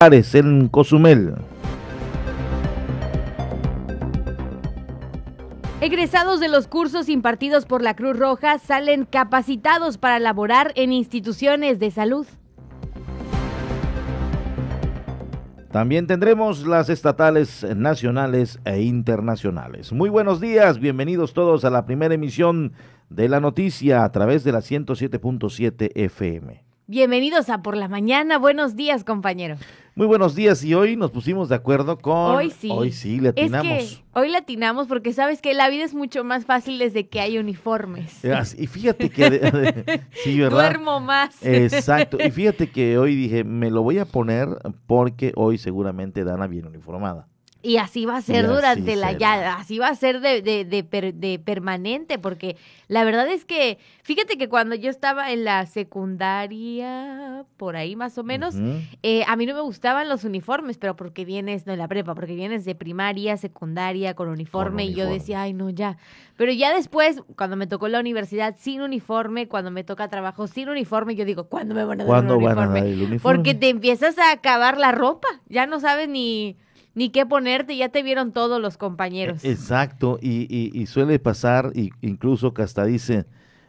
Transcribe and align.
en 0.00 0.68
Cozumel. 0.68 1.34
Egresados 5.80 6.38
de 6.38 6.48
los 6.48 6.68
cursos 6.68 7.08
impartidos 7.08 7.66
por 7.66 7.82
la 7.82 7.96
Cruz 7.96 8.16
Roja 8.16 8.60
salen 8.60 9.06
capacitados 9.06 9.98
para 9.98 10.20
laborar 10.20 10.70
en 10.76 10.92
instituciones 10.92 11.80
de 11.80 11.90
salud. 11.90 12.28
También 15.72 16.06
tendremos 16.06 16.64
las 16.64 16.90
estatales 16.90 17.66
nacionales 17.74 18.60
e 18.64 18.82
internacionales. 18.82 19.92
Muy 19.92 20.10
buenos 20.10 20.40
días, 20.40 20.78
bienvenidos 20.78 21.34
todos 21.34 21.64
a 21.64 21.70
la 21.70 21.86
primera 21.86 22.14
emisión 22.14 22.72
de 23.10 23.28
la 23.28 23.40
noticia 23.40 24.04
a 24.04 24.12
través 24.12 24.44
de 24.44 24.52
la 24.52 24.60
107.7 24.60 25.90
FM. 25.96 26.68
Bienvenidos 26.90 27.50
a 27.50 27.60
Por 27.60 27.76
la 27.76 27.86
Mañana. 27.86 28.38
Buenos 28.38 28.74
días, 28.74 29.04
compañero. 29.04 29.56
Muy 29.98 30.06
buenos 30.06 30.36
días 30.36 30.62
y 30.62 30.74
hoy 30.74 30.94
nos 30.94 31.10
pusimos 31.10 31.48
de 31.48 31.56
acuerdo 31.56 31.98
con... 31.98 32.36
Hoy 32.36 32.52
sí. 32.52 32.70
Hoy 32.70 32.92
sí, 32.92 33.18
le 33.18 33.30
atinamos. 33.30 33.82
Es 33.82 33.96
que 33.96 34.04
hoy 34.12 34.28
le 34.28 34.38
atinamos 34.38 34.86
porque 34.86 35.12
sabes 35.12 35.42
que 35.42 35.54
la 35.54 35.68
vida 35.68 35.82
es 35.82 35.92
mucho 35.92 36.22
más 36.22 36.44
fácil 36.44 36.78
desde 36.78 37.08
que 37.08 37.18
hay 37.18 37.36
uniformes. 37.36 38.20
Y 38.56 38.68
fíjate 38.68 39.10
que... 39.10 40.04
sí, 40.22 40.38
¿verdad? 40.38 40.70
Duermo 40.70 41.00
más. 41.00 41.44
Exacto. 41.44 42.16
Y 42.24 42.30
fíjate 42.30 42.70
que 42.70 42.96
hoy 42.96 43.16
dije, 43.16 43.42
me 43.42 43.72
lo 43.72 43.82
voy 43.82 43.98
a 43.98 44.04
poner 44.04 44.46
porque 44.86 45.32
hoy 45.34 45.58
seguramente 45.58 46.22
Dana 46.22 46.46
viene 46.46 46.68
uniformada. 46.68 47.26
Y 47.60 47.78
así 47.78 48.06
va 48.06 48.18
a 48.18 48.22
ser 48.22 48.46
durante 48.46 48.94
la 48.94 49.12
ya, 49.12 49.56
así 49.56 49.80
va 49.80 49.88
a 49.88 49.94
ser 49.96 50.20
de, 50.20 50.42
de, 50.42 50.64
de, 50.64 51.38
permanente, 51.40 52.16
porque 52.16 52.56
la 52.86 53.02
verdad 53.02 53.26
es 53.26 53.44
que, 53.44 53.78
fíjate 54.04 54.38
que 54.38 54.48
cuando 54.48 54.76
yo 54.76 54.90
estaba 54.90 55.32
en 55.32 55.42
la 55.42 55.66
secundaria, 55.66 57.44
por 57.56 57.74
ahí 57.74 57.96
más 57.96 58.16
o 58.16 58.22
menos, 58.22 58.54
eh, 59.02 59.24
a 59.26 59.34
mí 59.34 59.44
no 59.44 59.54
me 59.54 59.60
gustaban 59.60 60.08
los 60.08 60.22
uniformes, 60.22 60.78
pero 60.78 60.94
porque 60.94 61.24
vienes, 61.24 61.66
no 61.66 61.72
en 61.72 61.80
la 61.80 61.88
prepa, 61.88 62.14
porque 62.14 62.36
vienes 62.36 62.64
de 62.64 62.76
primaria, 62.76 63.36
secundaria, 63.36 64.14
con 64.14 64.28
uniforme, 64.28 64.84
y 64.84 64.94
yo 64.94 65.06
decía, 65.06 65.42
ay, 65.42 65.52
no, 65.52 65.68
ya. 65.68 65.96
Pero 66.36 66.52
ya 66.52 66.72
después, 66.72 67.22
cuando 67.34 67.56
me 67.56 67.66
tocó 67.66 67.88
la 67.88 67.98
universidad 67.98 68.54
sin 68.56 68.82
uniforme, 68.82 69.48
cuando 69.48 69.72
me 69.72 69.82
toca 69.82 70.06
trabajo 70.06 70.46
sin 70.46 70.68
uniforme, 70.68 71.16
yo 71.16 71.24
digo, 71.24 71.48
¿cuándo 71.48 71.74
me 71.74 71.82
van 71.82 72.02
a 72.02 72.04
dar, 72.04 72.24
un 72.24 72.30
uniforme? 72.30 72.78
el 72.78 73.02
uniforme? 73.02 73.18
Porque 73.18 73.54
te 73.54 73.68
empiezas 73.68 74.16
a 74.18 74.30
acabar 74.30 74.78
la 74.78 74.92
ropa, 74.92 75.26
ya 75.48 75.66
no 75.66 75.80
sabes 75.80 76.08
ni 76.08 76.56
ni 76.98 77.10
qué 77.10 77.24
ponerte, 77.24 77.76
ya 77.76 77.90
te 77.90 78.02
vieron 78.02 78.32
todos 78.32 78.60
los 78.60 78.76
compañeros. 78.76 79.44
Exacto, 79.44 80.18
y, 80.20 80.48
y, 80.74 80.86
suele 80.86 81.20
pasar, 81.20 81.70
y 81.74 81.90
incluso 82.00 82.52
que 82.52 82.62
hasta 82.62 82.84
dice, 82.84 83.24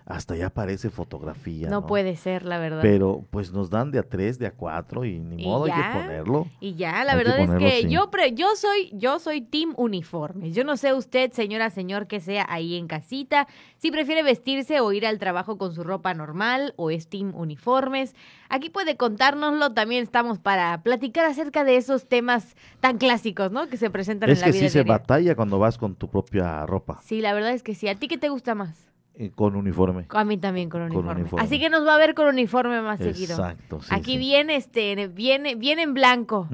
hasta 0.10 0.36
ya 0.36 0.50
parece 0.50 0.90
fotografía. 0.90 1.70
No, 1.70 1.86
puede 1.86 2.16
ser, 2.16 2.44
la 2.44 2.58
verdad. 2.58 2.80
Pero 2.82 3.26
pues 3.30 3.54
nos 3.54 3.70
dan 3.70 3.92
de 3.92 4.00
a 4.00 4.04
tres, 4.04 4.40
de 4.40 4.48
a 4.48 4.52
cuatro 4.52 5.06
y 5.06 5.20
ni 5.20 5.46
modo 5.46 5.66
hay 5.66 5.72
que 5.72 6.00
ponerlo. 6.00 6.48
Y 6.60 6.74
ya, 6.74 7.04
la 7.04 7.16
verdad 7.16 7.40
es 7.40 7.50
que 7.52 7.88
yo 7.88 8.10
yo 8.34 8.56
soy 8.56 8.90
yo 8.92 9.20
soy 9.20 9.42
team 9.42 9.76
uniformes. 9.78 10.56
Yo 10.56 10.64
no 10.64 10.78
sé 10.78 10.94
usted, 10.94 11.32
señora, 11.32 11.70
señor, 11.70 12.08
que 12.08 12.22
sea 12.22 12.48
ahí 12.50 12.76
en 12.76 12.88
casita, 12.88 13.48
si 13.78 13.92
prefiere 13.92 14.24
vestirse 14.24 14.80
o 14.80 14.92
ir 14.94 15.06
al 15.06 15.20
trabajo 15.20 15.60
con 15.60 15.76
su 15.76 15.84
ropa 15.84 16.16
normal 16.16 16.74
o 16.76 16.90
es 16.90 17.08
team 17.08 17.36
uniformes. 17.36 18.16
Aquí 18.50 18.72
puede 18.72 18.98
contárnoslo, 18.98 19.74
también 19.74 20.02
estamos 20.02 20.40
para 20.40 20.82
platicar 20.82 21.26
acerca 21.26 21.64
de 21.64 21.78
esos 21.78 22.08
temas 22.08 22.56
tan 22.80 22.98
clásicos, 22.98 23.52
¿no? 23.52 23.70
Que 23.70 23.78
se 23.78 23.92
presentan 23.92 24.32
en 24.32 24.40
la 24.40 24.48
vida. 24.48 24.56
Es 24.56 24.62
que 24.64 24.70
sí 24.70 24.74
se 24.74 24.84
batalla 24.84 25.36
cuando 25.36 25.60
vas 25.60 25.78
con 25.78 25.94
tu 25.94 26.10
propia 26.10 26.66
ropa. 26.66 27.00
Sí, 27.04 27.22
la 27.22 27.36
verdad 27.36 27.52
es 27.52 27.62
que 27.62 27.76
sí. 27.76 27.88
¿A 27.88 27.94
ti 27.94 28.08
qué 28.08 28.18
te 28.18 28.30
gusta 28.30 28.56
más? 28.56 28.89
Eh, 29.22 29.32
con 29.36 29.58
uniforme. 29.58 30.06
A 30.12 30.24
mí 30.24 30.38
también 30.38 30.70
con 30.70 30.82
uniforme. 30.82 31.26
Así 31.40 31.60
que 31.60 31.70
nos 31.70 31.86
va 31.86 31.96
a 31.96 31.98
ver 31.98 32.14
con 32.14 32.28
uniforme 32.28 32.82
más 32.82 33.00
seguido. 33.00 33.34
Exacto. 33.34 33.82
Aquí 33.90 34.18
viene 34.18 34.56
este, 34.56 35.08
viene, 35.08 35.56
viene 35.56 35.82
en 35.82 35.94
blanco. 35.94 36.48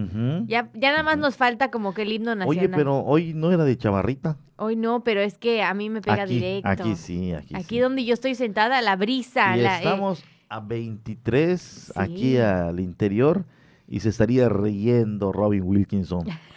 Ya, 0.47 0.71
ya 0.73 0.89
nada 0.89 1.03
más 1.03 1.19
nos 1.19 1.37
falta 1.37 1.69
como 1.69 1.93
que 1.93 2.01
el 2.01 2.11
himno 2.11 2.33
nacional. 2.33 2.65
Oye, 2.65 2.69
pero 2.69 3.03
hoy 3.03 3.35
no 3.35 3.51
era 3.51 3.65
de 3.65 3.77
chavarrita. 3.77 4.37
Hoy 4.55 4.75
no, 4.75 5.03
pero 5.03 5.21
es 5.21 5.37
que 5.37 5.61
a 5.61 5.75
mí 5.75 5.91
me 5.91 6.01
pega 6.01 6.25
directo. 6.25 6.67
Aquí 6.67 6.95
sí, 6.95 7.33
aquí, 7.33 7.55
Aquí 7.55 7.77
donde 7.77 8.03
yo 8.03 8.15
estoy 8.15 8.33
sentada, 8.33 8.81
la 8.81 8.95
brisa. 8.95 9.55
Y 9.55 9.59
eh, 9.59 9.67
estamos 9.67 10.23
a 10.49 10.59
23 10.59 11.93
aquí 11.95 12.37
al 12.37 12.79
interior 12.79 13.45
y 13.87 13.99
se 13.99 14.09
estaría 14.09 14.49
riendo 14.49 15.31
Robin 15.31 15.61
Wilkinson. 15.61 16.25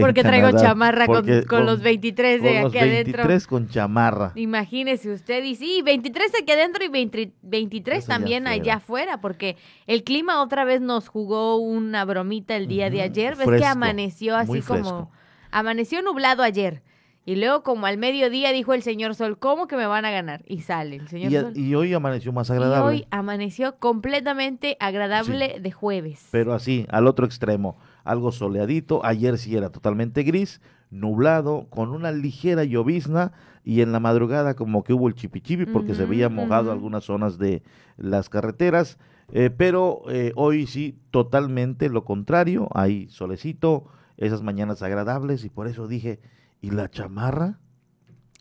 porque 0.00 0.22
traigo 0.22 0.50
chamarra 0.52 1.06
con, 1.06 1.66
los 1.66 1.82
23 1.82 2.42
de 2.42 2.58
aquí 2.58 2.62
los 2.62 2.72
23 2.72 3.46
con 3.46 3.68
chamarra. 3.68 4.32
Imagínese 4.34 5.12
usted, 5.12 5.42
y 5.44 5.54
sí, 5.54 5.82
23 5.82 6.32
aquí 6.42 6.52
adentro 6.52 6.84
y 6.84 7.28
23 7.42 8.06
también 8.06 8.46
allá 8.46 8.76
afuera, 8.76 9.20
porque 9.20 9.56
el 9.86 10.04
clima 10.04 10.42
otra 10.42 10.64
vez 10.64 10.80
nos 10.80 11.08
jugó 11.08 11.56
una 11.56 12.04
bromita 12.04 12.56
el 12.56 12.68
día 12.68 12.90
de 12.90 13.02
ayer. 13.02 13.36
Ves 13.36 13.48
que 13.48 13.64
amaneció 13.64 14.36
así 14.36 14.60
como. 14.60 15.10
Amaneció 15.50 16.02
nublado 16.02 16.42
ayer. 16.42 16.82
Y 17.26 17.36
luego, 17.36 17.62
como 17.62 17.86
al 17.86 17.96
mediodía, 17.96 18.52
dijo 18.52 18.74
el 18.74 18.82
señor 18.82 19.14
Sol, 19.14 19.38
¿cómo 19.38 19.66
que 19.66 19.76
me 19.76 19.86
van 19.86 20.04
a 20.04 20.10
ganar? 20.10 20.42
Y 20.46 20.60
sale 20.60 20.96
el 20.96 21.08
señor 21.08 21.32
y, 21.32 21.34
Sol. 21.36 21.56
Y 21.56 21.74
hoy 21.74 21.94
amaneció 21.94 22.32
más 22.32 22.50
agradable. 22.50 22.84
hoy 22.84 23.06
amaneció 23.10 23.76
completamente 23.78 24.76
agradable 24.78 25.58
de 25.58 25.70
jueves. 25.70 26.28
Pero 26.30 26.52
así, 26.52 26.86
al 26.90 27.06
otro 27.06 27.24
extremo 27.24 27.76
algo 28.04 28.32
soleadito. 28.32 29.04
Ayer 29.04 29.38
sí 29.38 29.56
era 29.56 29.70
totalmente 29.70 30.22
gris, 30.22 30.60
nublado, 30.90 31.66
con 31.70 31.90
una 31.90 32.12
ligera 32.12 32.64
llovizna 32.64 33.32
y 33.64 33.80
en 33.80 33.92
la 33.92 34.00
madrugada 34.00 34.54
como 34.54 34.84
que 34.84 34.92
hubo 34.92 35.08
el 35.08 35.14
chipichipi 35.14 35.66
porque 35.66 35.94
se 35.94 36.04
veía 36.04 36.28
mojado 36.28 36.70
algunas 36.70 37.04
zonas 37.04 37.38
de 37.38 37.62
las 37.96 38.28
carreteras. 38.28 38.98
Eh, 39.32 39.50
pero 39.50 40.02
eh, 40.08 40.32
hoy 40.36 40.66
sí, 40.66 40.98
totalmente 41.10 41.88
lo 41.88 42.04
contrario. 42.04 42.68
Hay 42.74 43.08
solecito, 43.08 43.86
esas 44.16 44.42
mañanas 44.42 44.82
agradables 44.82 45.44
y 45.44 45.48
por 45.48 45.66
eso 45.66 45.88
dije, 45.88 46.20
¿y 46.60 46.70
la 46.70 46.90
chamarra? 46.90 47.58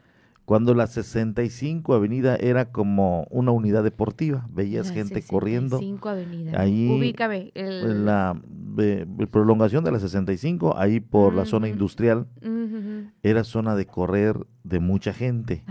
cuando 0.46 0.74
la 0.74 0.86
65 0.86 1.92
Avenida 1.92 2.36
era 2.36 2.70
como 2.70 3.26
una 3.30 3.50
unidad 3.50 3.82
deportiva, 3.82 4.46
veías 4.48 4.92
gente 4.92 5.22
corriendo. 5.22 5.78
65 5.78 6.08
Avenida. 6.08 6.60
Ahí, 6.60 6.88
Ubícame. 6.88 7.50
El... 7.54 8.04
La 8.04 8.40
prolongación 9.32 9.82
de 9.82 9.90
la 9.90 9.98
65, 9.98 10.78
ahí 10.78 11.00
por 11.00 11.34
la 11.34 11.46
zona 11.46 11.68
industrial, 11.68 12.28
era 13.24 13.42
zona 13.42 13.74
de 13.74 13.86
correr 13.86 14.38
de 14.62 14.78
mucha 14.78 15.12
gente. 15.12 15.64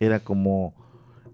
Era 0.00 0.18
como, 0.18 0.74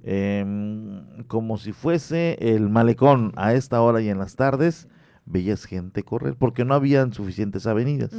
em, 0.03 1.25
como 1.29 1.57
si 1.57 1.73
fuese 1.73 2.37
el 2.41 2.69
malecón 2.69 3.33
a 3.37 3.55
esta 3.55 3.81
hora 3.81 4.03
y 4.03 4.11
en 4.11 4.19
las 4.19 4.37
tardes, 4.37 4.87
veías 5.25 5.65
gente 5.65 6.03
correr, 6.03 6.37
porque 6.37 6.67
no 6.67 6.75
habían 6.75 7.15
suficientes 7.15 7.67
avenidas. 7.67 8.13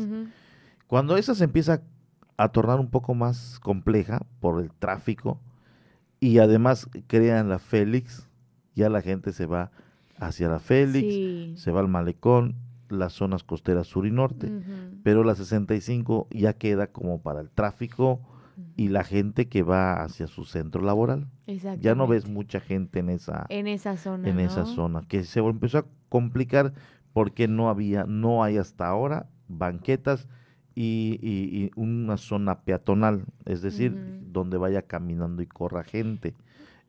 Cuando 0.88 1.16
esa 1.16 1.36
se 1.36 1.44
empieza 1.44 1.74
a 1.74 1.82
tornar 2.50 2.80
un 2.80 2.90
poco 2.90 3.16
más 3.16 3.60
compleja 3.60 4.26
por 4.40 4.62
el 4.62 4.72
tráfico 4.72 5.40
y 6.20 6.40
además 6.40 6.90
crean 7.08 7.50
la 7.50 7.60
Félix, 7.60 8.28
ya 8.76 8.90
la 8.90 9.02
gente 9.02 9.34
se 9.34 9.46
va 9.46 9.72
hacia 10.20 10.48
la 10.48 10.60
Félix, 10.60 11.62
se 11.62 11.72
va 11.72 11.80
al 11.80 11.88
malecón, 11.88 12.56
las 12.90 13.14
zonas 13.14 13.44
costeras 13.44 13.88
sur 13.88 14.06
y 14.06 14.12
norte, 14.12 14.52
pero 15.04 15.24
la 15.24 15.36
65 15.36 16.28
ya 16.32 16.54
queda 16.54 16.88
como 16.88 17.22
para 17.22 17.42
el 17.42 17.50
tráfico 17.50 18.22
y 18.76 18.90
la 18.90 19.04
gente 19.04 19.48
que 19.48 19.64
va 19.64 20.04
hacia 20.04 20.28
su 20.28 20.46
centro 20.46 20.82
laboral. 20.82 21.28
Ya 21.80 21.96
no 21.96 22.08
ves 22.08 22.28
mucha 22.28 22.60
gente 22.60 23.00
en 23.00 23.10
esa, 23.10 23.46
en 23.50 23.68
esa 23.68 23.98
zona. 23.98 24.30
En 24.30 24.40
esa 24.40 24.66
zona, 24.66 25.02
que 25.08 25.24
se 25.24 25.40
empezó 25.40 25.80
a 25.80 25.86
complicar 26.10 26.74
porque 27.14 27.48
no 27.48 27.70
había, 27.70 28.06
no 28.06 28.44
hay 28.44 28.58
hasta 28.58 28.88
ahora 28.88 29.28
banquetas 29.48 30.28
y, 30.80 31.72
una 31.76 32.18
zona 32.18 32.62
peatonal, 32.62 33.26
es 33.46 33.62
decir, 33.62 33.96
donde 34.32 34.58
vaya 34.58 34.84
caminando 34.84 35.42
y 35.42 35.48
corra 35.48 35.84
gente. 35.84 36.36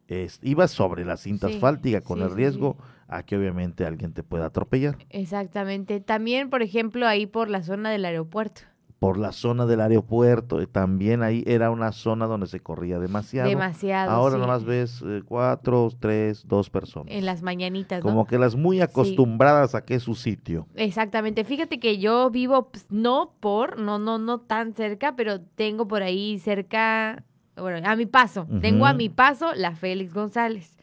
Es, 0.08 0.40
iba 0.42 0.68
sobre 0.68 1.04
la 1.04 1.16
cinta 1.16 1.48
asfáltica 1.48 2.00
con 2.00 2.20
el 2.22 2.30
riesgo 2.30 2.76
a 3.08 3.22
que 3.22 3.36
obviamente 3.36 3.84
alguien 3.84 4.12
te 4.12 4.22
pueda 4.22 4.46
atropellar. 4.46 4.96
Exactamente. 5.10 6.00
También, 6.00 6.50
por 6.50 6.62
ejemplo, 6.62 7.06
ahí 7.06 7.26
por 7.26 7.48
la 7.48 7.62
zona 7.62 7.90
del 7.90 8.04
aeropuerto 8.04 8.62
por 8.98 9.18
la 9.18 9.32
zona 9.32 9.66
del 9.66 9.80
aeropuerto. 9.80 10.66
También 10.66 11.22
ahí 11.22 11.44
era 11.46 11.70
una 11.70 11.92
zona 11.92 12.26
donde 12.26 12.46
se 12.46 12.60
corría 12.60 12.98
demasiado. 12.98 13.48
Demasiado. 13.48 14.10
Ahora 14.10 14.36
nada 14.36 14.48
más 14.48 14.64
ves 14.64 15.02
eh, 15.06 15.22
cuatro, 15.24 15.90
tres, 15.98 16.46
dos 16.46 16.70
personas. 16.70 17.14
En 17.14 17.24
las 17.24 17.42
mañanitas. 17.42 18.02
Como 18.02 18.26
que 18.26 18.38
las 18.38 18.56
muy 18.56 18.80
acostumbradas 18.80 19.74
a 19.74 19.84
que 19.84 19.94
es 19.94 20.02
su 20.02 20.14
sitio. 20.14 20.66
Exactamente. 20.74 21.44
Fíjate 21.44 21.78
que 21.78 21.98
yo 21.98 22.30
vivo 22.30 22.70
pues, 22.70 22.86
no 22.90 23.34
por, 23.40 23.78
no, 23.78 23.98
no, 23.98 24.18
no 24.18 24.40
tan 24.40 24.74
cerca, 24.74 25.14
pero 25.14 25.40
tengo 25.40 25.86
por 25.86 26.02
ahí 26.02 26.38
cerca, 26.38 27.24
bueno, 27.56 27.86
a 27.88 27.96
mi 27.96 28.06
paso. 28.06 28.46
Tengo 28.60 28.86
a 28.86 28.94
mi 28.94 29.08
paso 29.08 29.54
la 29.54 29.74
Félix 29.76 30.12
González. 30.12 30.77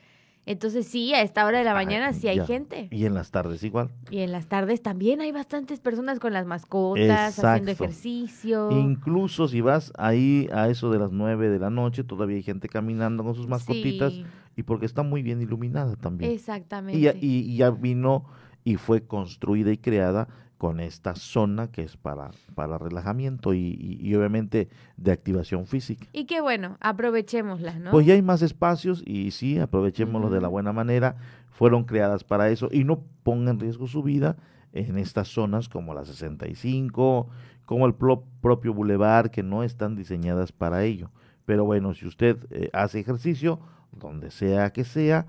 Entonces 0.45 0.87
sí, 0.87 1.13
a 1.13 1.21
esta 1.21 1.45
hora 1.45 1.57
de 1.57 1.63
la 1.63 1.73
mañana 1.73 2.13
sí 2.13 2.27
hay 2.27 2.39
gente. 2.45 2.87
Y 2.91 3.05
en 3.05 3.13
las 3.13 3.31
tardes 3.31 3.63
igual. 3.63 3.89
Y 4.11 4.19
en 4.19 4.31
las 4.31 4.47
tardes 4.47 4.81
también 4.81 5.21
hay 5.21 5.31
bastantes 5.31 5.79
personas 5.79 6.19
con 6.19 6.33
las 6.33 6.45
mascotas, 6.45 7.39
haciendo 7.39 7.71
ejercicio. 7.71 8.69
Incluso 8.71 9.47
si 9.47 9.61
vas 9.61 9.91
ahí 9.97 10.47
a 10.53 10.69
eso 10.69 10.91
de 10.91 10.99
las 10.99 11.11
nueve 11.11 11.49
de 11.49 11.59
la 11.59 11.69
noche, 11.69 12.03
todavía 12.03 12.37
hay 12.37 12.43
gente 12.43 12.69
caminando 12.69 13.23
con 13.23 13.33
sus 13.33 13.47
mascotitas 13.47 14.13
y 14.55 14.63
porque 14.63 14.85
está 14.85 15.03
muy 15.03 15.23
bien 15.23 15.41
iluminada 15.41 15.95
también. 15.95 16.31
Exactamente. 16.31 17.17
Y, 17.21 17.51
y 17.51 17.57
ya 17.57 17.71
vino 17.71 18.25
y 18.63 18.75
fue 18.75 19.05
construida 19.05 19.71
y 19.71 19.77
creada 19.77 20.27
con 20.57 20.79
esta 20.79 21.15
zona 21.15 21.71
que 21.71 21.83
es 21.83 21.97
para, 21.97 22.31
para 22.55 22.77
relajamiento 22.77 23.53
y, 23.53 24.13
obviamente 24.15 24.69
de 24.97 25.11
activación 25.11 25.67
física. 25.67 26.07
Y 26.13 26.25
qué 26.25 26.41
bueno, 26.41 26.77
aprovechémosla, 26.79 27.77
¿no? 27.79 27.91
Pues 27.91 28.05
ya 28.05 28.13
hay 28.13 28.21
más 28.21 28.41
espacios 28.41 29.03
y 29.05 29.31
sí, 29.31 29.59
aprovechémoslo 29.59 30.29
de 30.29 30.41
la 30.41 30.47
buena 30.47 30.71
manera. 30.71 31.17
Fueron 31.49 31.83
creadas 31.83 32.23
para 32.23 32.49
eso 32.49 32.69
y 32.71 32.83
no 32.83 33.03
pongan 33.23 33.55
en 33.55 33.59
riesgo 33.59 33.87
su 33.87 34.03
vida 34.03 34.37
en 34.73 34.97
estas 34.97 35.29
zonas 35.29 35.69
como 35.69 35.93
la 35.93 36.03
65, 36.05 37.29
como 37.65 37.85
el 37.85 37.95
propio 37.95 38.73
bulevar, 38.73 39.31
que 39.31 39.41
no 39.41 39.63
están 39.63 39.95
diseñadas 39.95 40.51
para 40.51 40.83
ello. 40.83 41.11
Pero 41.45 41.63
bueno, 41.63 41.93
si 41.93 42.05
usted 42.05 42.37
eh, 42.49 42.69
hace 42.73 42.99
ejercicio, 42.99 43.59
donde 43.91 44.31
sea 44.31 44.71
que 44.73 44.83
sea, 44.83 45.25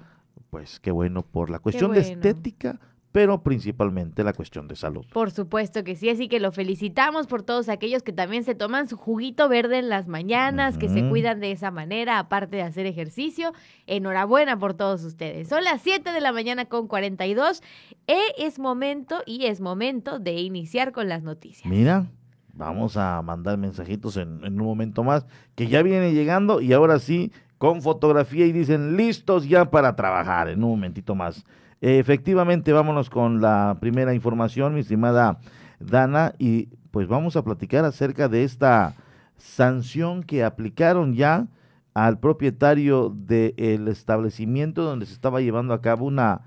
pues 0.50 0.80
qué 0.80 0.90
bueno, 0.90 1.22
por 1.22 1.50
la 1.50 1.60
cuestión 1.60 1.92
de 1.92 2.00
estética, 2.00 2.80
pero 3.16 3.42
principalmente 3.42 4.22
la 4.22 4.34
cuestión 4.34 4.68
de 4.68 4.76
salud. 4.76 5.06
Por 5.10 5.30
supuesto 5.30 5.84
que 5.84 5.96
sí, 5.96 6.10
así 6.10 6.28
que 6.28 6.38
lo 6.38 6.52
felicitamos 6.52 7.26
por 7.26 7.42
todos 7.42 7.70
aquellos 7.70 8.02
que 8.02 8.12
también 8.12 8.44
se 8.44 8.54
toman 8.54 8.90
su 8.90 8.98
juguito 8.98 9.48
verde 9.48 9.78
en 9.78 9.88
las 9.88 10.06
mañanas, 10.06 10.76
que 10.76 10.90
se 10.90 11.08
cuidan 11.08 11.40
de 11.40 11.50
esa 11.50 11.70
manera, 11.70 12.18
aparte 12.18 12.56
de 12.56 12.62
hacer 12.62 12.84
ejercicio. 12.84 13.54
Enhorabuena 13.86 14.58
por 14.58 14.74
todos 14.74 15.02
ustedes. 15.02 15.48
Son 15.48 15.64
las 15.64 15.80
7 15.80 16.12
de 16.12 16.20
la 16.20 16.30
mañana 16.30 16.66
con 16.66 16.88
42 16.88 17.62
e 18.06 18.18
es 18.36 18.58
momento 18.58 19.22
y 19.24 19.46
es 19.46 19.62
momento 19.62 20.18
de 20.18 20.32
iniciar 20.32 20.92
con 20.92 21.08
las 21.08 21.22
noticias. 21.22 21.64
Mira, 21.64 22.04
vamos 22.52 22.98
a 22.98 23.22
mandar 23.22 23.56
mensajitos 23.56 24.18
en, 24.18 24.44
en 24.44 24.60
un 24.60 24.66
momento 24.66 25.04
más, 25.04 25.24
que 25.54 25.68
ya 25.68 25.80
viene 25.82 26.12
llegando 26.12 26.60
y 26.60 26.74
ahora 26.74 26.98
sí, 26.98 27.32
con 27.56 27.80
fotografía 27.80 28.44
y 28.44 28.52
dicen 28.52 28.98
listos 28.98 29.48
ya 29.48 29.70
para 29.70 29.96
trabajar 29.96 30.50
en 30.50 30.62
un 30.62 30.72
momentito 30.72 31.14
más. 31.14 31.46
Efectivamente, 31.88 32.72
vámonos 32.72 33.08
con 33.08 33.40
la 33.40 33.76
primera 33.78 34.12
información, 34.12 34.74
mi 34.74 34.80
estimada 34.80 35.38
Dana, 35.78 36.32
y 36.36 36.66
pues 36.90 37.06
vamos 37.06 37.36
a 37.36 37.44
platicar 37.44 37.84
acerca 37.84 38.26
de 38.26 38.42
esta 38.42 38.96
sanción 39.36 40.24
que 40.24 40.42
aplicaron 40.42 41.14
ya 41.14 41.46
al 41.94 42.18
propietario 42.18 43.10
del 43.10 43.86
establecimiento 43.86 44.82
donde 44.82 45.06
se 45.06 45.12
estaba 45.12 45.40
llevando 45.40 45.74
a 45.74 45.80
cabo 45.80 46.06
una, 46.06 46.40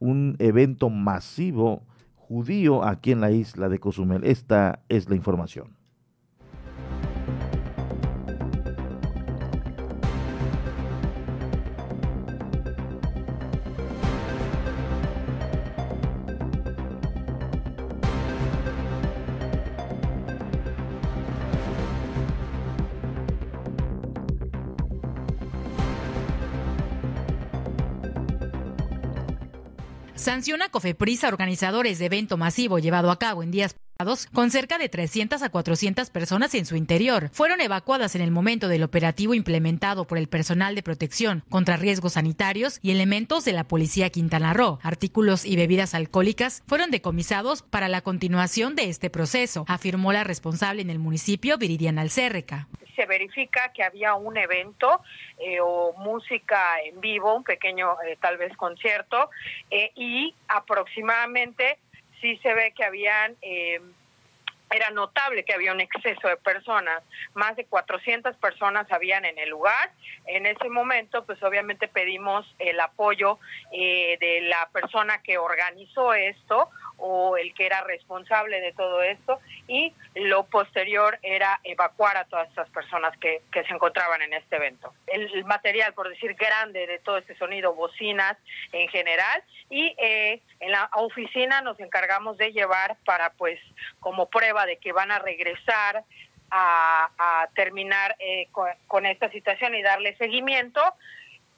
un 0.00 0.34
evento 0.40 0.90
masivo 0.90 1.84
judío 2.16 2.82
aquí 2.82 3.12
en 3.12 3.20
la 3.20 3.30
isla 3.30 3.68
de 3.68 3.78
Cozumel. 3.78 4.24
Esta 4.24 4.80
es 4.88 5.08
la 5.08 5.14
información. 5.14 5.79
Sanciona 30.20 30.68
Cofepris 30.68 31.24
a 31.24 31.28
organizadores 31.28 31.98
de 31.98 32.04
evento 32.04 32.36
masivo 32.36 32.78
llevado 32.78 33.10
a 33.10 33.18
cabo 33.18 33.42
en 33.42 33.50
días 33.50 33.74
pasados 33.96 34.26
con 34.34 34.50
cerca 34.50 34.76
de 34.76 34.90
300 34.90 35.40
a 35.40 35.48
400 35.48 36.10
personas 36.10 36.54
en 36.54 36.66
su 36.66 36.76
interior. 36.76 37.30
Fueron 37.32 37.62
evacuadas 37.62 38.14
en 38.14 38.20
el 38.20 38.30
momento 38.30 38.68
del 38.68 38.82
operativo 38.82 39.32
implementado 39.32 40.06
por 40.06 40.18
el 40.18 40.28
personal 40.28 40.74
de 40.74 40.82
protección 40.82 41.42
contra 41.48 41.78
riesgos 41.78 42.12
sanitarios 42.12 42.80
y 42.82 42.90
elementos 42.90 43.46
de 43.46 43.54
la 43.54 43.64
Policía 43.64 44.10
Quintana 44.10 44.52
Roo. 44.52 44.78
Artículos 44.82 45.46
y 45.46 45.56
bebidas 45.56 45.94
alcohólicas 45.94 46.64
fueron 46.66 46.90
decomisados 46.90 47.62
para 47.62 47.88
la 47.88 48.02
continuación 48.02 48.76
de 48.76 48.90
este 48.90 49.08
proceso, 49.08 49.64
afirmó 49.68 50.12
la 50.12 50.22
responsable 50.22 50.82
en 50.82 50.90
el 50.90 50.98
municipio, 50.98 51.56
Viridiana 51.56 52.02
Alcérreca 52.02 52.68
verifica 53.10 53.72
que 53.74 53.82
había 53.82 54.14
un 54.14 54.36
evento 54.36 55.02
eh, 55.38 55.58
o 55.60 55.92
música 55.98 56.80
en 56.84 57.00
vivo, 57.00 57.34
un 57.34 57.44
pequeño 57.44 57.96
eh, 58.06 58.16
tal 58.20 58.38
vez 58.38 58.56
concierto, 58.56 59.30
eh, 59.70 59.90
y 59.96 60.34
aproximadamente 60.48 61.78
sí 62.20 62.38
se 62.38 62.54
ve 62.54 62.72
que 62.72 62.84
habían 62.84 63.36
era 64.72 64.90
notable 64.90 65.42
que 65.42 65.52
había 65.52 65.72
un 65.72 65.80
exceso 65.80 66.28
de 66.28 66.36
personas, 66.36 67.02
más 67.34 67.56
de 67.56 67.64
400 67.64 68.36
personas 68.36 68.86
habían 68.92 69.24
en 69.24 69.36
el 69.36 69.48
lugar. 69.48 69.90
En 70.26 70.46
ese 70.46 70.68
momento, 70.68 71.26
pues 71.26 71.42
obviamente 71.42 71.88
pedimos 71.88 72.46
el 72.60 72.78
apoyo 72.78 73.40
de 73.72 74.40
la 74.42 74.68
persona 74.72 75.20
que 75.24 75.38
organizó 75.38 76.14
esto 76.14 76.70
o 77.00 77.36
el 77.36 77.54
que 77.54 77.66
era 77.66 77.80
responsable 77.82 78.60
de 78.60 78.72
todo 78.72 79.02
esto 79.02 79.40
y 79.66 79.92
lo 80.14 80.44
posterior 80.44 81.18
era 81.22 81.60
evacuar 81.64 82.16
a 82.16 82.24
todas 82.24 82.48
estas 82.48 82.68
personas 82.70 83.16
que, 83.18 83.42
que 83.52 83.64
se 83.64 83.74
encontraban 83.74 84.22
en 84.22 84.34
este 84.34 84.56
evento. 84.56 84.92
El, 85.06 85.44
material, 85.44 85.94
por 85.94 86.08
decir, 86.08 86.34
grande 86.34 86.86
de 86.86 86.98
todo 86.98 87.18
este 87.18 87.36
sonido, 87.36 87.74
bocinas 87.74 88.36
en 88.72 88.88
general 88.88 89.42
y 89.68 89.94
eh, 89.98 90.40
en 90.60 90.72
la 90.72 90.90
oficina 90.94 91.60
nos 91.60 91.78
encargamos 91.80 92.36
de 92.36 92.52
llevar 92.52 92.96
para 93.04 93.30
pues 93.30 93.58
como 93.98 94.28
prueba 94.28 94.66
de 94.66 94.76
que 94.76 94.92
van 94.92 95.10
a 95.10 95.18
regresar 95.18 96.04
a, 96.50 97.48
terminar 97.54 98.16
eh, 98.18 98.48
con, 98.86 99.06
esta 99.06 99.30
situación 99.30 99.74
y 99.74 99.82
darle 99.82 100.16
seguimiento. 100.16 100.80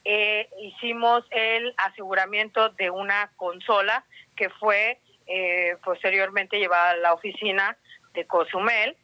Eh, 0.05 0.49
hicimos 0.61 1.25
el 1.31 1.75
aseguramiento 1.77 2.71
de 2.71 2.91
una 2.91 3.31
consola 3.37 4.05
que 4.37 4.51
fue 4.51 4.99
eh, 5.35 5.79
posteriormente 5.83 6.59
llevada 6.59 6.91
a 6.91 6.97
la 6.97 7.15
oficina 7.15 7.79
de 8.12 8.27
Cozumel 8.27 8.95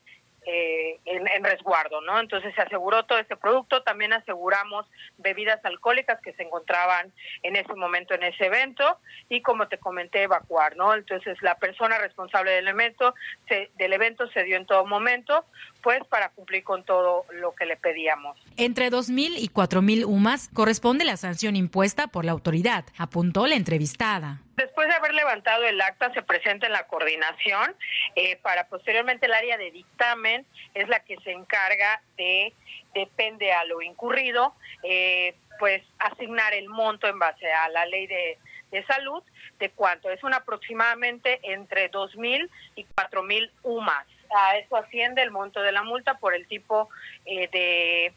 eh, 0.45 0.99
en, 1.07 1.43
resguardo, 1.43 2.03
¿no? 2.03 2.21
Entonces 2.21 2.55
se 2.55 2.61
aseguró 2.61 3.05
todo 3.07 3.19
este 3.19 3.37
producto, 3.37 3.83
también 3.83 4.13
aseguramos 4.13 4.87
bebidas 5.17 5.63
alcohólicas 5.65 6.21
que 6.21 6.35
se 6.35 6.43
encontraban 6.43 7.13
en 7.43 7.57
ese 7.57 7.75
momento 7.75 8.13
en 8.13 8.23
ese 8.23 8.47
evento 8.47 8.99
y 9.31 9.41
como 9.41 9.69
te 9.69 9.79
comenté 9.79 10.23
evacuar, 10.23 10.77
¿no? 10.77 10.95
Entonces 10.95 11.41
la 11.41 11.55
persona 11.57 11.99
responsable 11.99 12.51
del 12.51 12.69
evento 12.69 13.15
se, 13.49 13.71
del 13.77 13.95
evento 13.95 14.27
se 14.29 14.45
dio 14.45 14.57
en 14.57 14.67
todo 14.67 14.85
momento, 14.85 15.47
pues 15.83 16.05
para 16.09 16.31
cumplir 16.31 16.65
con 16.65 16.85
todo 16.85 17.25
lo 17.33 17.55
que 17.55 17.67
le 17.67 17.77
pedíamos. 17.77 18.39
Entre 18.57 18.91
2.000 18.91 19.35
y 19.39 19.49
4.000 19.49 20.05
UMAS 20.07 20.51
corresponde 20.53 21.05
la 21.05 21.17
sanción 21.17 21.57
impuesta 21.57 22.09
por 22.09 22.25
la 22.25 22.33
autoridad, 22.33 22.85
apuntó 22.97 23.47
la 23.47 23.55
entrevistada. 23.55 24.41
Después 24.57 24.89
de 24.89 24.95
haber 24.95 25.15
levantado 25.15 25.65
el 25.65 25.81
acta, 25.81 26.13
se 26.13 26.23
presenta 26.23 26.67
en 26.67 26.73
la 26.73 26.87
coordinación 26.89 27.77
eh, 28.17 28.37
para 28.43 28.69
posteriormente 28.69 29.27
el 29.27 29.35
área 29.35 29.57
de 29.57 29.71
dictamen 29.71 30.45
es 30.75 30.89
la 30.89 31.01
que 31.01 31.17
se 31.19 31.31
encarga 31.31 32.03
de, 32.17 32.53
depende 32.93 33.53
a 33.53 33.65
lo 33.65 33.81
incurrido, 33.81 34.55
eh, 34.83 35.37
pues 35.61 35.83
asignar 35.99 36.55
el 36.55 36.69
monto 36.69 37.07
en 37.07 37.19
base 37.19 37.53
a 37.53 37.69
la 37.69 37.87
ley 37.87 38.07
de, 38.09 38.39
de 38.73 38.85
salud, 38.87 39.23
de 39.59 39.71
cuánto. 39.71 40.11
Es 40.11 40.23
un 40.25 40.35
aproximadamente 40.35 41.41
entre 41.43 41.91
2.000 41.91 42.49
y 42.77 42.85
4.000 42.85 43.51
UMAS 43.63 44.07
a 44.35 44.57
eso 44.59 44.77
asciende 44.77 45.23
el 45.23 45.31
monto 45.31 45.61
de 45.61 45.73
la 45.73 45.83
multa 45.83 46.19
por 46.19 46.35
el 46.35 46.47
tipo 46.47 46.89
eh, 47.25 47.49
de 47.53 48.13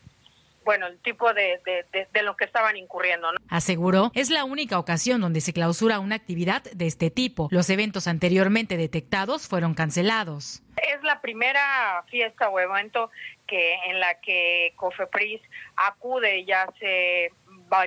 bueno, 0.64 0.88
el 0.88 1.00
tipo 1.00 1.34
de, 1.34 1.60
de, 1.66 2.24
lo 2.24 2.36
que 2.36 2.46
estaban 2.46 2.78
incurriendo. 2.78 3.30
Aseguró, 3.50 4.12
es 4.14 4.30
la 4.30 4.44
única 4.44 4.78
ocasión 4.78 5.22
donde 5.22 5.42
se 5.42 5.54
clausura 5.54 6.00
una 6.00 6.16
actividad 6.16 6.64
de 6.64 6.86
este 6.86 7.10
tipo. 7.10 7.48
Los 7.52 7.70
eventos 7.70 8.08
anteriormente 8.08 8.78
detectados 8.78 9.48
fueron 9.48 9.74
cancelados. 9.74 10.62
Es 10.78 11.02
la 11.04 11.20
primera 11.22 12.04
fiesta 12.10 12.50
o 12.50 12.60
evento 12.60 13.10
que 13.48 13.74
en 13.88 14.00
la 14.00 14.20
que 14.22 14.74
Cofepris 14.76 15.42
acude 15.76 16.46
ya 16.46 16.68
se 16.80 17.32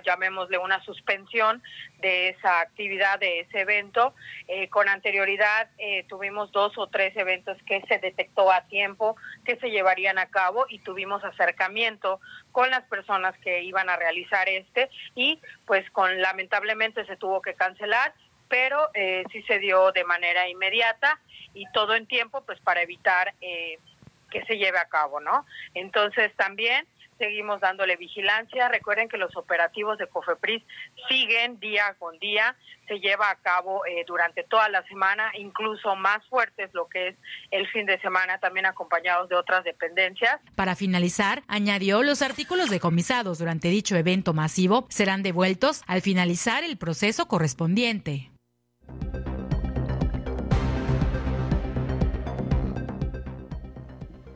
llamémosle 0.05 0.59
una 0.59 0.83
suspensión 0.85 1.62
de 2.00 2.31
esa 2.31 2.61
actividad, 2.61 3.19
de 3.19 3.41
ese 3.41 3.61
evento. 3.61 4.14
Eh, 4.49 4.69
con 4.69 4.88
anterioridad 4.88 5.69
eh, 5.79 6.05
tuvimos 6.09 6.53
dos 6.53 6.76
o 6.76 6.87
tres 6.88 7.17
eventos 7.17 7.57
que 7.67 7.83
se 7.88 7.99
detectó 7.99 8.50
a 8.50 8.62
tiempo 8.67 9.17
que 9.45 9.57
se 9.57 9.71
llevarían 9.71 10.19
a 10.19 10.26
cabo 10.26 10.67
y 10.69 10.79
tuvimos 10.81 11.25
acercamiento 11.25 12.21
con 12.53 12.71
las 12.71 12.83
personas 12.85 13.37
que 13.38 13.62
iban 13.62 13.88
a 13.88 13.97
realizar 13.97 14.49
este 14.49 14.91
y 15.14 15.41
pues 15.67 15.88
con 15.91 16.21
lamentablemente 16.21 17.05
se 17.07 17.17
tuvo 17.17 17.43
que 17.43 17.55
cancelar 17.55 18.12
pero 18.49 18.88
eh, 18.95 19.25
sí 19.33 19.43
se 19.43 19.59
dio 19.59 19.93
de 19.93 20.05
manera 20.05 20.49
inmediata 20.49 21.19
y 21.55 21.64
todo 21.73 21.95
en 21.95 22.07
tiempo 22.07 22.43
pues 22.45 22.61
para 22.61 22.83
evitar 22.83 23.35
eh, 23.41 23.79
que 24.31 24.45
se 24.45 24.59
lleve 24.59 24.79
a 24.79 24.88
cabo, 24.88 25.21
¿no? 25.21 25.47
Entonces 25.75 26.35
también 26.37 26.87
seguimos 27.18 27.61
dándole 27.61 27.97
vigilancia. 27.97 28.68
Recuerden 28.68 29.09
que 29.09 29.16
los 29.16 29.37
operativos 29.37 29.99
de 29.99 30.06
COFEPRIS 30.06 30.62
siguen 31.09 31.59
día 31.61 31.94
con 31.99 32.18
día, 32.18 32.56
se 32.88 33.00
lleva 33.00 33.30
a 33.30 33.37
cabo 33.37 33.85
eh, 33.87 34.04
durante 34.06 34.44
toda 34.44 34.68
la 34.68 34.83
semana, 34.88 35.33
incluso 35.38 35.97
más 35.97 36.25
fuertes 36.28 36.71
lo 36.75 36.88
que 36.88 37.09
es 37.09 37.16
el 37.50 37.66
fin 37.68 37.87
de 37.87 37.99
semana, 38.00 38.38
también 38.38 38.66
acompañados 38.66 39.28
de 39.28 39.37
otras 39.37 39.64
dependencias. 39.64 40.40
Para 40.54 40.76
finalizar, 40.76 41.42
añadió 41.49 42.02
los 42.02 42.23
artículos 42.23 42.71
decomisados 42.71 43.38
durante 43.38 43.68
dicho 43.68 43.97
evento 43.97 44.35
masivo 44.35 44.87
serán 44.90 45.23
devueltos 45.23 45.83
al 45.87 46.02
finalizar 46.02 46.64
el 46.64 46.76
proceso 46.76 47.26
correspondiente. 47.26 48.34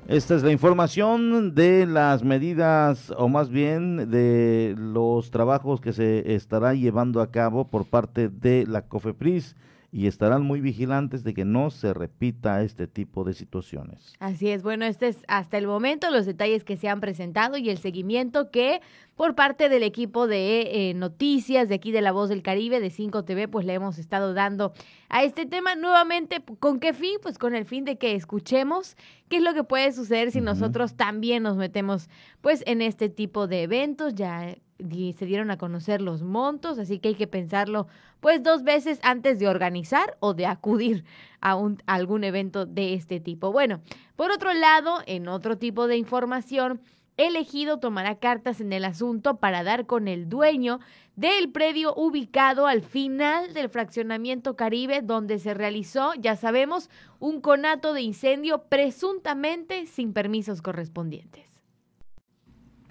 Esta 0.08 0.36
es 0.36 0.42
la 0.42 0.52
información 0.52 1.54
de 1.54 1.84
las 1.84 2.24
medidas 2.24 3.12
o 3.18 3.28
más 3.28 3.50
bien 3.50 4.10
de 4.10 4.74
los 4.78 5.30
trabajos 5.30 5.82
que 5.82 5.92
se 5.92 6.34
estará 6.34 6.72
llevando 6.72 7.20
a 7.20 7.30
cabo 7.30 7.68
por 7.68 7.84
parte 7.84 8.30
de 8.30 8.64
la 8.66 8.88
COFEPRIS 8.88 9.54
y 9.90 10.06
estarán 10.06 10.42
muy 10.42 10.60
vigilantes 10.60 11.24
de 11.24 11.32
que 11.32 11.46
no 11.46 11.70
se 11.70 11.94
repita 11.94 12.62
este 12.62 12.86
tipo 12.86 13.24
de 13.24 13.32
situaciones. 13.32 14.14
Así 14.18 14.48
es, 14.50 14.62
bueno, 14.62 14.84
este 14.84 15.08
es 15.08 15.24
hasta 15.28 15.56
el 15.56 15.66
momento 15.66 16.10
los 16.10 16.26
detalles 16.26 16.62
que 16.62 16.76
se 16.76 16.88
han 16.88 17.00
presentado 17.00 17.56
y 17.56 17.70
el 17.70 17.78
seguimiento 17.78 18.50
que 18.50 18.82
por 19.16 19.34
parte 19.34 19.68
del 19.68 19.82
equipo 19.82 20.26
de 20.26 20.90
eh, 20.90 20.94
noticias 20.94 21.68
de 21.68 21.74
aquí 21.74 21.90
de 21.90 22.02
La 22.02 22.12
Voz 22.12 22.28
del 22.28 22.42
Caribe, 22.42 22.80
de 22.80 22.90
5 22.90 23.24
TV, 23.24 23.48
pues 23.48 23.64
le 23.64 23.74
hemos 23.74 23.98
estado 23.98 24.34
dando 24.34 24.72
a 25.08 25.24
este 25.24 25.46
tema 25.46 25.74
nuevamente. 25.74 26.42
¿Con 26.60 26.80
qué 26.80 26.92
fin? 26.92 27.18
Pues 27.22 27.38
con 27.38 27.54
el 27.54 27.64
fin 27.64 27.84
de 27.84 27.96
que 27.96 28.14
escuchemos 28.14 28.96
qué 29.28 29.38
es 29.38 29.42
lo 29.42 29.54
que 29.54 29.64
puede 29.64 29.90
suceder 29.92 30.30
si 30.30 30.40
nosotros 30.40 30.94
también 30.94 31.42
nos 31.42 31.56
metemos 31.56 32.08
pues 32.42 32.62
en 32.66 32.82
este 32.82 33.08
tipo 33.08 33.48
de 33.48 33.62
eventos. 33.62 34.14
Ya 34.14 34.54
se 34.78 35.26
dieron 35.26 35.50
a 35.50 35.58
conocer 35.58 36.00
los 36.00 36.22
montos, 36.22 36.78
así 36.78 36.98
que 36.98 37.08
hay 37.08 37.14
que 37.14 37.26
pensarlo 37.26 37.88
pues 38.20 38.42
dos 38.42 38.62
veces 38.62 39.00
antes 39.02 39.38
de 39.38 39.48
organizar 39.48 40.16
o 40.20 40.34
de 40.34 40.46
acudir 40.46 41.04
a, 41.40 41.56
un, 41.56 41.82
algún 41.86 42.24
evento 42.24 42.66
de 42.66 42.94
este 42.94 43.20
tipo. 43.20 43.52
Bueno, 43.52 43.80
por 44.16 44.30
otro 44.30 44.52
lado, 44.54 44.98
en 45.06 45.28
otro 45.28 45.58
tipo 45.58 45.86
de 45.86 45.96
información, 45.96 46.80
elegido 47.16 47.78
tomará 47.78 48.18
cartas 48.18 48.60
en 48.60 48.72
el 48.72 48.84
asunto 48.84 49.38
para 49.38 49.64
dar 49.64 49.86
con 49.86 50.08
el 50.08 50.28
dueño 50.28 50.78
del 51.16 51.50
predio 51.50 51.92
ubicado 51.96 52.68
al 52.68 52.80
final 52.80 53.52
del 53.52 53.68
fraccionamiento 53.68 54.54
Caribe 54.54 55.02
donde 55.02 55.40
se 55.40 55.52
realizó, 55.52 56.14
ya 56.14 56.36
sabemos, 56.36 56.90
un 57.18 57.40
conato 57.40 57.92
de 57.92 58.02
incendio 58.02 58.62
presuntamente 58.68 59.86
sin 59.86 60.12
permisos 60.12 60.62
correspondientes. 60.62 61.47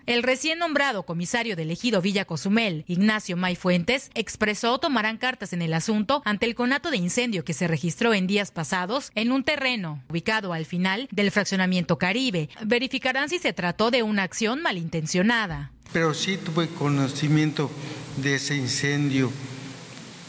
El 0.08 0.24
recién 0.24 0.58
nombrado 0.58 1.04
comisario 1.04 1.58
del 1.58 1.70
ejido 1.70 2.02
Villa 2.02 2.24
Cozumel, 2.24 2.86
Ignacio 2.88 3.36
May 3.36 3.58
Fuentes, 3.58 4.10
expresó 4.14 4.78
tomarán 4.78 5.18
cartas 5.18 5.52
en 5.52 5.62
el 5.62 5.74
asunto 5.74 6.22
ante 6.24 6.46
el 6.46 6.56
conato 6.56 6.92
de 6.92 6.96
incendio 6.96 7.44
que 7.44 7.52
se 7.52 7.68
registró 7.68 8.14
en 8.14 8.26
días 8.26 8.52
pasados 8.52 9.12
en 9.16 9.34
un 9.34 9.44
terreno 9.44 10.02
ubicado 10.10 10.54
al 10.54 10.66
final 10.66 11.10
del 11.12 11.30
fraccionamiento 11.30 11.98
Caribe. 11.98 12.48
Verificarán 12.64 13.28
si 13.28 13.38
se 13.38 13.52
trató 13.52 13.92
de 13.92 14.02
una 14.02 14.24
acción 14.24 14.62
malintencionada. 14.62 15.74
Pero 15.92 16.14
sí 16.14 16.38
tuve 16.38 16.70
conocimiento 16.70 17.70
de 18.16 18.36
ese 18.36 18.56
incendio 18.56 19.30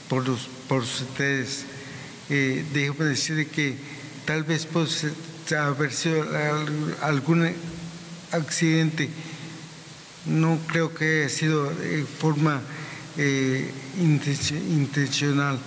por, 0.09 0.27
los, 0.27 0.49
por 0.69 0.83
ustedes. 0.83 1.67
Eh, 2.31 2.65
déjame 2.73 3.11
decir 3.11 3.49
que 3.49 3.77
tal 4.25 4.43
vez 4.43 4.67
puede 4.67 4.89
haber 5.57 5.93
sido 5.93 6.27
algún 7.01 7.55
accidente 8.33 9.09
no 10.29 10.59
creo 10.67 10.95
que 10.95 11.21
haya 11.23 11.29
sido 11.29 11.71
de 11.71 12.05
forma 12.05 12.61
eh, 13.17 13.73
intencional, 13.99 15.59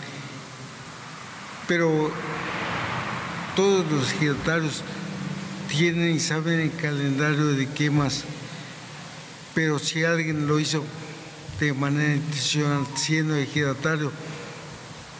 pero 1.67 2.11
todos 3.55 3.89
los 3.91 4.13
ejidatarios 4.13 4.83
tienen 5.67 6.15
y 6.15 6.19
saben 6.19 6.59
el 6.59 6.75
calendario 6.75 7.47
de 7.47 7.67
quemas, 7.67 8.23
pero 9.53 9.79
si 9.79 10.03
alguien 10.03 10.47
lo 10.47 10.59
hizo 10.59 10.83
de 11.59 11.73
manera 11.73 12.15
intencional 12.15 12.85
siendo 12.95 13.35
ejidatario, 13.35 14.11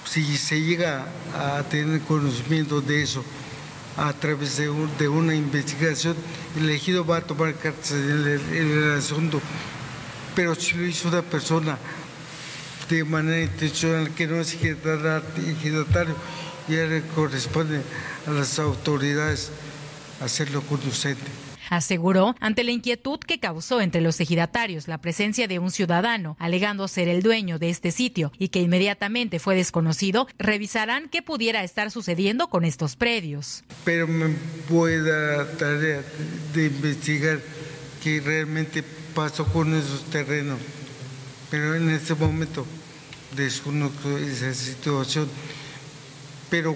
si 0.06 0.38
se 0.38 0.62
llega 0.62 1.08
a 1.34 1.64
tener 1.64 2.02
conocimiento 2.02 2.82
de 2.82 3.04
eso, 3.04 3.24
a 3.98 4.14
través 4.14 4.58
de, 4.58 4.70
una 5.10 5.36
investigación, 5.36 6.16
el 6.56 6.64
elegido 6.64 7.06
va 7.06 7.18
a 7.18 7.22
tomar 7.22 7.56
cartas 7.56 7.92
en 7.92 8.40
el, 8.52 8.94
asunto. 8.98 9.42
Pero 10.36 10.56
si 10.56 10.76
lo 10.76 10.86
hizo 10.86 11.10
una 11.10 11.22
persona 11.22 11.78
de 12.90 13.04
manera 13.04 13.44
intencional 13.44 14.12
que 14.12 14.28
no 14.28 14.40
es 14.40 14.54
ejidatario, 14.54 16.16
ya 16.68 16.86
le 16.86 17.02
corresponde 17.16 17.82
a 18.28 18.32
las 18.32 18.60
autoridades 18.60 19.52
hacerlo 20.22 20.62
conducente 20.62 21.51
aseguró 21.72 22.36
ante 22.40 22.64
la 22.64 22.72
inquietud 22.72 23.18
que 23.20 23.40
causó 23.40 23.82
entre 23.82 24.02
los 24.02 24.20
ejidatarios 24.20 24.88
la 24.88 25.00
presencia 25.00 25.48
de 25.48 25.58
un 25.58 25.72
ciudadano 25.72 26.36
alegando 26.38 26.88
ser 26.88 27.08
el 27.08 27.24
dueño 27.24 27.58
de 27.58 27.70
este 27.70 27.92
sitio 27.92 28.32
y 28.38 28.50
que 28.50 28.60
inmediatamente 28.60 29.40
fue 29.40 29.56
desconocido, 29.56 30.28
revisarán 30.38 31.08
qué 31.10 31.22
pudiera 31.22 31.64
estar 31.64 31.90
sucediendo 31.90 32.50
con 32.50 32.66
estos 32.66 32.98
predios. 32.98 33.64
Pero 33.86 34.06
me 34.06 34.36
voy 34.70 34.96
a 34.96 35.02
dar 35.02 35.48
tarea 35.58 36.04
de 36.54 36.66
investigar 36.66 37.40
qué 38.04 38.20
realmente 38.20 38.84
pasó 39.16 39.46
con 39.46 39.74
esos 39.74 40.04
terrenos. 40.10 40.60
Pero 41.50 41.76
en 41.76 41.90
este 41.90 42.16
momento 42.16 42.66
desconozco 43.36 44.18
esa 44.18 44.54
situación. 44.54 45.30
Pero 46.50 46.76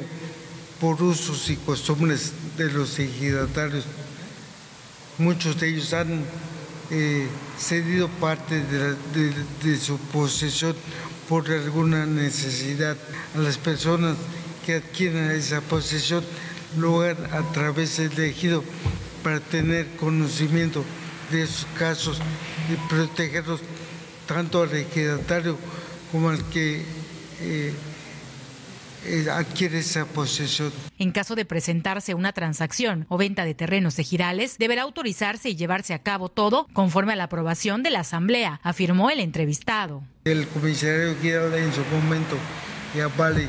por 0.80 1.02
usos 1.04 1.50
y 1.50 1.58
costumbres 1.58 2.32
de 2.58 2.72
los 2.72 2.98
ejidatarios 2.98 3.86
Muchos 5.18 5.60
de 5.60 5.70
ellos 5.70 5.94
han 5.94 6.26
eh, 6.92 7.28
cedido 7.58 8.10
parte 8.10 8.62
de, 8.62 9.78
su 9.78 9.98
posesión 9.98 10.76
por 11.30 11.50
alguna 11.50 12.06
necesidad. 12.06 12.98
A 13.36 13.40
las 13.40 13.58
personas 13.58 14.18
que 14.66 14.76
adquieren 14.76 15.32
esa 15.32 15.62
posesión, 15.62 16.24
lugar 16.78 17.16
a 17.32 17.42
través 17.54 17.98
del 17.98 18.20
ejido 18.20 18.64
para 19.24 19.40
tener 19.40 19.88
conocimiento 19.96 20.84
de 21.32 21.44
esos 21.44 21.66
casos 21.78 22.20
y 22.70 22.76
protegerlos 22.90 23.62
tanto 24.28 24.64
al 24.64 24.74
ejidatario 24.74 25.58
como 26.12 26.30
al 26.30 26.44
que 26.50 26.84
eh, 27.40 27.74
adquiere 29.32 29.80
esa 29.80 30.06
posesión. 30.06 30.72
En 30.98 31.12
caso 31.12 31.36
de 31.36 31.46
presentarse 31.46 32.14
una 32.14 32.34
transacción 32.34 33.06
o 33.10 33.18
venta 33.18 33.46
de 33.46 33.54
terrenos 33.54 34.00
ejidales, 34.00 34.58
deberá 34.58 34.84
autorizarse 34.84 35.50
y 35.50 35.56
llevarse 35.56 35.94
a 35.94 36.00
cabo 36.00 36.30
todo 36.30 36.68
conforme 36.74 37.14
a 37.14 37.16
la 37.16 37.26
aprobación 37.26 37.84
de 37.84 37.92
la 37.92 38.02
Asamblea, 38.02 38.60
afirmó 38.64 39.10
el 39.10 39.20
entrevistado. 39.20 40.04
El 40.26 40.48
comisario 40.48 41.12
ejidal 41.12 41.54
en 41.54 41.74
su 41.74 41.84
momento 41.86 42.38
ya 42.96 43.08
vale 43.10 43.48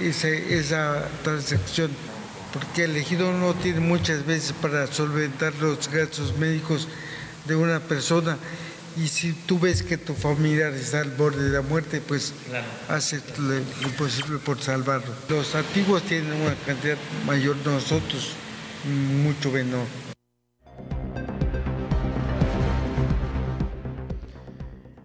esa 0.00 1.08
transacción 1.22 1.90
porque 2.52 2.84
el 2.84 2.96
ejido 2.96 3.32
no 3.32 3.54
tiene 3.54 3.80
muchas 3.80 4.24
veces 4.24 4.52
para 4.52 4.86
solventar 4.86 5.54
los 5.56 5.90
gastos 5.90 6.36
médicos 6.38 6.88
de 7.44 7.54
una 7.54 7.80
persona 7.80 8.38
y 8.96 9.08
si 9.08 9.32
tú 9.32 9.58
ves 9.58 9.82
que 9.82 9.98
tu 9.98 10.14
familiar 10.14 10.72
está 10.72 11.00
al 11.00 11.10
borde 11.10 11.44
de 11.44 11.50
la 11.50 11.62
muerte, 11.62 12.00
pues 12.00 12.34
haces 12.88 13.22
lo, 13.38 13.90
posible 13.98 14.38
por 14.38 14.58
salvarlo. 14.58 15.12
Los 15.28 15.54
antiguos 15.54 16.02
tienen 16.02 16.32
una 16.32 16.54
cantidad 16.66 16.96
mayor, 17.26 17.56
nosotros 17.64 18.32
mucho 19.22 19.50
menor. 19.50 19.84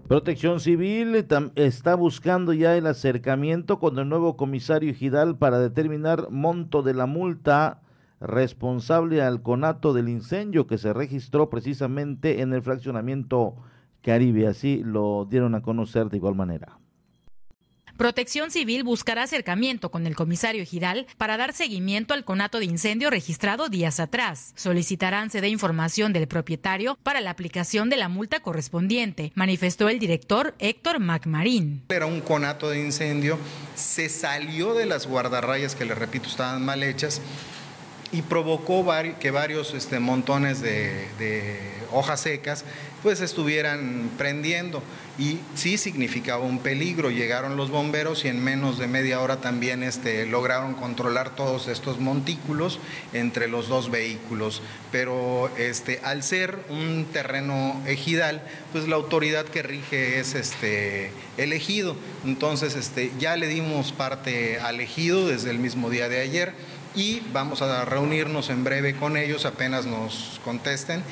Protección 0.07 0.59
Civil 0.59 1.25
está 1.55 1.95
buscando 1.95 2.53
ya 2.53 2.75
el 2.75 2.85
acercamiento 2.85 3.79
con 3.79 3.97
el 3.97 4.09
nuevo 4.09 4.35
comisario 4.35 4.93
Gidal 4.93 5.37
para 5.37 5.59
determinar 5.59 6.29
monto 6.29 6.81
de 6.81 6.93
la 6.93 7.05
multa 7.05 7.81
responsable 8.19 9.21
al 9.21 9.41
conato 9.41 9.93
del 9.93 10.09
incendio 10.09 10.67
que 10.67 10.77
se 10.77 10.93
registró 10.93 11.49
precisamente 11.49 12.41
en 12.41 12.53
el 12.53 12.61
fraccionamiento 12.61 13.55
Caribe. 14.01 14.47
Así 14.47 14.81
lo 14.83 15.27
dieron 15.29 15.55
a 15.55 15.61
conocer 15.61 16.09
de 16.09 16.17
igual 16.17 16.35
manera. 16.35 16.81
Protección 18.01 18.49
Civil 18.49 18.83
buscará 18.83 19.21
acercamiento 19.21 19.91
con 19.91 20.07
el 20.07 20.15
comisario 20.15 20.65
Giral 20.65 21.05
para 21.17 21.37
dar 21.37 21.53
seguimiento 21.53 22.15
al 22.15 22.23
conato 22.23 22.57
de 22.57 22.65
incendio 22.65 23.11
registrado 23.11 23.69
días 23.69 23.99
atrás. 23.99 24.53
Solicitarán 24.55 25.29
se 25.29 25.39
dé 25.39 25.49
información 25.49 26.11
del 26.11 26.27
propietario 26.27 26.97
para 27.03 27.21
la 27.21 27.29
aplicación 27.29 27.91
de 27.91 27.97
la 27.97 28.07
multa 28.07 28.39
correspondiente, 28.39 29.31
manifestó 29.35 29.87
el 29.87 29.99
director 29.99 30.55
Héctor 30.57 30.99
MacMarín. 30.99 31.83
Era 31.89 32.07
un 32.07 32.21
conato 32.21 32.71
de 32.71 32.83
incendio, 32.83 33.37
se 33.75 34.09
salió 34.09 34.73
de 34.73 34.87
las 34.87 35.05
guardarrayas 35.05 35.75
que 35.75 35.85
le 35.85 35.93
repito 35.93 36.27
estaban 36.27 36.65
mal 36.65 36.81
hechas 36.81 37.21
y 38.11 38.21
provocó 38.23 38.85
que 39.19 39.31
varios 39.31 39.73
este, 39.73 39.99
montones 39.99 40.61
de, 40.61 41.71
hojas 41.93 42.21
secas 42.21 42.63
pues 43.03 43.19
estuvieran 43.19 44.11
prendiendo 44.17 44.81
y 45.17 45.39
sí 45.55 45.77
significaba 45.77 46.43
un 46.45 46.59
peligro. 46.59 47.09
Llegaron 47.09 47.57
los 47.57 47.69
bomberos 47.69 48.23
y 48.23 48.29
en 48.29 48.41
menos 48.41 48.77
de 48.77 48.87
media 48.87 49.19
hora 49.21 49.37
también 49.37 49.83
este, 49.83 50.25
lograron 50.25 50.73
controlar 50.73 51.35
todos 51.35 51.67
estos 51.67 51.99
montículos 51.99 52.79
entre 53.11 53.47
los 53.47 53.67
dos 53.67 53.91
vehículos. 53.91 54.61
Pero 54.91 55.49
este, 55.57 55.99
al 56.03 56.23
ser 56.23 56.59
un 56.69 57.07
terreno 57.11 57.81
ejidal, 57.87 58.41
pues 58.71 58.87
la 58.87 58.95
autoridad 58.95 59.45
que 59.45 59.63
rige 59.63 60.19
es 60.19 60.35
este, 60.35 61.11
elegido. 61.37 61.95
Entonces 62.23 62.75
este, 62.75 63.11
ya 63.19 63.35
le 63.35 63.47
dimos 63.47 63.91
parte 63.91 64.59
al 64.59 64.79
ejido 64.79 65.27
desde 65.27 65.49
el 65.49 65.59
mismo 65.59 65.89
día 65.89 66.07
de 66.07 66.21
ayer 66.21 66.53
y 66.95 67.21
vamos 67.31 67.61
a 67.61 67.85
reunirnos 67.85 68.49
en 68.49 68.63
breve 68.63 68.95
con 68.95 69.17
ellos 69.17 69.45
apenas 69.45 69.85
nos 69.85 70.39
contesten 70.43 71.03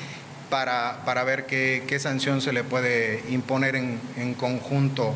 para, 0.50 1.02
para 1.04 1.24
ver 1.24 1.46
qué, 1.46 1.98
sanción 2.00 2.42
se 2.42 2.52
le 2.52 2.64
puede 2.64 3.22
imponer 3.30 3.76
en, 3.76 4.00
en 4.16 4.34
conjunto 4.34 5.14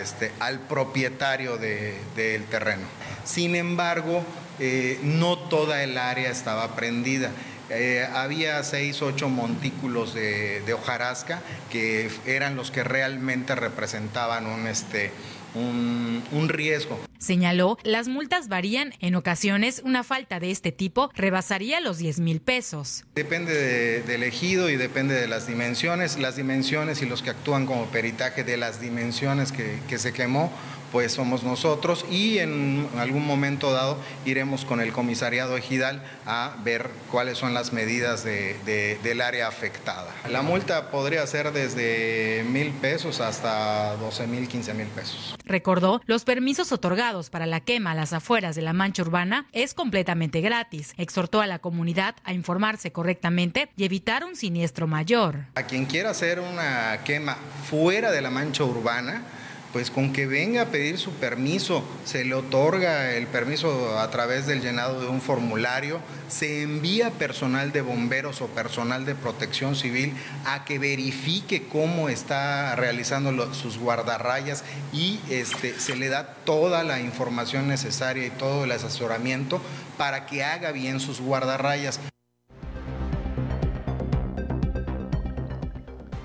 este, 0.00 0.32
al 0.38 0.60
propietario 0.60 1.56
de, 1.56 1.98
del 2.14 2.44
terreno. 2.44 2.82
Sin 3.24 3.56
embargo, 3.56 4.22
eh, 4.58 5.00
no 5.02 5.38
toda 5.38 5.82
el 5.82 5.98
área 5.98 6.30
estaba 6.30 6.76
prendida. 6.76 7.30
Eh, 7.70 8.06
había 8.14 8.62
seis, 8.64 9.00
ocho 9.00 9.28
montículos 9.28 10.12
de, 10.12 10.60
de, 10.62 10.74
hojarasca 10.74 11.40
que 11.70 12.10
eran 12.26 12.56
los 12.56 12.70
que 12.72 12.82
realmente 12.82 13.54
representaban 13.54 14.46
un, 14.46 14.66
este, 14.66 15.12
un, 15.54 16.22
un 16.32 16.48
riesgo. 16.48 17.00
Señaló, 17.18 17.76
las 17.84 18.08
multas 18.08 18.48
varían. 18.48 18.94
En 19.00 19.14
ocasiones, 19.14 19.82
una 19.84 20.02
falta 20.02 20.40
de 20.40 20.50
este 20.50 20.72
tipo 20.72 21.10
rebasaría 21.14 21.80
los 21.80 21.98
10 21.98 22.20
mil 22.20 22.40
pesos. 22.40 23.04
Depende 23.14 24.02
del 24.02 24.22
ejido 24.22 24.70
y 24.70 24.76
depende 24.76 25.14
de 25.14 25.28
las 25.28 25.46
dimensiones. 25.46 26.18
Las 26.18 26.36
dimensiones 26.36 27.02
y 27.02 27.06
los 27.06 27.22
que 27.22 27.30
actúan 27.30 27.66
como 27.66 27.86
peritaje 27.86 28.42
de 28.42 28.56
las 28.56 28.80
dimensiones 28.80 29.52
que, 29.52 29.78
que 29.88 29.98
se 29.98 30.12
quemó 30.12 30.50
pues 30.92 31.12
somos 31.12 31.42
nosotros 31.42 32.04
y 32.10 32.38
en 32.38 32.88
algún 32.98 33.26
momento 33.26 33.72
dado 33.72 33.98
iremos 34.24 34.64
con 34.64 34.80
el 34.80 34.92
comisariado 34.92 35.56
ejidal 35.56 36.02
a 36.26 36.56
ver 36.64 36.90
cuáles 37.10 37.38
son 37.38 37.54
las 37.54 37.72
medidas 37.72 38.24
de, 38.24 38.98
del 39.02 39.20
área 39.20 39.48
afectada. 39.48 40.12
La 40.28 40.42
multa 40.42 40.90
podría 40.90 41.26
ser 41.26 41.52
desde 41.52 42.44
mil 42.48 42.70
pesos 42.72 43.20
hasta 43.20 43.96
12 43.96 44.26
mil, 44.26 44.48
15 44.48 44.74
mil 44.74 44.86
pesos. 44.88 45.34
Recordó, 45.44 46.00
los 46.06 46.24
permisos 46.24 46.72
otorgados 46.72 47.30
para 47.30 47.46
la 47.46 47.60
quema 47.60 47.92
a 47.92 47.94
las 47.94 48.12
afueras 48.12 48.54
de 48.54 48.62
la 48.62 48.72
mancha 48.72 49.02
urbana 49.02 49.46
es 49.52 49.74
completamente 49.74 50.40
gratis. 50.40 50.94
Exhortó 50.96 51.40
a 51.40 51.46
la 51.46 51.58
comunidad 51.58 52.14
a 52.24 52.32
informarse 52.32 52.92
correctamente 52.92 53.68
y 53.76 53.84
evitar 53.84 54.24
un 54.24 54.36
siniestro 54.36 54.86
mayor. 54.86 55.46
A 55.54 55.64
quien 55.64 55.86
quiera 55.86 56.10
hacer 56.10 56.40
una 56.40 57.00
quema 57.04 57.36
fuera 57.68 58.10
de 58.10 58.20
la 58.20 58.30
mancha 58.30 58.64
urbana, 58.64 59.24
pues 59.72 59.90
con 59.90 60.12
que 60.12 60.26
venga 60.26 60.62
a 60.62 60.66
pedir 60.66 60.98
su 60.98 61.12
permiso, 61.12 61.84
se 62.04 62.24
le 62.24 62.34
otorga 62.34 63.12
el 63.12 63.26
permiso 63.26 63.98
a 63.98 64.10
través 64.10 64.46
del 64.46 64.60
llenado 64.60 65.00
de 65.00 65.08
un 65.08 65.20
formulario, 65.20 66.00
se 66.28 66.62
envía 66.62 67.10
personal 67.10 67.72
de 67.72 67.82
bomberos 67.82 68.40
o 68.40 68.46
personal 68.48 69.04
de 69.04 69.14
protección 69.14 69.76
civil 69.76 70.14
a 70.44 70.64
que 70.64 70.78
verifique 70.78 71.68
cómo 71.68 72.08
está 72.08 72.74
realizando 72.76 73.54
sus 73.54 73.78
guardarrayas 73.78 74.64
y 74.92 75.20
este, 75.28 75.78
se 75.78 75.96
le 75.96 76.08
da 76.08 76.34
toda 76.44 76.84
la 76.84 77.00
información 77.00 77.68
necesaria 77.68 78.26
y 78.26 78.30
todo 78.30 78.64
el 78.64 78.72
asesoramiento 78.72 79.60
para 79.96 80.26
que 80.26 80.44
haga 80.44 80.72
bien 80.72 81.00
sus 81.00 81.20
guardarrayas. 81.20 82.00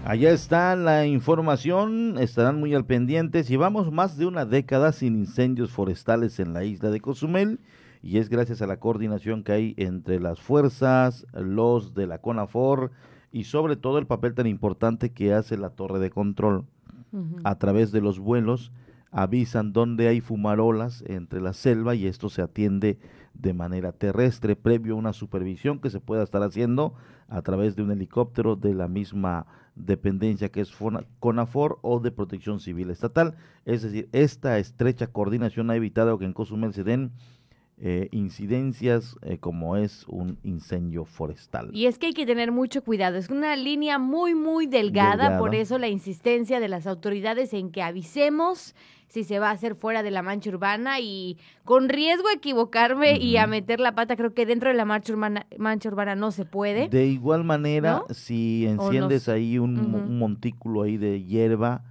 Allá 0.07 0.29
está 0.29 0.75
la 0.75 1.07
información, 1.07 2.19
estarán 2.19 2.59
muy 2.59 2.75
al 2.75 2.85
pendiente. 2.85 3.41
Llevamos 3.41 3.91
más 3.91 4.19
de 4.19 4.27
una 4.27 4.45
década 4.45 4.91
sin 4.91 5.15
incendios 5.15 5.71
forestales 5.71 6.39
en 6.39 6.53
la 6.53 6.63
isla 6.63 6.91
de 6.91 7.01
Cozumel 7.01 7.59
y 8.03 8.19
es 8.19 8.29
gracias 8.29 8.61
a 8.61 8.67
la 8.67 8.77
coordinación 8.77 9.43
que 9.43 9.53
hay 9.53 9.73
entre 9.77 10.19
las 10.19 10.39
fuerzas, 10.39 11.25
los 11.33 11.95
de 11.95 12.05
la 12.05 12.19
CONAFOR 12.19 12.91
y 13.31 13.45
sobre 13.45 13.77
todo 13.77 13.97
el 13.97 14.05
papel 14.05 14.35
tan 14.35 14.45
importante 14.45 15.11
que 15.11 15.33
hace 15.33 15.57
la 15.57 15.71
torre 15.71 15.97
de 15.97 16.11
control. 16.11 16.65
A 17.43 17.55
través 17.57 17.91
de 17.91 18.01
los 18.01 18.19
vuelos 18.19 18.71
avisan 19.15 19.71
dónde 19.71 20.09
hay 20.09 20.19
fumarolas 20.19 21.01
entre 21.07 21.39
la 21.39 21.53
selva 21.53 21.95
y 21.95 22.05
esto 22.05 22.29
se 22.29 22.41
atiende 22.41 22.99
de 23.33 23.53
manera 23.53 23.93
terrestre 23.93 24.57
previo 24.57 24.93
a 24.93 24.97
una 24.97 25.13
supervisión 25.13 25.79
que 25.79 25.89
se 25.89 26.01
pueda 26.01 26.21
estar 26.21 26.43
haciendo 26.43 26.95
a 27.29 27.41
través 27.41 27.77
de 27.77 27.83
un 27.83 27.91
helicóptero 27.91 28.57
de 28.57 28.73
la 28.73 28.89
misma 28.89 29.47
dependencia 29.75 30.49
que 30.49 30.59
es 30.59 30.75
CONAFOR 31.19 31.79
o 31.81 32.01
de 32.01 32.11
Protección 32.11 32.59
Civil 32.59 32.89
Estatal. 32.89 33.35
Es 33.63 33.83
decir, 33.83 34.09
esta 34.11 34.59
estrecha 34.59 35.07
coordinación 35.07 35.71
ha 35.71 35.77
evitado 35.77 36.19
que 36.19 36.25
en 36.25 36.33
Cozumel 36.33 36.73
se 36.73 36.83
den 36.83 37.13
eh, 37.77 38.07
incidencias 38.11 39.17
eh, 39.21 39.37
como 39.37 39.75
es 39.75 40.05
un 40.07 40.37
incendio 40.43 41.03
forestal. 41.03 41.69
Y 41.73 41.87
es 41.87 41.99
que 41.99 42.07
hay 42.07 42.13
que 42.13 42.25
tener 42.25 42.51
mucho 42.51 42.83
cuidado, 42.83 43.17
es 43.17 43.29
una 43.29 43.55
línea 43.55 43.99
muy, 43.99 44.33
muy 44.33 44.65
delgada, 44.65 45.37
por 45.37 45.53
eso 45.55 45.77
la 45.77 45.89
insistencia 45.89 46.59
de 46.59 46.69
las 46.69 46.87
autoridades 46.87 47.53
en 47.53 47.71
que 47.71 47.81
avisemos 47.81 48.75
si 49.07 49.23
se 49.23 49.39
va 49.39 49.49
a 49.49 49.51
hacer 49.51 49.75
fuera 49.75 50.03
de 50.03 50.11
la 50.11 50.21
mancha 50.21 50.49
urbana 50.49 50.99
y 50.99 51.37
con 51.63 51.89
riesgo 51.89 52.27
a 52.27 52.33
equivocarme 52.33 53.17
y 53.17 53.37
a 53.37 53.47
meter 53.47 53.79
la 53.79 53.95
pata, 53.95 54.15
creo 54.15 54.33
que 54.33 54.45
dentro 54.45 54.69
de 54.69 54.75
la 54.75 54.85
mancha 54.85 55.13
urbana, 55.13 55.45
mancha 55.57 55.89
urbana 55.89 56.15
no 56.15 56.31
se 56.31 56.45
puede. 56.45 56.89
De 56.89 57.05
igual 57.05 57.43
manera, 57.43 58.03
si 58.09 58.65
enciendes 58.65 59.29
ahí 59.29 59.57
un, 59.57 60.17
montículo 60.17 60.83
ahí 60.83 60.97
de 60.97 61.23
hierba 61.23 61.83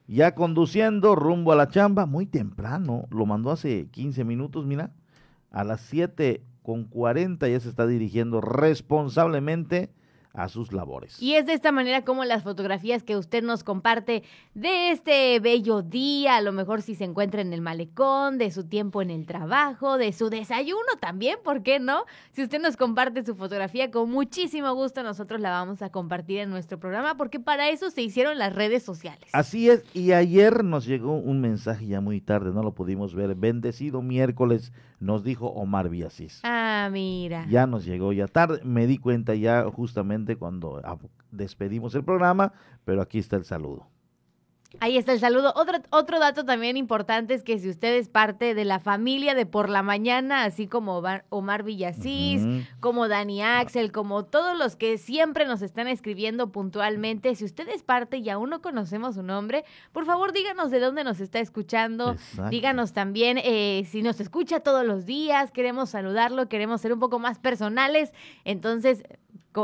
Ya 0.07 0.33
conduciendo 0.33 1.15
rumbo 1.15 1.51
a 1.51 1.55
la 1.55 1.67
chamba, 1.67 2.05
muy 2.05 2.25
temprano, 2.25 3.05
lo 3.11 3.25
mandó 3.25 3.51
hace 3.51 3.87
15 3.91 4.23
minutos, 4.23 4.65
mira, 4.65 4.91
a 5.51 5.63
las 5.63 5.81
7 5.81 6.41
con 6.63 6.85
40 6.85 7.47
ya 7.47 7.59
se 7.59 7.69
está 7.69 7.85
dirigiendo 7.85 8.41
responsablemente 8.41 9.91
a 10.33 10.47
sus 10.47 10.71
labores. 10.71 11.21
Y 11.21 11.35
es 11.35 11.45
de 11.45 11.53
esta 11.53 11.71
manera 11.71 12.03
como 12.03 12.23
las 12.23 12.43
fotografías 12.43 13.03
que 13.03 13.17
usted 13.17 13.43
nos 13.43 13.63
comparte 13.63 14.23
de 14.53 14.91
este 14.91 15.39
bello 15.39 15.81
día, 15.81 16.37
a 16.37 16.41
lo 16.41 16.51
mejor 16.51 16.81
si 16.81 16.95
se 16.95 17.03
encuentra 17.03 17.41
en 17.41 17.51
el 17.53 17.61
malecón, 17.61 18.37
de 18.37 18.51
su 18.51 18.65
tiempo 18.65 19.01
en 19.01 19.09
el 19.09 19.25
trabajo, 19.25 19.97
de 19.97 20.13
su 20.13 20.29
desayuno 20.29 20.79
también, 20.99 21.37
¿por 21.43 21.63
qué 21.63 21.79
no? 21.79 22.05
Si 22.31 22.43
usted 22.43 22.61
nos 22.61 22.77
comparte 22.77 23.25
su 23.25 23.35
fotografía, 23.35 23.91
con 23.91 24.09
muchísimo 24.09 24.73
gusto 24.73 25.03
nosotros 25.03 25.41
la 25.41 25.49
vamos 25.49 25.81
a 25.81 25.89
compartir 25.89 26.39
en 26.39 26.49
nuestro 26.49 26.79
programa, 26.79 27.15
porque 27.15 27.39
para 27.39 27.69
eso 27.69 27.89
se 27.89 28.01
hicieron 28.01 28.37
las 28.37 28.53
redes 28.53 28.83
sociales. 28.83 29.29
Así 29.33 29.69
es, 29.69 29.83
y 29.93 30.11
ayer 30.11 30.63
nos 30.63 30.85
llegó 30.85 31.13
un 31.17 31.41
mensaje 31.41 31.87
ya 31.87 32.01
muy 32.01 32.21
tarde, 32.21 32.51
no 32.51 32.63
lo 32.63 32.73
pudimos 32.73 33.15
ver. 33.15 33.35
Bendecido 33.35 34.01
miércoles, 34.01 34.71
nos 34.99 35.23
dijo 35.23 35.47
Omar 35.47 35.89
Villasís. 35.89 36.41
Ah, 36.43 36.89
mira. 36.91 37.45
Ya 37.49 37.67
nos 37.67 37.85
llegó 37.85 38.13
ya 38.13 38.27
tarde, 38.27 38.61
me 38.63 38.87
di 38.87 38.97
cuenta 38.97 39.35
ya 39.35 39.63
justamente 39.71 40.35
cuando 40.35 40.81
despedimos 41.31 41.95
el 41.95 42.03
programa, 42.03 42.53
pero 42.85 43.01
aquí 43.01 43.19
está 43.19 43.35
el 43.35 43.45
saludo. 43.45 43.87
Ahí 44.79 44.97
está 44.97 45.13
el 45.13 45.19
saludo. 45.19 45.51
Otro, 45.55 45.79
otro 45.89 46.19
dato 46.19 46.45
también 46.45 46.77
importante 46.77 47.33
es 47.33 47.43
que 47.43 47.57
si 47.57 47.69
usted 47.69 47.95
es 47.95 48.07
parte 48.07 48.53
de 48.53 48.65
la 48.65 48.79
familia 48.79 49.33
de 49.33 49.47
por 49.47 49.67
la 49.67 49.81
mañana, 49.81 50.43
así 50.43 50.67
como 50.67 51.01
Omar 51.29 51.63
Villasís, 51.63 52.43
como 52.79 53.07
Dani 53.07 53.41
Axel, 53.41 53.91
como 53.91 54.25
todos 54.25 54.55
los 54.55 54.75
que 54.75 54.99
siempre 54.99 55.47
nos 55.47 55.63
están 55.63 55.87
escribiendo 55.87 56.51
puntualmente, 56.51 57.33
si 57.33 57.45
usted 57.45 57.67
es 57.69 57.81
parte 57.81 58.17
y 58.17 58.29
aún 58.29 58.51
no 58.51 58.61
conocemos 58.61 59.15
su 59.15 59.23
nombre, 59.23 59.65
por 59.91 60.05
favor 60.05 60.33
díganos 60.33 60.69
de 60.69 60.79
dónde 60.79 61.03
nos 61.03 61.19
está 61.19 61.39
escuchando. 61.39 62.15
Díganos 62.51 62.93
también 62.93 63.39
eh, 63.43 63.87
si 63.89 64.03
nos 64.03 64.19
escucha 64.19 64.59
todos 64.59 64.85
los 64.85 65.07
días, 65.07 65.51
queremos 65.51 65.89
saludarlo, 65.89 66.47
queremos 66.47 66.79
ser 66.79 66.93
un 66.93 66.99
poco 66.99 67.17
más 67.17 67.39
personales. 67.39 68.13
Entonces, 68.45 69.03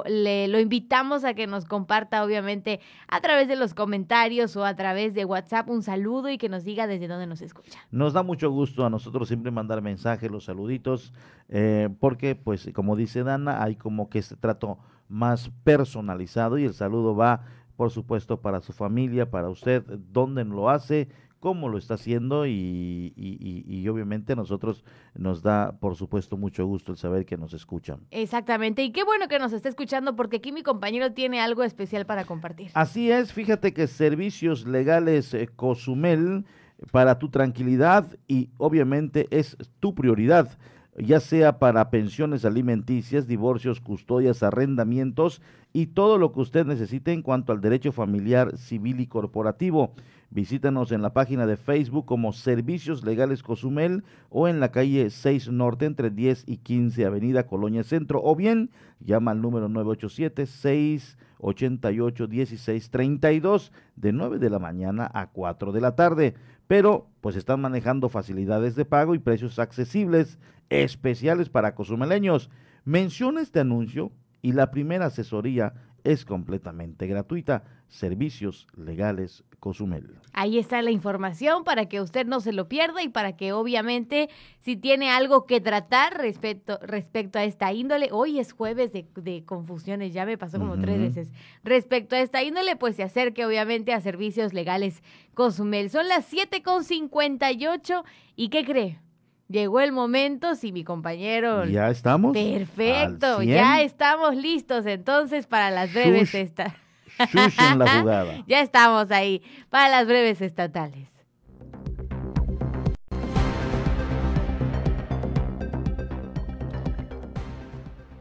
le, 0.06 0.48
lo 0.48 0.60
invitamos 0.60 1.24
a 1.24 1.34
que 1.34 1.48
nos 1.48 1.65
comparta, 1.65 2.24
obviamente, 2.24 2.80
a 3.08 3.21
través 3.21 3.48
de 3.48 3.56
los 3.56 3.74
comentarios 3.74 4.56
o 4.56 4.65
a 4.65 4.76
través 4.76 5.13
de 5.13 5.26
WhatsApp 5.26 5.69
un 5.69 5.84
saludo 5.84 6.30
y 6.30 6.38
que 6.38 6.50
nos 6.50 6.63
diga 6.63 6.88
desde 6.88 7.08
dónde 7.08 7.28
nos 7.28 7.41
escucha. 7.41 7.80
Nos 7.91 8.13
da 8.13 8.24
mucho 8.24 8.50
gusto 8.52 8.86
a 8.86 8.89
nosotros 8.89 9.28
siempre 9.28 9.52
mandar 9.52 9.82
mensajes, 9.82 10.32
los 10.32 10.45
saluditos, 10.45 11.13
eh, 11.50 11.89
porque, 12.00 12.36
pues, 12.36 12.69
como 12.74 12.95
dice 12.95 13.24
Dana, 13.24 13.63
hay 13.63 13.76
como 13.76 14.10
que 14.10 14.19
este 14.19 14.36
trato 14.36 14.78
más 15.08 15.52
personalizado 15.63 16.58
y 16.58 16.65
el 16.65 16.74
saludo 16.74 17.15
va, 17.15 17.41
por 17.76 17.91
supuesto, 17.91 18.41
para 18.41 18.62
su 18.62 18.74
familia, 18.74 19.30
para 19.30 19.50
usted, 19.50 19.84
dónde 20.12 20.43
lo 20.45 20.69
hace 20.69 21.10
cómo 21.45 21.69
lo 21.69 21.77
está 21.77 21.93
haciendo 21.93 22.47
y, 22.47 23.13
y, 23.15 23.88
obviamente 23.88 24.34
a 24.34 24.36
nosotros 24.36 24.84
nos 25.13 25.43
da, 25.43 25.73
por 25.79 25.95
supuesto, 25.95 26.38
mucho 26.38 26.65
gusto 26.65 26.91
el 26.91 26.97
saber 26.97 27.23
que 27.23 27.38
nos 27.38 27.53
escuchan. 27.53 27.99
Exactamente, 28.10 28.81
y 28.81 28.91
qué 28.91 29.03
bueno 29.03 29.27
que 29.27 29.38
nos 29.38 29.53
esté 29.53 29.69
escuchando 29.69 30.15
porque 30.15 30.38
aquí 30.38 30.51
mi 30.51 30.63
compañero 30.63 31.13
tiene 31.13 31.41
algo 31.41 31.62
especial 31.62 32.08
para 32.08 32.25
compartir. 32.25 32.71
Así 32.73 33.12
es, 33.12 33.31
fíjate 33.31 33.75
que 33.75 33.86
Servicios 33.86 34.65
Legales 34.65 35.36
eh, 35.36 35.47
Cozumel, 35.55 36.45
para 36.91 37.19
tu 37.19 37.29
tranquilidad 37.29 38.08
y 38.27 38.49
obviamente 38.58 39.27
es 39.29 39.55
tu 39.79 39.93
prioridad 39.93 40.49
ya 40.97 41.19
sea 41.19 41.60
para 41.60 41.89
pensiones 41.89 42.45
alimenticias, 42.45 43.27
divorcios, 43.27 43.81
custodias, 43.81 44.43
arrendamientos 44.43 45.41
y 45.73 45.88
todo 45.88 46.17
lo 46.17 46.31
que 46.31 46.39
usted 46.39 46.65
necesite 46.65 47.12
en 47.12 47.21
cuanto 47.21 47.51
al 47.51 47.60
derecho 47.60 47.91
familiar, 47.91 48.58
civil 48.58 49.01
y 49.01 49.08
corporativo. 49.08 49.93
Visítanos 50.36 50.91
en 50.91 51.02
la 51.02 51.13
página 51.13 51.48
de 51.48 51.56
Facebook 51.56 52.06
como 52.06 52.34
Servicios 52.34 53.06
Legales 53.06 53.41
Cozumel 53.41 54.04
o 54.30 54.50
en 54.50 54.60
la 54.60 54.69
calle 54.69 55.10
6 55.10 55.50
Norte 55.50 55.86
entre 55.86 56.10
10 56.10 56.43
y 56.45 56.58
15 56.58 57.06
Avenida 57.06 57.48
Colonia 57.48 57.86
Centro 57.86 58.19
o 58.21 58.36
bien 58.36 58.69
llama 59.00 59.32
al 59.32 59.41
número 59.41 59.69
987 59.69 60.45
688 60.45 62.28
1632 62.28 63.71
de 63.95 64.12
9 64.12 64.39
de 64.39 64.50
la 64.50 64.60
mañana 64.60 65.10
a 65.13 65.28
4 65.28 65.71
de 65.71 65.80
la 65.80 65.95
tarde. 65.95 66.36
Pero 66.67 67.08
pues 67.21 67.38
están 67.38 67.62
manejando 67.62 68.10
facilidades 68.10 68.76
de 68.76 68.84
pago 68.84 69.15
y 69.15 69.19
precios 69.19 69.58
accesibles 69.58 70.38
especiales 70.67 71.48
para 71.48 71.76
cozumeleños. 71.76 72.50
Menciona 72.84 73.39
este 73.39 73.62
anuncio 73.62 74.12
y 74.41 74.52
la 74.52 74.69
primera 74.69 75.06
asesoría 75.06 75.76
es 76.04 76.26
completamente 76.26 77.08
gratuita. 77.08 77.63
Servicios 77.88 78.67
Legales 78.76 79.43
Cozumel. 79.60 80.19
Ahí 80.34 80.60
está 80.60 80.82
la 80.82 80.91
información 80.91 81.63
para 81.63 81.88
que 81.88 82.02
usted 82.02 82.26
no 82.26 82.39
se 82.39 82.52
lo 82.52 82.67
pierda 82.67 83.02
y 83.02 83.10
para 83.10 83.36
que 83.36 83.54
obviamente 83.54 84.30
si 84.60 84.76
tiene 84.76 85.10
algo 85.10 85.45
que 85.45 85.62
tratar 85.62 86.17
respecto, 86.17 86.78
respecto 86.82 87.39
a 87.39 87.45
esta 87.45 87.74
índole, 87.74 88.10
hoy 88.12 88.39
es 88.39 88.52
jueves 88.52 88.91
de, 88.91 89.43
confusiones, 89.45 90.13
ya 90.13 90.26
me 90.26 90.38
pasó 90.38 90.60
como 90.60 90.80
tres 90.80 91.00
veces, 91.00 91.32
respecto 91.63 92.15
a 92.15 92.19
esta 92.19 92.43
índole, 92.43 92.76
pues 92.76 92.95
se 92.95 93.04
acerque 93.04 93.45
obviamente 93.45 93.93
a 93.93 94.02
Servicios 94.02 94.54
Legales 94.54 95.02
Cozumel. 95.34 95.89
Son 95.89 96.08
las 96.08 96.32
7.58 96.32 98.04
y 98.36 98.50
¿qué 98.50 98.65
cree? 98.65 99.00
Llegó 99.48 99.80
el 99.80 99.91
momento, 99.91 100.56
si 100.56 100.71
mi 100.71 100.84
compañero. 100.84 101.65
Ya 101.65 101.89
estamos. 101.89 102.34
Perfecto, 102.34 103.43
ya 103.43 103.82
estamos 103.82 104.36
listos 104.36 104.86
entonces 104.86 105.48
para 105.48 105.69
las 105.71 105.93
breves 105.93 106.34
estas. 106.36 106.74
En 107.19 107.80
la 107.80 107.99
jugada. 107.99 108.43
ya 108.47 108.62
estamos 108.62 109.12
ahí 109.12 109.41
para 109.69 109.89
las 109.89 110.08
breves 110.08 110.41
estatales. 110.41 111.10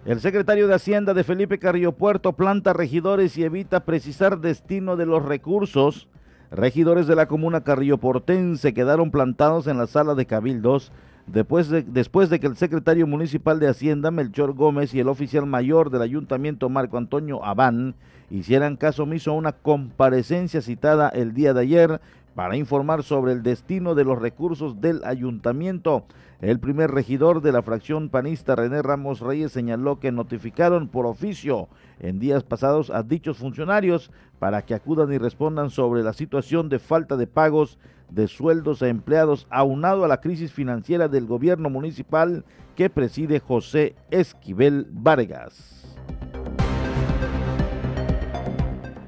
El 0.05 0.21
secretario 0.21 0.69
de 0.69 0.75
Hacienda 0.75 1.15
de 1.15 1.25
Felipe 1.25 1.59
Carrillo 1.59 1.93
Puerto 1.93 2.35
planta 2.35 2.75
regidores 2.75 3.39
y 3.39 3.45
evita 3.45 3.87
precisar 3.87 4.39
destino 4.39 4.97
de 4.97 5.07
los 5.07 5.25
recursos. 5.25 6.09
Regidores 6.51 7.07
de 7.07 7.17
la 7.17 7.27
comuna 7.27 7.65
Carrillo 7.65 7.97
Portense 7.97 8.75
quedaron 8.75 9.11
plantados 9.11 9.67
en 9.67 9.79
la 9.79 9.87
sala 9.87 10.15
de 10.15 10.27
cabildos 10.27 10.93
Después 11.27 11.71
de, 11.71 12.41
que 12.41 12.47
el 12.47 12.57
secretario 12.57 13.07
municipal 13.07 13.59
de 13.59 13.69
Hacienda, 13.69 14.11
Melchor 14.11 14.53
Gómez, 14.53 14.93
y 14.95 15.01
el 15.01 15.09
oficial 15.09 15.47
mayor 15.47 15.91
del 15.91 16.03
ayuntamiento, 16.03 16.69
Marco 16.69 16.99
Antonio 16.99 17.45
Abán, 17.45 17.95
hicieran 18.31 18.77
caso 18.77 19.05
omiso 19.05 19.31
a 19.31 19.35
una 19.35 19.53
comparecencia 19.53 20.61
citada 20.61 21.09
el 21.09 21.33
día 21.33 21.55
de 21.55 21.63
ayer 21.63 22.01
para 22.35 22.57
informar 22.57 23.03
sobre 23.03 23.33
el 23.33 23.43
destino 23.43 23.95
de 23.95 24.05
los 24.05 24.21
recursos 24.21 24.81
del 24.81 25.03
ayuntamiento. 25.05 26.05
El 26.41 26.59
primer 26.59 26.91
regidor 26.91 27.41
de 27.41 27.53
la 27.53 27.63
fracción 27.63 28.11
panista, 28.11 28.55
René 28.55 28.83
Ramos 28.83 29.21
Reyes, 29.21 29.53
señaló 29.53 29.99
que 30.01 30.13
notificaron 30.13 30.89
por 30.89 31.07
oficio 31.07 31.69
en 32.01 32.19
días 32.19 32.43
pasados 32.43 32.91
a 32.91 33.03
dichos 33.03 33.39
funcionarios 33.39 34.11
para 34.39 34.63
que 34.63 34.75
acudan 34.75 35.11
y 35.13 35.19
respondan 35.19 35.71
sobre 35.71 36.03
la 36.03 36.13
situación 36.13 36.69
de 36.69 36.81
falta 36.81 37.17
de 37.17 37.27
pagos 37.27 37.79
de 38.15 38.29
sueldos 38.29 38.83
a 38.83 38.89
empleados 38.89 39.47
aunado 39.51 40.05
a 40.05 40.09
la 40.09 40.21
crisis 40.21 40.53
financiera 40.53 41.09
del 41.09 41.27
gobierno 41.27 41.71
municipal 41.71 42.45
que 42.77 42.91
preside 42.91 43.41
José 43.41 43.95
Esquivel 44.11 44.87
Vargas. 44.91 45.97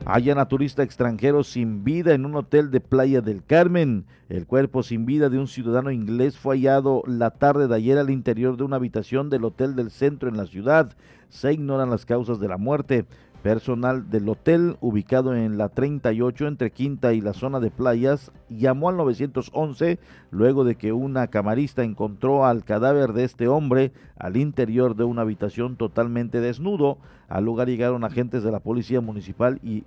Hallan 0.08 0.38
a 0.38 0.46
turista 0.46 0.84
extranjero 0.84 1.42
sin 1.42 1.82
vida 1.82 2.14
en 2.14 2.26
un 2.26 2.36
hotel 2.36 2.70
de 2.70 2.80
Playa 2.80 3.20
del 3.20 3.42
Carmen. 3.42 4.06
El 4.28 4.46
cuerpo 4.46 4.84
sin 4.84 5.04
vida 5.04 5.28
de 5.28 5.40
un 5.40 5.48
ciudadano 5.48 5.90
inglés 5.90 6.38
fue 6.38 6.56
hallado 6.56 7.02
la 7.08 7.32
tarde 7.32 7.66
de 7.66 7.74
ayer 7.74 7.98
al 7.98 8.10
interior 8.10 8.56
de 8.56 8.62
una 8.62 8.76
habitación 8.76 9.30
del 9.30 9.44
hotel 9.44 9.74
del 9.74 9.90
centro 9.90 10.28
en 10.28 10.36
la 10.36 10.46
ciudad. 10.46 10.96
Se 11.28 11.52
ignoran 11.52 11.90
las 11.90 12.06
causas 12.06 12.38
de 12.38 12.46
la 12.46 12.56
muerte 12.56 13.04
Personal 13.46 14.10
del 14.10 14.28
hotel, 14.28 14.76
ubicado 14.80 15.32
en 15.36 15.56
la 15.56 15.68
38 15.68 16.48
entre 16.48 16.72
Quinta 16.72 17.12
y 17.12 17.20
la 17.20 17.32
zona 17.32 17.60
de 17.60 17.70
playas, 17.70 18.32
llamó 18.48 18.88
al 18.88 18.96
911 18.96 20.00
luego 20.32 20.64
de 20.64 20.74
que 20.74 20.90
una 20.90 21.28
camarista 21.28 21.84
encontró 21.84 22.44
al 22.44 22.64
cadáver 22.64 23.12
de 23.12 23.22
este 23.22 23.46
hombre 23.46 23.92
al 24.18 24.36
interior 24.36 24.96
de 24.96 25.04
una 25.04 25.22
habitación 25.22 25.76
totalmente 25.76 26.40
desnudo. 26.40 26.98
Al 27.28 27.44
lugar 27.44 27.68
llegaron 27.68 28.02
agentes 28.02 28.42
de 28.42 28.50
la 28.50 28.58
Policía 28.58 29.00
Municipal 29.00 29.60
y, 29.62 29.84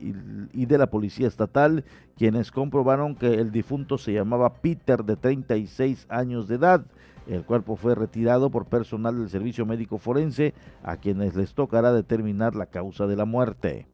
y 0.53 0.65
de 0.65 0.77
la 0.77 0.87
Policía 0.87 1.27
Estatal, 1.27 1.83
quienes 2.15 2.51
comprobaron 2.51 3.13
que 3.13 3.33
el 3.33 3.51
difunto 3.51 3.97
se 3.97 4.13
llamaba 4.13 4.53
Peter, 4.61 5.03
de 5.03 5.17
36 5.17 6.05
años 6.09 6.47
de 6.47 6.55
edad. 6.55 6.85
El 7.29 7.45
cuerpo 7.45 7.75
fue 7.75 7.93
retirado 7.93 8.49
por 8.49 8.65
personal 8.65 9.19
del 9.19 9.29
Servicio 9.29 9.63
Médico 9.63 9.99
Forense, 9.99 10.55
a 10.81 10.97
quienes 10.97 11.35
les 11.35 11.53
tocará 11.53 11.93
determinar 11.93 12.55
la 12.55 12.65
causa 12.65 13.05
de 13.05 13.15
la 13.15 13.25
muerte. 13.25 13.85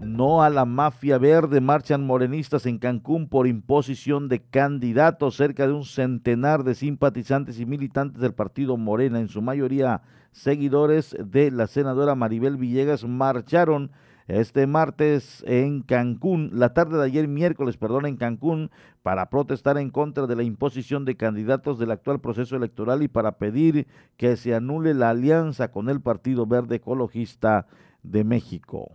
No 0.00 0.42
a 0.42 0.50
la 0.50 0.64
mafia 0.64 1.16
verde 1.16 1.60
marchan 1.60 2.04
morenistas 2.04 2.66
en 2.66 2.78
Cancún 2.78 3.28
por 3.28 3.46
imposición 3.46 4.28
de 4.28 4.40
candidatos. 4.40 5.36
Cerca 5.36 5.68
de 5.68 5.72
un 5.72 5.84
centenar 5.84 6.64
de 6.64 6.74
simpatizantes 6.74 7.60
y 7.60 7.64
militantes 7.64 8.20
del 8.20 8.34
partido 8.34 8.76
Morena, 8.76 9.20
en 9.20 9.28
su 9.28 9.40
mayoría 9.40 10.02
seguidores 10.32 11.16
de 11.24 11.52
la 11.52 11.68
senadora 11.68 12.16
Maribel 12.16 12.56
Villegas, 12.56 13.04
marcharon 13.04 13.92
este 14.38 14.66
martes 14.66 15.42
en 15.46 15.82
Cancún, 15.82 16.50
la 16.52 16.72
tarde 16.72 16.98
de 16.98 17.04
ayer 17.04 17.26
miércoles, 17.26 17.76
perdón, 17.76 18.06
en 18.06 18.16
Cancún, 18.16 18.70
para 19.02 19.28
protestar 19.28 19.76
en 19.78 19.90
contra 19.90 20.26
de 20.26 20.36
la 20.36 20.42
imposición 20.42 21.04
de 21.04 21.16
candidatos 21.16 21.78
del 21.78 21.90
actual 21.90 22.20
proceso 22.20 22.56
electoral 22.56 23.02
y 23.02 23.08
para 23.08 23.38
pedir 23.38 23.88
que 24.16 24.36
se 24.36 24.54
anule 24.54 24.94
la 24.94 25.10
alianza 25.10 25.72
con 25.72 25.88
el 25.88 26.00
Partido 26.00 26.46
Verde 26.46 26.76
Ecologista 26.76 27.66
de 28.02 28.24
México. 28.24 28.92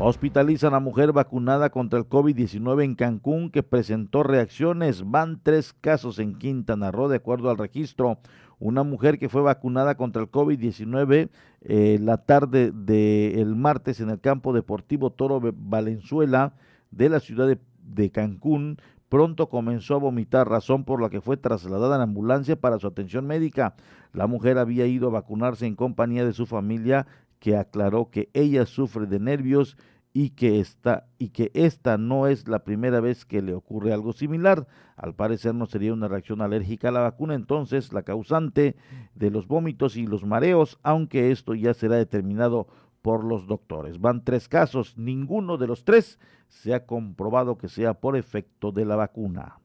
Hospitalizan 0.00 0.74
a 0.74 0.80
mujer 0.80 1.12
vacunada 1.12 1.70
contra 1.70 1.98
el 1.98 2.08
COVID-19 2.08 2.84
en 2.84 2.94
Cancún 2.94 3.50
que 3.50 3.64
presentó 3.64 4.22
reacciones. 4.22 5.02
Van 5.10 5.40
tres 5.42 5.72
casos 5.72 6.20
en 6.20 6.38
Quintana 6.38 6.92
Roo, 6.92 7.08
de 7.08 7.16
acuerdo 7.16 7.50
al 7.50 7.58
registro 7.58 8.18
una 8.60 8.82
mujer 8.82 9.18
que 9.18 9.28
fue 9.28 9.42
vacunada 9.42 9.96
contra 9.96 10.22
el 10.22 10.30
COVID-19 10.30 11.30
eh, 11.62 11.98
la 12.00 12.18
tarde 12.18 12.72
del 12.72 13.56
martes 13.56 14.00
en 14.00 14.10
el 14.10 14.20
campo 14.20 14.52
deportivo 14.52 15.10
Toro 15.10 15.40
Valenzuela 15.42 16.54
de 16.90 17.08
la 17.08 17.20
ciudad 17.20 17.58
de, 17.82 18.10
Cancún. 18.10 18.78
Pronto 19.08 19.48
comenzó 19.48 19.94
a 19.94 19.98
vomitar, 19.98 20.48
razón 20.48 20.84
por 20.84 21.00
la 21.00 21.08
que 21.08 21.20
fue 21.20 21.36
trasladada 21.36 21.96
en 21.96 22.02
ambulancia 22.02 22.56
para 22.60 22.78
su 22.78 22.86
atención 22.86 23.26
médica. 23.26 23.74
La 24.12 24.26
mujer 24.26 24.58
había 24.58 24.86
ido 24.86 25.08
a 25.08 25.12
vacunarse 25.12 25.66
en 25.66 25.76
compañía 25.76 26.24
de 26.24 26.34
su 26.34 26.46
familia, 26.46 27.06
que 27.38 27.56
aclaró 27.56 28.10
que 28.10 28.30
ella 28.34 28.66
sufre 28.66 29.06
de 29.06 29.20
nervios 29.20 29.76
y 30.12 30.30
que 30.30 30.58
esta 30.58 31.06
y 31.18 31.28
que 31.28 31.50
esta 31.54 31.98
no 31.98 32.26
es 32.26 32.48
la 32.48 32.64
primera 32.64 33.00
vez 33.00 33.24
que 33.24 33.42
le 33.42 33.54
ocurre 33.54 33.92
algo 33.92 34.12
similar. 34.12 34.66
Al 34.96 35.14
parecer 35.14 35.54
no 35.54 35.66
sería 35.66 35.92
una 35.92 36.08
reacción 36.08 36.40
alérgica 36.40 36.88
a 36.88 36.92
la 36.92 37.00
vacuna, 37.00 37.34
entonces 37.34 37.92
la 37.92 38.02
causante 38.02 38.76
de 39.14 39.30
los 39.30 39.46
vómitos 39.46 39.96
y 39.96 40.06
los 40.06 40.24
mareos, 40.24 40.78
aunque 40.82 41.30
esto 41.30 41.54
ya 41.54 41.74
será 41.74 41.96
determinado 41.96 42.66
por 43.02 43.22
los 43.22 43.46
doctores. 43.46 44.00
Van 44.00 44.24
tres 44.24 44.48
casos, 44.48 44.96
ninguno 44.98 45.56
de 45.56 45.66
los 45.66 45.84
tres 45.84 46.18
se 46.48 46.74
ha 46.74 46.86
comprobado 46.86 47.58
que 47.58 47.68
sea 47.68 47.94
por 47.94 48.16
efecto 48.16 48.72
de 48.72 48.84
la 48.86 48.96
vacuna. 48.96 49.60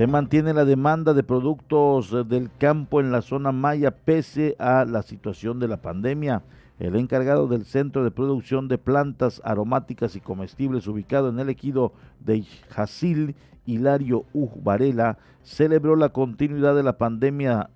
Se 0.00 0.06
mantiene 0.06 0.54
la 0.54 0.64
demanda 0.64 1.12
de 1.12 1.22
productos 1.22 2.26
del 2.26 2.48
campo 2.56 3.00
en 3.00 3.12
la 3.12 3.20
zona 3.20 3.52
maya 3.52 3.90
pese 3.90 4.56
a 4.58 4.86
la 4.86 5.02
situación 5.02 5.60
de 5.60 5.68
la 5.68 5.82
pandemia. 5.82 6.42
El 6.78 6.96
encargado 6.96 7.48
del 7.48 7.66
Centro 7.66 8.02
de 8.02 8.10
Producción 8.10 8.66
de 8.66 8.78
Plantas 8.78 9.42
Aromáticas 9.44 10.16
y 10.16 10.22
Comestibles 10.22 10.86
ubicado 10.86 11.28
en 11.28 11.38
el 11.38 11.50
ejido 11.50 11.92
de 12.18 12.46
Jasil, 12.70 13.34
Hilario 13.66 14.24
Uj 14.32 14.62
Varela, 14.62 15.18
celebró 15.42 15.96
la 15.96 16.08
continuidad 16.08 16.74
de 16.74 16.82
la 16.82 16.96
pandemia 16.96 17.68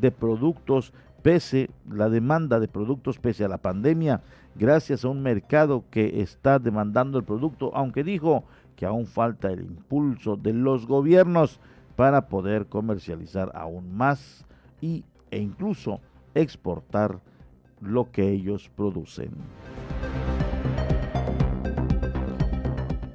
de 0.00 0.12
productos 0.12 0.92
pese 1.22 1.70
la 1.90 2.08
demanda 2.08 2.60
de 2.60 2.68
productos 2.68 3.18
pese 3.18 3.44
a 3.44 3.48
la 3.48 3.58
pandemia, 3.58 4.22
gracias 4.54 5.04
a 5.04 5.08
un 5.08 5.20
mercado 5.20 5.82
que 5.90 6.22
está 6.22 6.60
demandando 6.60 7.18
el 7.18 7.24
producto, 7.24 7.72
aunque 7.74 8.04
dijo 8.04 8.44
que 8.76 8.86
aún 8.86 9.06
falta 9.06 9.50
el 9.50 9.62
impulso 9.62 10.36
de 10.36 10.52
los 10.52 10.86
gobiernos 10.86 11.58
para 11.96 12.28
poder 12.28 12.66
comercializar 12.66 13.50
aún 13.54 13.96
más 13.96 14.44
y, 14.80 15.04
e 15.30 15.38
incluso 15.38 16.00
exportar 16.34 17.20
lo 17.80 18.10
que 18.10 18.30
ellos 18.30 18.70
producen. 18.76 19.30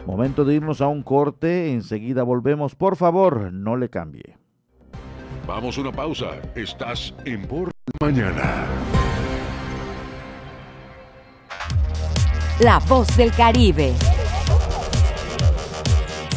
Momento 0.05 0.43
de 0.43 0.55
irnos 0.55 0.81
a 0.81 0.87
un 0.87 1.03
corte, 1.03 1.71
enseguida 1.71 2.23
volvemos. 2.23 2.75
Por 2.75 2.97
favor, 2.97 3.53
no 3.53 3.77
le 3.77 3.89
cambie. 3.89 4.37
Vamos 5.47 5.77
a 5.77 5.81
una 5.81 5.91
pausa. 5.91 6.31
Estás 6.55 7.13
en 7.25 7.47
Por 7.47 7.71
Mañana. 8.01 8.65
La 12.59 12.79
voz 12.79 13.15
del 13.15 13.31
Caribe. 13.31 13.93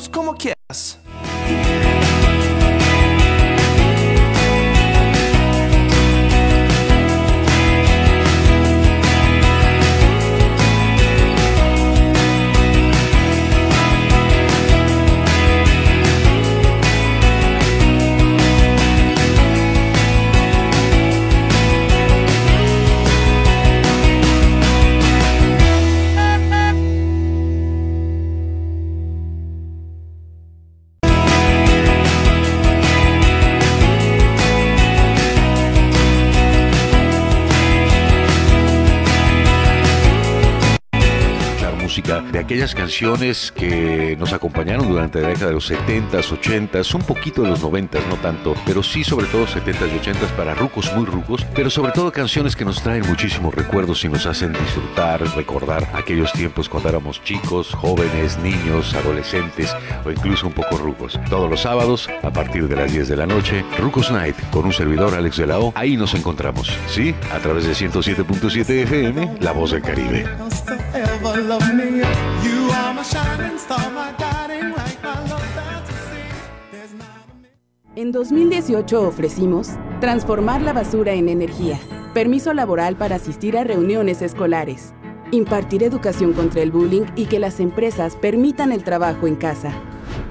Combínalos 0.00 0.08
como 0.08 0.34
quieras. 0.34 0.99
Canciones 42.74 43.52
que 43.52 44.16
nos 44.18 44.32
acompañaron 44.32 44.88
durante 44.88 45.20
la 45.20 45.28
década 45.28 45.46
de 45.48 45.54
los 45.54 45.70
70s, 45.70 46.38
80s, 46.40 46.94
un 46.94 47.02
poquito 47.02 47.42
de 47.42 47.48
los 47.48 47.62
90s, 47.62 48.06
no 48.08 48.16
tanto, 48.16 48.54
pero 48.66 48.82
sí 48.82 49.04
sobre 49.04 49.26
todo 49.26 49.46
70s 49.46 49.88
y 49.88 49.98
80s 49.98 50.30
para 50.36 50.54
rucos 50.54 50.92
muy 50.94 51.04
rucos, 51.06 51.46
pero 51.54 51.70
sobre 51.70 51.92
todo 51.92 52.12
canciones 52.12 52.56
que 52.56 52.64
nos 52.64 52.82
traen 52.82 53.06
muchísimos 53.06 53.54
recuerdos 53.54 54.04
y 54.04 54.08
nos 54.08 54.26
hacen 54.26 54.52
disfrutar, 54.52 55.22
recordar 55.36 55.88
aquellos 55.94 56.32
tiempos 56.32 56.68
cuando 56.68 56.88
éramos 56.88 57.22
chicos, 57.22 57.74
jóvenes, 57.74 58.38
niños, 58.38 58.94
adolescentes 58.94 59.74
o 60.04 60.10
incluso 60.10 60.46
un 60.46 60.52
poco 60.52 60.76
rucos. 60.76 61.18
Todos 61.28 61.50
los 61.50 61.62
sábados, 61.62 62.08
a 62.22 62.30
partir 62.30 62.68
de 62.68 62.76
las 62.76 62.92
10 62.92 63.08
de 63.08 63.16
la 63.16 63.26
noche, 63.26 63.64
Rucos 63.78 64.10
Night 64.10 64.36
con 64.50 64.64
un 64.66 64.72
servidor 64.72 65.14
Alex 65.14 65.36
de 65.36 65.46
la 65.46 65.58
O, 65.58 65.72
ahí 65.76 65.96
nos 65.96 66.14
encontramos, 66.14 66.70
¿sí? 66.88 67.14
A 67.32 67.38
través 67.38 67.66
de 67.66 67.72
107.7 67.72 68.68
FM, 68.82 69.36
La 69.40 69.52
Voz 69.52 69.72
del 69.72 69.82
Caribe. 69.82 70.26
En 77.96 78.12
2018 78.12 79.02
ofrecimos 79.02 79.68
transformar 80.00 80.62
la 80.62 80.72
basura 80.72 81.12
en 81.12 81.28
energía, 81.28 81.78
permiso 82.14 82.54
laboral 82.54 82.96
para 82.96 83.16
asistir 83.16 83.58
a 83.58 83.64
reuniones 83.64 84.22
escolares, 84.22 84.94
impartir 85.32 85.82
educación 85.82 86.32
contra 86.32 86.62
el 86.62 86.70
bullying 86.70 87.02
y 87.14 87.26
que 87.26 87.38
las 87.38 87.60
empresas 87.60 88.16
permitan 88.16 88.72
el 88.72 88.84
trabajo 88.84 89.26
en 89.26 89.36
casa. 89.36 89.72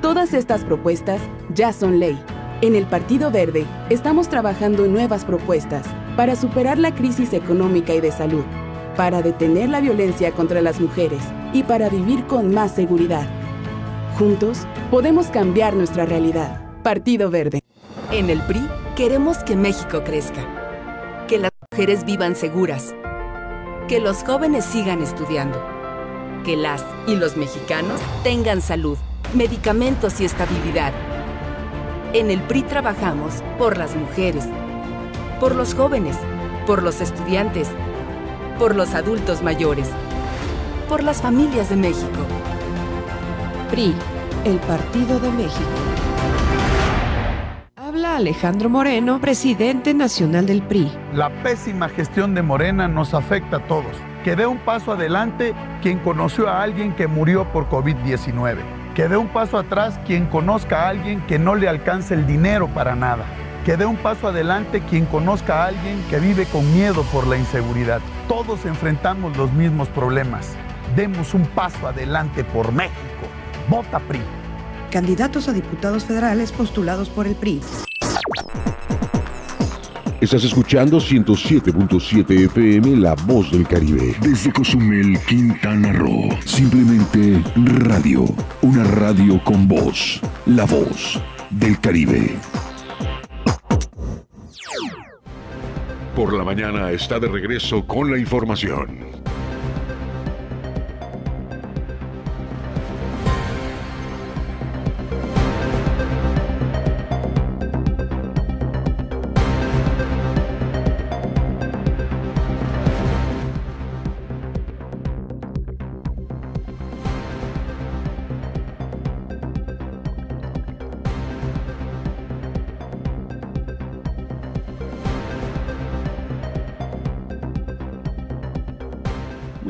Todas 0.01 0.33
estas 0.33 0.63
propuestas 0.63 1.21
ya 1.53 1.71
son 1.71 1.99
ley. 1.99 2.19
En 2.61 2.75
el 2.75 2.85
Partido 2.85 3.29
Verde 3.29 3.65
estamos 3.89 4.29
trabajando 4.29 4.85
en 4.85 4.93
nuevas 4.93 5.23
propuestas 5.23 5.85
para 6.17 6.35
superar 6.35 6.77
la 6.77 6.95
crisis 6.95 7.33
económica 7.33 7.93
y 7.93 8.01
de 8.01 8.11
salud, 8.11 8.43
para 8.99 9.21
detener 9.21 9.69
la 9.69 9.79
violencia 9.79 10.33
contra 10.33 10.59
las 10.59 10.81
mujeres 10.81 11.21
y 11.53 11.63
para 11.63 11.87
vivir 11.87 12.25
con 12.25 12.53
más 12.53 12.75
seguridad. 12.75 13.25
Juntos 14.17 14.67
podemos 14.91 15.27
cambiar 15.27 15.73
nuestra 15.73 16.05
realidad. 16.05 16.59
Partido 16.83 17.29
Verde. 17.29 17.61
En 18.11 18.29
el 18.29 18.41
PRI 18.41 18.59
queremos 18.97 19.37
que 19.37 19.55
México 19.55 20.03
crezca, 20.03 21.25
que 21.29 21.37
las 21.37 21.51
mujeres 21.71 22.03
vivan 22.03 22.35
seguras, 22.35 22.93
que 23.87 24.01
los 24.01 24.17
jóvenes 24.25 24.65
sigan 24.65 25.01
estudiando, 25.01 25.65
que 26.43 26.57
las 26.57 26.83
y 27.07 27.15
los 27.15 27.37
mexicanos 27.37 28.01
tengan 28.21 28.61
salud, 28.61 28.97
medicamentos 29.33 30.19
y 30.19 30.25
estabilidad. 30.25 30.91
En 32.11 32.29
el 32.29 32.41
PRI 32.41 32.63
trabajamos 32.63 33.35
por 33.57 33.77
las 33.77 33.95
mujeres, 33.95 34.43
por 35.39 35.55
los 35.55 35.73
jóvenes, 35.73 36.17
por 36.67 36.83
los 36.83 36.99
estudiantes, 36.99 37.69
por 38.59 38.75
los 38.75 38.93
adultos 38.93 39.41
mayores, 39.41 39.89
por 40.89 41.01
las 41.01 41.21
familias 41.21 41.69
de 41.69 41.77
México. 41.77 42.19
PRI, 43.71 43.95
el 44.43 44.57
Partido 44.57 45.17
de 45.17 45.31
México. 45.31 45.69
Habla 47.77 48.17
Alejandro 48.17 48.69
Moreno, 48.69 49.21
presidente 49.21 49.93
nacional 49.93 50.45
del 50.45 50.61
PRI. 50.61 50.91
La 51.13 51.29
pésima 51.41 51.87
gestión 51.87 52.35
de 52.35 52.41
Morena 52.41 52.89
nos 52.89 53.13
afecta 53.13 53.57
a 53.57 53.67
todos. 53.67 53.95
Que 54.25 54.35
dé 54.35 54.45
un 54.45 54.57
paso 54.57 54.91
adelante 54.91 55.55
quien 55.81 55.99
conoció 55.99 56.49
a 56.49 56.61
alguien 56.61 56.93
que 56.93 57.07
murió 57.07 57.49
por 57.53 57.69
COVID-19. 57.69 58.57
Que 58.93 59.07
dé 59.07 59.15
un 59.15 59.29
paso 59.29 59.57
atrás 59.57 59.97
quien 60.05 60.25
conozca 60.25 60.83
a 60.83 60.89
alguien 60.89 61.21
que 61.27 61.39
no 61.39 61.55
le 61.55 61.69
alcance 61.69 62.13
el 62.13 62.27
dinero 62.27 62.67
para 62.67 62.93
nada. 62.93 63.23
Que 63.63 63.77
dé 63.77 63.85
un 63.85 63.95
paso 63.95 64.27
adelante 64.27 64.81
quien 64.81 65.05
conozca 65.05 65.63
a 65.63 65.67
alguien 65.67 66.03
que 66.09 66.19
vive 66.19 66.45
con 66.45 66.69
miedo 66.73 67.03
por 67.03 67.25
la 67.25 67.37
inseguridad. 67.37 68.01
Todos 68.29 68.63
enfrentamos 68.67 69.35
los 69.37 69.51
mismos 69.53 69.87
problemas. 69.87 70.55
Demos 70.95 71.33
un 71.33 71.47
paso 71.47 71.87
adelante 71.87 72.43
por 72.43 72.71
México. 72.71 72.93
Vota 73.67 73.97
PRI. 73.97 74.21
Candidatos 74.91 75.47
a 75.47 75.53
diputados 75.53 76.05
federales 76.05 76.51
postulados 76.51 77.09
por 77.09 77.25
el 77.25 77.33
PRI. 77.33 77.59
Estás 80.21 80.43
escuchando 80.43 80.99
107.7 80.99 82.45
FM 82.45 82.97
La 82.97 83.15
Voz 83.15 83.51
del 83.51 83.67
Caribe. 83.67 84.15
Desde 84.21 84.53
Cozumel, 84.53 85.19
Quintana 85.27 85.91
Roo. 85.91 86.29
Simplemente 86.45 87.41
radio. 87.55 88.25
Una 88.61 88.83
radio 88.83 89.43
con 89.43 89.67
voz. 89.67 90.21
La 90.45 90.65
Voz 90.65 91.19
del 91.49 91.79
Caribe. 91.79 92.37
Por 96.19 96.33
la 96.33 96.43
mañana 96.43 96.91
está 96.91 97.17
de 97.17 97.29
regreso 97.29 97.87
con 97.87 98.11
la 98.11 98.17
información. 98.17 99.28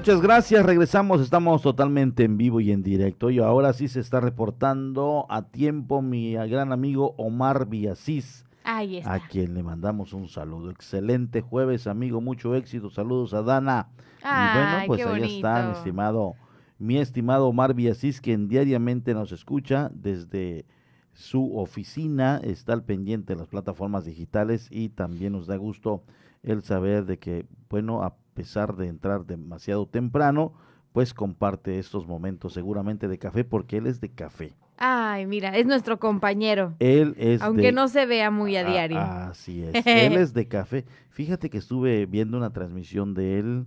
Muchas 0.10 0.24
gracias, 0.24 0.66
regresamos, 0.66 1.22
estamos 1.22 1.62
totalmente 1.62 2.24
en 2.24 2.36
vivo 2.36 2.60
y 2.60 2.72
en 2.72 2.82
directo 2.82 3.30
y 3.30 3.38
ahora 3.38 3.74
sí 3.74 3.88
se 3.88 4.00
está 4.00 4.20
reportando 4.20 5.28
a 5.30 5.44
tiempo 5.44 6.02
mi 6.02 6.34
gran 6.34 6.74
amigo 6.74 7.14
Omar 7.20 7.68
Villasís. 7.68 8.44
Ahí 8.64 8.98
está. 8.98 9.14
A 9.14 9.28
quien 9.28 9.54
le 9.54 9.62
mandamos 9.62 10.14
un 10.14 10.28
saludo. 10.28 10.72
Excelente 10.72 11.42
jueves, 11.42 11.86
amigo, 11.86 12.22
mucho 12.22 12.56
éxito. 12.56 12.90
Saludos 12.90 13.36
a 13.36 13.44
Dana. 13.44 13.90
y 14.24 14.58
bueno, 14.58 14.84
pues 14.88 15.06
ahí 15.06 15.36
está, 15.36 15.68
mi 15.68 15.74
estimado, 15.74 16.34
mi 16.80 16.98
estimado 16.98 17.48
Omar 17.48 17.76
Villasís, 17.76 18.20
quien 18.20 18.48
diariamente 18.48 19.14
nos 19.14 19.32
escucha 19.32 19.92
desde 19.94 20.66
su 21.14 21.56
oficina, 21.56 22.42
está 22.44 22.74
al 22.74 22.84
pendiente 22.84 23.34
de 23.34 23.40
las 23.42 23.48
plataformas 23.48 24.06
digitales 24.06 24.70
y 24.72 24.90
también 24.90 25.34
nos 25.34 25.46
da 25.46 25.56
gusto 25.56 26.02
el 26.42 26.64
saber 26.64 27.06
de 27.06 27.20
que, 27.20 27.46
bueno, 27.70 28.02
a 28.02 28.16
pesar 28.34 28.76
de 28.76 28.88
entrar 28.88 29.26
demasiado 29.26 29.86
temprano, 29.88 30.54
pues 30.92 31.14
comparte 31.14 31.80
estos 31.80 32.08
momentos 32.08 32.54
seguramente 32.54 33.08
de 33.08 33.18
café 33.18 33.44
porque 33.44 33.78
él 33.78 33.88
es 33.88 34.02
de 34.02 34.10
café. 34.10 34.56
Ay, 34.78 35.26
mira, 35.26 35.58
es 35.58 35.66
nuestro 35.66 36.00
compañero. 36.00 36.74
Él 36.80 37.14
es 37.18 37.42
Aunque 37.42 37.74
no 37.74 37.90
se 37.90 38.06
vea 38.06 38.32
muy 38.32 38.56
a 38.56 38.64
diario. 38.64 39.00
así 39.00 39.62
es. 39.62 39.86
él 39.86 40.14
es 40.14 40.34
de 40.34 40.48
café. 40.48 40.86
Fíjate 41.10 41.50
que 41.50 41.58
estuve 41.58 42.06
viendo 42.06 42.38
una 42.38 42.52
transmisión 42.52 43.14
de 43.14 43.40
él, 43.40 43.66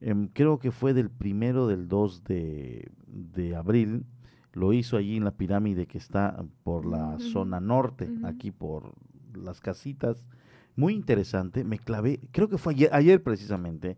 em, 0.00 0.28
creo 0.28 0.58
que 0.58 0.70
fue 0.70 0.94
del 0.94 1.10
primero 1.10 1.66
del 1.66 1.86
2 1.86 2.24
de, 2.24 2.90
de, 3.06 3.54
abril. 3.54 4.06
Lo 4.54 4.72
hizo 4.72 4.96
allí 4.96 5.16
en 5.16 5.24
la 5.24 5.32
pirámide 5.32 5.86
que 5.86 5.98
está 5.98 6.42
por 6.62 6.86
la 6.86 7.18
zona 7.18 7.60
norte, 7.60 8.08
aquí 8.24 8.50
por 8.50 8.94
las 9.34 9.60
casitas 9.60 10.24
muy 10.76 10.94
interesante, 10.94 11.64
me 11.64 11.78
clavé, 11.78 12.20
creo 12.32 12.48
que 12.48 12.58
fue 12.58 12.74
ayer, 12.90 13.22
precisamente, 13.22 13.96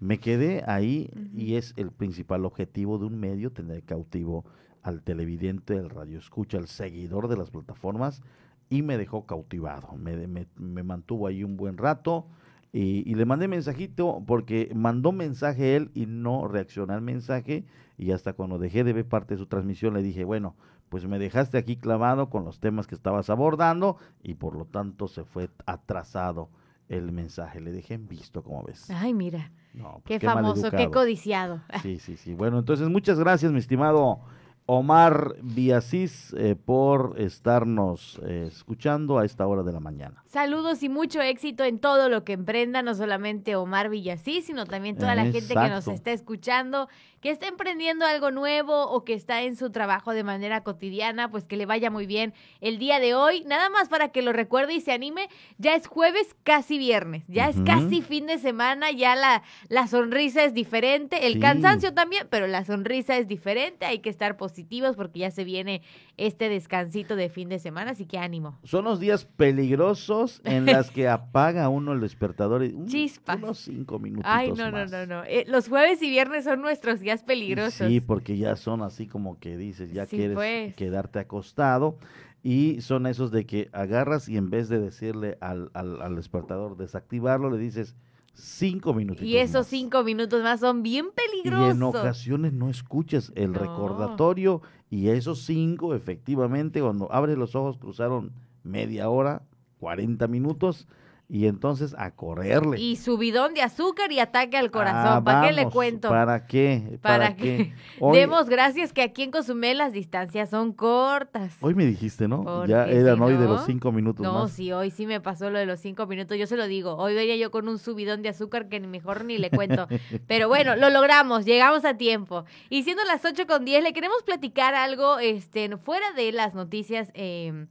me 0.00 0.18
quedé 0.18 0.62
ahí 0.66 1.10
y 1.34 1.54
es 1.54 1.74
el 1.76 1.90
principal 1.90 2.44
objetivo 2.44 2.98
de 2.98 3.06
un 3.06 3.18
medio, 3.18 3.52
tener 3.52 3.82
cautivo 3.82 4.44
al 4.82 5.02
televidente, 5.02 5.74
el 5.74 5.90
radio 5.90 6.18
escucha, 6.18 6.58
al 6.58 6.68
seguidor 6.68 7.28
de 7.28 7.36
las 7.36 7.50
plataformas 7.50 8.22
y 8.70 8.82
me 8.82 8.98
dejó 8.98 9.26
cautivado, 9.26 9.96
me, 9.96 10.26
me, 10.26 10.82
mantuvo 10.82 11.26
ahí 11.26 11.42
un 11.42 11.56
buen 11.56 11.78
rato 11.78 12.26
y, 12.72 13.10
y, 13.10 13.14
le 13.14 13.24
mandé 13.24 13.48
mensajito 13.48 14.22
porque 14.26 14.70
mandó 14.74 15.10
mensaje 15.10 15.74
él 15.74 15.90
y 15.94 16.04
no 16.04 16.46
reaccionó 16.46 16.92
al 16.92 17.00
mensaje 17.00 17.64
y 17.96 18.12
hasta 18.12 18.34
cuando 18.34 18.58
dejé 18.58 18.84
de 18.84 18.92
ver 18.92 19.06
parte 19.06 19.34
de 19.34 19.38
su 19.38 19.46
transmisión 19.46 19.94
le 19.94 20.02
dije, 20.02 20.24
bueno, 20.24 20.54
pues 20.88 21.06
me 21.06 21.18
dejaste 21.18 21.58
aquí 21.58 21.76
clavado 21.76 22.30
con 22.30 22.44
los 22.44 22.60
temas 22.60 22.86
que 22.86 22.94
estabas 22.94 23.30
abordando 23.30 23.96
y 24.22 24.34
por 24.34 24.56
lo 24.56 24.64
tanto 24.64 25.08
se 25.08 25.24
fue 25.24 25.50
atrasado 25.66 26.48
el 26.88 27.12
mensaje. 27.12 27.60
Le 27.60 27.72
dejé 27.72 27.94
en 27.94 28.08
visto, 28.08 28.42
como 28.42 28.62
ves. 28.64 28.90
Ay, 28.90 29.14
mira. 29.14 29.50
Pues 29.72 30.20
qué, 30.20 30.20
famoso, 30.20 30.70
qué 30.70 30.90
codiciado. 30.90 31.60
Sí, 31.82 31.98
sí, 31.98 32.16
sí. 32.16 32.34
Bueno, 32.34 32.58
entonces 32.58 32.88
muchas 32.88 33.18
gracias, 33.18 33.52
mi 33.52 33.58
estimado 33.58 34.20
Omar 34.66 35.36
Villasís 35.42 36.34
eh, 36.36 36.54
por 36.54 37.14
estarnos 37.18 38.20
eh, 38.24 38.48
escuchando 38.48 39.18
a 39.18 39.24
esta 39.24 39.46
hora 39.46 39.62
de 39.62 39.72
la 39.72 39.80
mañana. 39.80 40.22
Saludos 40.28 40.82
y 40.82 40.90
mucho 40.90 41.22
éxito 41.22 41.64
en 41.64 41.78
todo 41.78 42.10
lo 42.10 42.22
que 42.22 42.34
emprenda, 42.34 42.82
no 42.82 42.94
solamente 42.94 43.56
Omar 43.56 43.88
Villasís, 43.88 44.44
sino 44.44 44.66
también 44.66 44.98
toda 44.98 45.14
la 45.14 45.24
gente 45.24 45.54
que 45.54 45.68
nos 45.70 45.88
está 45.88 46.12
escuchando 46.12 46.86
que 47.20 47.30
está 47.30 47.48
emprendiendo 47.48 48.06
algo 48.06 48.30
nuevo 48.30 48.88
o 48.90 49.04
que 49.04 49.14
está 49.14 49.42
en 49.42 49.56
su 49.56 49.70
trabajo 49.70 50.12
de 50.12 50.22
manera 50.22 50.62
cotidiana, 50.62 51.30
pues 51.30 51.44
que 51.44 51.56
le 51.56 51.66
vaya 51.66 51.90
muy 51.90 52.06
bien 52.06 52.32
el 52.60 52.78
día 52.78 53.00
de 53.00 53.14
hoy. 53.14 53.42
Nada 53.44 53.70
más 53.70 53.88
para 53.88 54.10
que 54.10 54.22
lo 54.22 54.32
recuerde 54.32 54.74
y 54.74 54.80
se 54.80 54.92
anime, 54.92 55.28
ya 55.58 55.74
es 55.74 55.86
jueves, 55.86 56.36
casi 56.44 56.78
viernes, 56.78 57.24
ya 57.26 57.48
es 57.48 57.56
casi 57.64 58.02
fin 58.02 58.26
de 58.26 58.38
semana, 58.38 58.90
ya 58.92 59.16
la, 59.16 59.42
la 59.68 59.86
sonrisa 59.86 60.44
es 60.44 60.54
diferente, 60.54 61.26
el 61.26 61.40
cansancio 61.40 61.92
también, 61.92 62.26
pero 62.30 62.46
la 62.46 62.64
sonrisa 62.64 63.16
es 63.16 63.26
diferente, 63.26 63.86
hay 63.86 63.98
que 63.98 64.10
estar 64.10 64.36
positivos 64.36 64.96
porque 64.96 65.20
ya 65.20 65.30
se 65.30 65.44
viene 65.44 65.82
este 66.16 66.48
descansito 66.48 67.16
de 67.16 67.28
fin 67.28 67.48
de 67.48 67.58
semana, 67.58 67.92
así 67.92 68.06
que 68.06 68.18
ánimo. 68.18 68.58
Son 68.64 68.84
los 68.84 69.00
días 69.00 69.24
peligrosos 69.24 70.17
en 70.44 70.66
las 70.66 70.90
que 70.90 71.08
apaga 71.08 71.68
uno 71.68 71.92
el 71.92 72.00
despertador 72.00 72.64
y 72.64 72.76
Chispas. 72.86 73.36
unos 73.38 73.58
cinco 73.58 73.98
minutos. 73.98 74.26
Ay, 74.26 74.52
no, 74.52 74.70
no, 74.70 74.86
no, 74.86 75.06
no. 75.06 75.24
Eh, 75.24 75.44
los 75.48 75.68
jueves 75.68 76.02
y 76.02 76.10
viernes 76.10 76.44
son 76.44 76.60
nuestros 76.60 77.00
días 77.00 77.22
peligrosos. 77.22 77.88
Sí, 77.88 78.00
porque 78.00 78.36
ya 78.36 78.56
son 78.56 78.82
así 78.82 79.06
como 79.06 79.38
que 79.38 79.56
dices, 79.56 79.92
ya 79.92 80.06
quieres 80.06 80.34
pues. 80.34 80.74
quedarte 80.74 81.18
acostado. 81.18 81.98
Y 82.42 82.80
son 82.82 83.06
esos 83.06 83.32
de 83.32 83.46
que 83.46 83.68
agarras 83.72 84.28
y 84.28 84.36
en 84.36 84.48
vez 84.48 84.68
de 84.68 84.78
decirle 84.78 85.38
al, 85.40 85.70
al, 85.74 86.14
despertador 86.14 86.76
desactivarlo, 86.76 87.50
le 87.50 87.58
dices 87.58 87.96
cinco 88.32 88.94
minutos. 88.94 89.24
Y 89.24 89.38
esos 89.38 89.66
cinco 89.66 90.04
minutos 90.04 90.42
más 90.42 90.60
son 90.60 90.84
bien 90.84 91.06
peligrosos. 91.10 91.66
Y 91.68 91.70
en 91.76 91.82
ocasiones 91.82 92.52
no 92.52 92.70
escuchas 92.70 93.32
el 93.34 93.54
recordatorio 93.54 94.62
y 94.88 95.08
esos 95.08 95.44
cinco, 95.44 95.94
efectivamente, 95.94 96.80
cuando 96.80 97.12
abres 97.12 97.36
los 97.36 97.54
ojos 97.56 97.76
cruzaron 97.76 98.32
media 98.62 99.08
hora, 99.08 99.42
40 99.78 100.26
minutos 100.28 100.86
y 101.30 101.46
entonces 101.46 101.94
a 101.98 102.10
correrle. 102.10 102.80
Y 102.80 102.96
subidón 102.96 103.52
de 103.52 103.60
azúcar 103.60 104.10
y 104.12 104.18
ataque 104.18 104.56
al 104.56 104.70
corazón. 104.70 105.18
Ah, 105.18 105.22
¿Para 105.22 105.46
qué 105.46 105.52
le 105.52 105.68
cuento? 105.68 106.08
¿Para 106.08 106.46
qué? 106.46 106.98
¿Para, 107.02 107.36
qué? 107.36 107.74
Demos 108.12 108.48
gracias 108.48 108.94
que 108.94 109.02
aquí 109.02 109.24
en 109.24 109.30
Cozumel 109.30 109.76
las 109.76 109.92
distancias 109.92 110.48
son 110.48 110.72
cortas. 110.72 111.54
Hoy 111.60 111.74
me 111.74 111.84
dijiste, 111.84 112.28
¿no? 112.28 112.64
Ya 112.64 112.86
eran 112.86 113.20
hoy 113.20 113.36
de 113.36 113.44
los 113.44 113.66
cinco 113.66 113.92
minutos 113.92 114.24
No, 114.24 114.48
sí, 114.48 114.72
hoy 114.72 114.90
sí 114.90 115.06
me 115.06 115.20
pasó 115.20 115.50
lo 115.50 115.58
de 115.58 115.66
los 115.66 115.80
cinco 115.80 116.06
minutos. 116.06 116.38
Yo 116.38 116.46
se 116.46 116.56
lo 116.56 116.66
digo. 116.66 116.96
Hoy 116.96 117.14
venía 117.14 117.36
yo 117.36 117.50
con 117.50 117.68
un 117.68 117.78
subidón 117.78 118.22
de 118.22 118.30
azúcar 118.30 118.68
que 118.68 118.80
mejor 118.80 119.26
ni 119.26 119.36
le 119.36 119.50
cuento. 119.50 119.86
Pero 120.26 120.48
bueno, 120.48 120.76
lo 120.76 120.88
logramos. 120.88 121.44
Llegamos 121.44 121.84
a 121.84 121.98
tiempo. 121.98 122.46
Y 122.70 122.84
siendo 122.84 123.04
las 123.04 123.22
ocho 123.26 123.46
con 123.46 123.66
diez, 123.66 123.82
le 123.82 123.92
queremos 123.92 124.22
platicar 124.22 124.74
algo 124.74 125.18
este, 125.18 125.76
fuera 125.76 126.10
de 126.12 126.32
las 126.32 126.54
noticias... 126.54 127.10
Eh, 127.12 127.66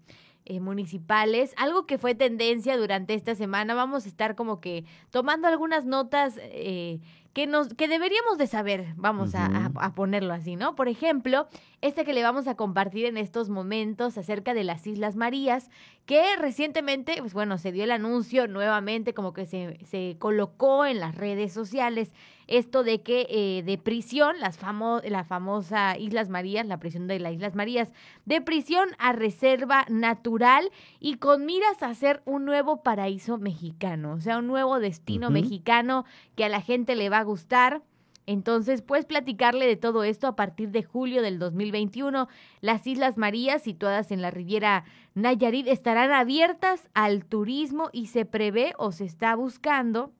eh, 0.49 0.61
municipales. 0.61 1.53
Algo 1.57 1.85
que 1.85 1.97
fue 1.97 2.15
tendencia 2.15 2.77
durante 2.77 3.13
esta 3.13 3.35
semana. 3.35 3.73
Vamos 3.73 4.05
a 4.05 4.07
estar 4.07 4.35
como 4.35 4.61
que 4.61 4.85
tomando 5.09 5.47
algunas 5.47 5.85
notas 5.85 6.39
eh, 6.41 7.01
que, 7.33 7.47
nos, 7.47 7.73
que 7.73 7.89
deberíamos 7.89 8.37
de 8.37 8.47
saber. 8.47 8.93
Vamos 8.95 9.35
a, 9.35 9.71
a, 9.75 9.93
ponerlo 9.93 10.33
así, 10.33 10.55
¿no? 10.55 10.73
Por 10.75 10.87
ejemplo, 10.87 11.49
este 11.81 12.05
que 12.05 12.13
le 12.13 12.23
vamos 12.23 12.47
a 12.47 12.55
compartir 12.55 13.05
en 13.05 13.17
estos 13.17 13.49
momentos 13.49 14.17
acerca 14.17 14.53
de 14.53 14.63
las 14.63 14.87
Islas 14.87 15.15
Marías, 15.15 15.69
que 16.05 16.35
recientemente, 16.37 17.15
pues 17.19 17.33
bueno, 17.33 17.57
se 17.57 17.71
dio 17.71 17.83
el 17.83 17.91
anuncio 17.91 18.47
nuevamente, 18.47 19.13
como 19.13 19.33
que 19.33 19.45
se, 19.45 19.77
se 19.85 20.15
colocó 20.19 20.85
en 20.85 20.99
las 20.99 21.15
redes 21.15 21.53
sociales 21.53 22.13
esto 22.47 22.83
de 22.83 23.01
que 23.01 23.27
eh, 23.29 23.63
de 23.63 23.77
prisión, 23.77 24.39
las 24.39 24.57
famo 24.57 25.01
la 25.03 25.23
famosa 25.23 25.97
Islas 25.97 26.29
Marías, 26.29 26.65
la 26.65 26.79
prisión 26.79 27.07
de 27.07 27.19
las 27.19 27.33
Islas 27.33 27.55
Marías, 27.55 27.91
de 28.25 28.41
prisión 28.41 28.89
a 28.97 29.11
reserva 29.11 29.85
natural 29.89 30.71
y 30.99 31.17
con 31.17 31.45
miras 31.45 31.83
a 31.83 31.89
hacer 31.89 32.21
un 32.25 32.45
nuevo 32.45 32.81
paraíso 32.83 33.37
mexicano, 33.37 34.13
o 34.13 34.21
sea, 34.21 34.39
un 34.39 34.47
nuevo 34.47 34.79
destino 34.79 35.29
mexicano 35.29 36.05
que 36.35 36.45
a 36.45 36.49
la 36.49 36.61
gente 36.61 36.95
le 36.95 37.09
va 37.09 37.19
a 37.19 37.23
gustar. 37.23 37.81
Entonces, 38.27 38.81
puedes 38.81 39.05
platicarle 39.05 39.65
de 39.65 39.77
todo 39.77 40.03
esto 40.03 40.27
a 40.27 40.35
partir 40.35 40.69
de 40.69 40.83
julio 40.83 41.21
del 41.21 41.39
2021. 41.39 42.27
Las 42.59 42.85
Islas 42.85 43.17
Marías, 43.17 43.63
situadas 43.63 44.11
en 44.11 44.21
la 44.21 44.31
Riviera 44.31 44.83
Nayarit, 45.15 45.65
estarán 45.67 46.11
abiertas 46.11 46.89
al 46.93 47.25
turismo 47.25 47.89
y 47.93 48.07
se 48.07 48.25
prevé 48.25 48.73
o 48.77 48.91
se 48.91 49.05
está 49.05 49.33
buscando 49.35 50.11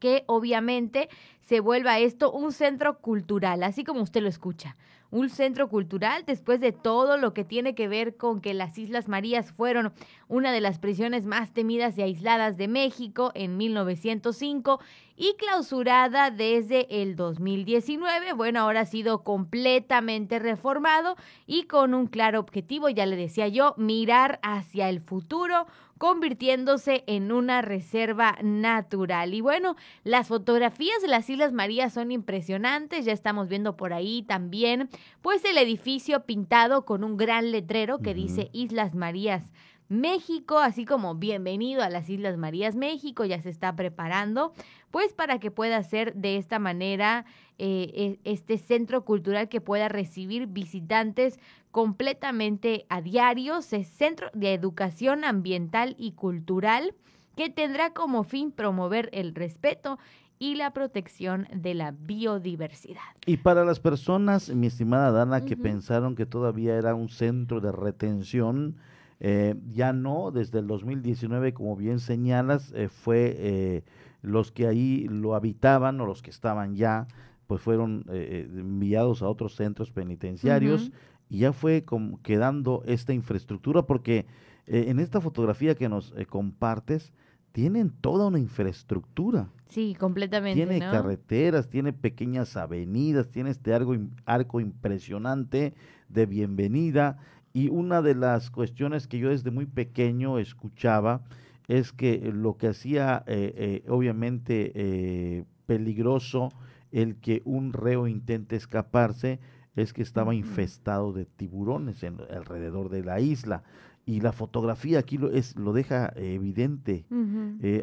que 0.00 0.24
obviamente 0.26 1.08
se 1.40 1.60
vuelva 1.60 2.00
esto 2.00 2.32
un 2.32 2.50
centro 2.50 2.98
cultural, 2.98 3.62
así 3.62 3.84
como 3.84 4.02
usted 4.02 4.20
lo 4.20 4.28
escucha 4.28 4.76
un 5.12 5.28
centro 5.28 5.68
cultural 5.68 6.24
después 6.26 6.58
de 6.58 6.72
todo 6.72 7.18
lo 7.18 7.34
que 7.34 7.44
tiene 7.44 7.74
que 7.74 7.86
ver 7.86 8.16
con 8.16 8.40
que 8.40 8.54
las 8.54 8.76
Islas 8.78 9.08
Marías 9.08 9.52
fueron 9.52 9.92
una 10.26 10.52
de 10.52 10.62
las 10.62 10.78
prisiones 10.78 11.26
más 11.26 11.52
temidas 11.52 11.98
y 11.98 12.02
aisladas 12.02 12.56
de 12.56 12.66
México 12.66 13.30
en 13.34 13.58
1905 13.58 14.80
y 15.16 15.34
clausurada 15.34 16.30
desde 16.30 17.02
el 17.02 17.16
2019. 17.16 18.32
Bueno, 18.32 18.60
ahora 18.60 18.80
ha 18.80 18.86
sido 18.86 19.22
completamente 19.22 20.38
reformado 20.38 21.16
y 21.46 21.64
con 21.64 21.94
un 21.94 22.06
claro 22.06 22.40
objetivo, 22.40 22.88
ya 22.88 23.06
le 23.06 23.16
decía 23.16 23.48
yo, 23.48 23.74
mirar 23.76 24.38
hacia 24.42 24.88
el 24.88 25.00
futuro 25.00 25.66
convirtiéndose 26.02 27.04
en 27.06 27.30
una 27.30 27.62
reserva 27.62 28.36
natural. 28.42 29.34
Y 29.34 29.40
bueno, 29.40 29.76
las 30.02 30.26
fotografías 30.26 31.00
de 31.00 31.06
las 31.06 31.30
Islas 31.30 31.52
Marías 31.52 31.92
son 31.92 32.10
impresionantes, 32.10 33.04
ya 33.04 33.12
estamos 33.12 33.46
viendo 33.46 33.76
por 33.76 33.92
ahí 33.92 34.24
también, 34.24 34.88
pues 35.20 35.44
el 35.44 35.58
edificio 35.58 36.24
pintado 36.24 36.84
con 36.84 37.04
un 37.04 37.16
gran 37.16 37.52
letrero 37.52 38.00
que 38.00 38.14
dice 38.14 38.50
Islas 38.52 38.96
Marías. 38.96 39.52
México, 39.92 40.58
así 40.58 40.86
como 40.86 41.14
bienvenido 41.14 41.82
a 41.82 41.90
las 41.90 42.08
Islas 42.08 42.38
Marías 42.38 42.74
México, 42.74 43.26
ya 43.26 43.42
se 43.42 43.50
está 43.50 43.76
preparando, 43.76 44.54
pues 44.90 45.12
para 45.12 45.38
que 45.38 45.50
pueda 45.50 45.82
ser 45.82 46.14
de 46.14 46.38
esta 46.38 46.58
manera 46.58 47.26
eh, 47.58 48.18
e, 48.24 48.30
este 48.30 48.56
centro 48.56 49.04
cultural 49.04 49.50
que 49.50 49.60
pueda 49.60 49.88
recibir 49.88 50.46
visitantes 50.46 51.38
completamente 51.70 52.86
a 52.88 53.02
diario, 53.02 53.58
es 53.58 53.86
centro 53.88 54.30
de 54.32 54.54
educación 54.54 55.24
ambiental 55.24 55.94
y 55.98 56.12
cultural 56.12 56.94
que 57.36 57.50
tendrá 57.50 57.92
como 57.92 58.24
fin 58.24 58.50
promover 58.50 59.10
el 59.12 59.34
respeto 59.34 59.98
y 60.38 60.54
la 60.54 60.72
protección 60.72 61.46
de 61.54 61.74
la 61.74 61.92
biodiversidad. 61.92 63.02
Y 63.26 63.36
para 63.36 63.64
las 63.64 63.78
personas, 63.78 64.48
mi 64.48 64.68
estimada 64.68 65.12
Dana, 65.12 65.44
que 65.44 65.56
pensaron 65.56 66.16
que 66.16 66.26
todavía 66.26 66.76
era 66.76 66.94
un 66.94 67.10
centro 67.10 67.60
de 67.60 67.72
retención, 67.72 68.76
eh, 69.24 69.54
ya 69.70 69.92
no, 69.92 70.32
desde 70.32 70.58
el 70.58 70.66
2019, 70.66 71.54
como 71.54 71.76
bien 71.76 72.00
señalas, 72.00 72.72
eh, 72.74 72.88
fue 72.88 73.36
eh, 73.38 73.84
los 74.20 74.50
que 74.50 74.66
ahí 74.66 75.06
lo 75.08 75.36
habitaban 75.36 76.00
o 76.00 76.06
los 76.06 76.22
que 76.22 76.30
estaban 76.30 76.74
ya, 76.74 77.06
pues 77.46 77.62
fueron 77.62 78.04
enviados 78.08 79.22
a 79.22 79.28
otros 79.28 79.54
centros 79.54 79.92
penitenciarios 79.92 80.90
y 81.28 81.38
ya 81.38 81.52
fue 81.52 81.84
como 81.84 82.20
quedando 82.22 82.82
esta 82.84 83.12
infraestructura 83.12 83.82
porque 83.82 84.26
en 84.66 84.98
esta 84.98 85.20
fotografía 85.20 85.74
que 85.74 85.88
nos 85.88 86.14
compartes, 86.28 87.12
tienen 87.52 87.90
toda 87.90 88.26
una 88.26 88.38
infraestructura. 88.38 89.50
Sí, 89.68 89.94
completamente. 89.98 90.64
Tiene 90.64 90.80
carreteras, 90.80 91.68
tiene 91.68 91.92
pequeñas 91.92 92.56
avenidas, 92.56 93.28
tiene 93.28 93.50
este 93.50 93.74
arco, 93.74 93.94
arco 94.24 94.60
impresionante 94.60 95.74
de 96.08 96.26
bienvenida. 96.26 97.18
Y 97.52 97.68
una 97.68 98.00
de 98.02 98.14
las 98.14 98.50
cuestiones 98.50 99.06
que 99.06 99.18
yo 99.18 99.28
desde 99.28 99.50
muy 99.50 99.66
pequeño 99.66 100.38
escuchaba 100.38 101.22
es 101.68 101.92
que 101.92 102.32
lo 102.32 102.56
que 102.56 102.68
hacía 102.68 103.24
eh, 103.26 103.52
eh, 103.56 103.84
obviamente 103.88 104.72
eh, 104.74 105.44
peligroso 105.66 106.50
el 106.90 107.16
que 107.16 107.42
un 107.44 107.72
reo 107.72 108.06
intente 108.06 108.56
escaparse 108.56 109.40
es 109.74 109.92
que 109.92 110.02
estaba 110.02 110.34
infestado 110.34 111.12
de 111.12 111.24
tiburones 111.24 112.02
en, 112.02 112.18
alrededor 112.30 112.90
de 112.90 113.04
la 113.04 113.20
isla 113.20 113.62
y 114.04 114.20
la 114.20 114.32
fotografía 114.32 114.98
aquí 114.98 115.16
lo, 115.16 115.30
es, 115.30 115.56
lo 115.56 115.72
deja 115.72 116.12
evidente. 116.16 117.06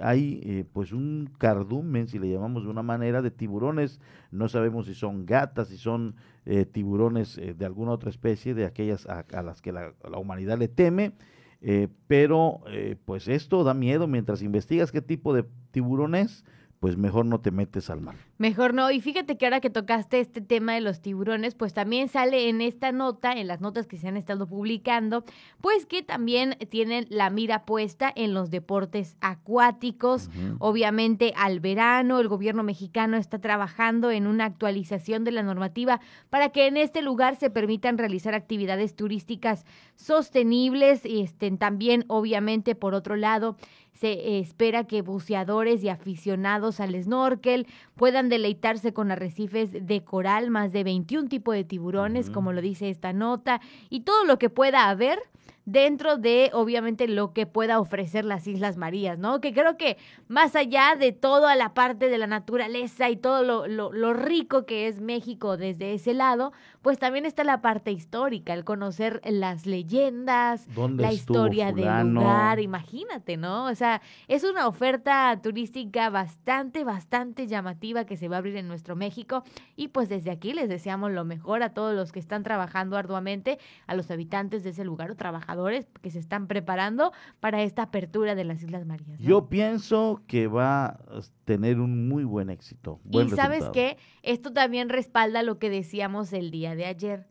hay 0.02 0.68
pues 0.74 0.92
un 0.92 1.30
cardumen, 1.38 2.10
si 2.10 2.20
le 2.20 2.30
llamamos 2.30 2.66
de 2.66 2.70
una 2.70 2.84
manera, 2.84 3.22
de 3.22 3.32
tiburones. 3.32 4.02
No 4.30 4.50
sabemos 4.50 4.86
si 4.86 4.94
son 4.94 5.26
gatas, 5.26 5.70
si 5.70 5.78
son 5.78 6.16
eh, 6.52 6.66
tiburones 6.66 7.38
eh, 7.38 7.54
de 7.54 7.64
alguna 7.64 7.92
otra 7.92 8.10
especie, 8.10 8.56
de 8.56 8.66
aquellas 8.66 9.06
a, 9.06 9.44
las 9.44 9.62
que 9.62 9.72
la, 9.72 9.94
humanidad 10.18 10.58
le 10.58 10.68
teme. 10.68 11.14
Eh, 11.62 11.90
pero 12.08 12.62
pues 13.06 13.28
esto 13.28 13.64
da 13.64 13.76
miedo 13.76 14.08
mientras 14.08 14.42
investigas 14.42 14.92
qué 14.92 15.02
tipo 15.02 15.34
de 15.34 15.46
tiburones 15.70 16.46
pues 16.80 16.96
mejor 16.96 17.26
no 17.26 17.42
te 17.42 17.52
metes 17.52 17.90
al 17.90 18.00
mar. 18.00 18.16
Mejor 18.38 18.74
no. 18.74 18.90
Y 18.90 19.02
fíjate 19.02 19.38
que 19.38 19.46
ahora 19.46 19.60
que 19.60 19.70
tocaste 19.70 20.22
este 20.22 20.40
tema 20.40 20.74
de 20.74 20.82
los 20.82 21.02
tiburones, 21.02 21.54
pues 21.54 21.74
también 21.74 22.08
sale 22.08 22.48
en 22.48 22.62
esta 22.62 22.94
nota, 22.94 23.34
en 23.34 23.48
las 23.48 23.60
notas 23.60 23.86
que 23.86 23.98
se 23.98 24.08
han 24.08 24.16
estado 24.16 24.48
publicando, 24.48 25.26
pues 25.60 25.86
que 25.86 26.04
también 26.04 26.58
tienen 26.70 27.06
la 27.10 27.30
mira 27.30 27.66
puesta 27.66 28.12
en 28.16 28.34
los 28.34 28.50
deportes 28.50 29.18
acuáticos. 29.20 30.30
Obviamente 30.60 31.34
al 31.36 31.60
verano, 31.60 32.22
el 32.22 32.30
gobierno 32.30 32.64
mexicano 32.64 33.18
está 33.18 33.40
trabajando 33.40 34.10
en 34.10 34.26
una 34.26 34.46
actualización 34.46 35.26
de 35.26 35.34
la 35.34 35.44
normativa 35.44 36.00
para 36.30 36.50
que 36.50 36.68
en 36.68 36.78
este 36.78 37.02
lugar 37.02 37.36
se 37.36 37.50
permitan 37.50 37.98
realizar 37.98 38.34
actividades 38.36 38.96
turísticas 38.96 39.66
sostenibles 39.96 41.06
y 41.06 41.22
estén 41.22 41.58
también, 41.58 42.06
obviamente, 42.08 42.74
por 42.74 42.94
otro 42.94 43.18
lado, 43.18 43.58
se 44.00 44.40
espera 44.40 44.86
que 44.86 45.02
buceadores 45.02 45.84
y 45.84 45.90
aficionados 45.90 46.80
al 46.80 46.96
snorkel 47.04 47.68
puedan 47.96 48.30
deleitarse 48.30 48.94
con 48.94 49.12
arrecifes 49.12 49.86
de 49.86 50.04
coral, 50.06 50.50
más 50.52 50.72
de 50.72 50.86
21 50.86 51.28
tipos 51.28 51.54
de 51.54 51.66
tiburones, 51.66 52.30
como 52.30 52.54
lo 52.54 52.62
dice 52.62 52.90
esta 52.90 53.12
nota, 53.12 53.60
y 53.90 54.02
todo 54.02 54.24
lo 54.24 54.40
que 54.40 54.50
pueda 54.50 54.88
haber 54.88 55.20
dentro 55.66 56.18
de, 56.18 56.50
obviamente, 56.54 57.08
lo 57.08 57.34
que 57.34 57.46
pueda 57.46 57.80
ofrecer 57.80 58.26
las 58.26 58.48
Islas 58.48 58.78
Marías, 58.78 59.20
¿no? 59.20 59.40
Que 59.40 59.54
creo 59.54 59.78
que 59.78 59.98
más 60.28 60.56
allá 60.56 60.96
de 60.98 61.12
toda 61.12 61.56
la 61.56 61.74
parte 61.74 62.10
de 62.10 62.18
la 62.18 62.28
naturaleza 62.28 63.10
y 63.10 63.18
todo 63.18 63.44
lo, 63.44 63.68
lo, 63.68 64.14
rico 64.14 64.66
que 64.66 64.88
es 64.88 65.00
México 65.00 65.58
desde 65.58 65.94
ese 65.94 66.14
lado, 66.14 66.52
pues 66.82 66.98
también 66.98 67.26
está 67.26 67.44
la 67.44 67.62
parte 67.62 67.92
histórica, 67.92 68.54
el 68.54 68.64
conocer 68.64 69.22
las 69.26 69.66
leyendas, 69.66 70.68
la 70.76 71.14
historia 71.14 71.72
del 71.72 72.14
lugar, 72.14 72.60
imagínate, 72.60 73.38
¿no? 73.38 73.66
O 73.66 73.76
sea, 73.76 74.02
es 74.28 74.44
una 74.44 74.68
oferta 74.68 75.40
turística 75.42 76.10
bastante, 76.10 76.84
bastante 76.84 77.48
llamativa 77.48 78.06
que 78.06 78.18
se 78.18 78.28
va 78.28 78.38
a 78.38 78.40
abrir 78.40 78.56
en 78.56 78.68
nuestro 78.68 78.96
México 78.96 79.44
y 79.76 79.90
pues 79.90 80.10
desde 80.10 80.32
aquí 80.32 80.54
les 80.54 80.70
deseamos 80.70 81.12
lo 81.12 81.26
mejor 81.26 81.64
a 81.64 81.74
todos 81.74 81.96
los 81.96 82.12
que 82.12 82.20
están 82.20 82.44
trabajando 82.44 82.98
arduamente, 82.98 83.60
a 83.88 83.96
los 83.96 84.10
habitantes 84.12 84.64
de 84.64 84.72
ese 84.72 84.84
lugar 84.84 85.12
o 85.12 85.16
trabajadores 85.40 85.88
que 86.02 86.12
se 86.12 86.20
están 86.20 86.48
preparando 86.48 87.12
para 87.40 87.62
esta 87.64 87.84
apertura 87.84 88.36
de 88.36 88.44
las 88.44 88.62
Islas 88.62 88.86
Marías. 88.86 89.20
Yo 89.20 89.48
pienso 89.48 90.22
que 90.28 90.48
va 90.48 90.86
a 90.86 91.00
tener 91.46 91.80
un 91.80 92.08
muy 92.08 92.24
buen 92.24 92.50
éxito. 92.50 93.00
y 93.10 93.30
sabes 93.30 93.66
qué, 93.74 93.98
esto 94.24 94.52
también 94.52 94.90
respalda 94.90 95.44
lo 95.44 95.60
que 95.60 95.70
decíamos 95.70 96.34
el 96.34 96.52
día 96.52 96.76
de 96.76 96.86
ayer 96.86 97.28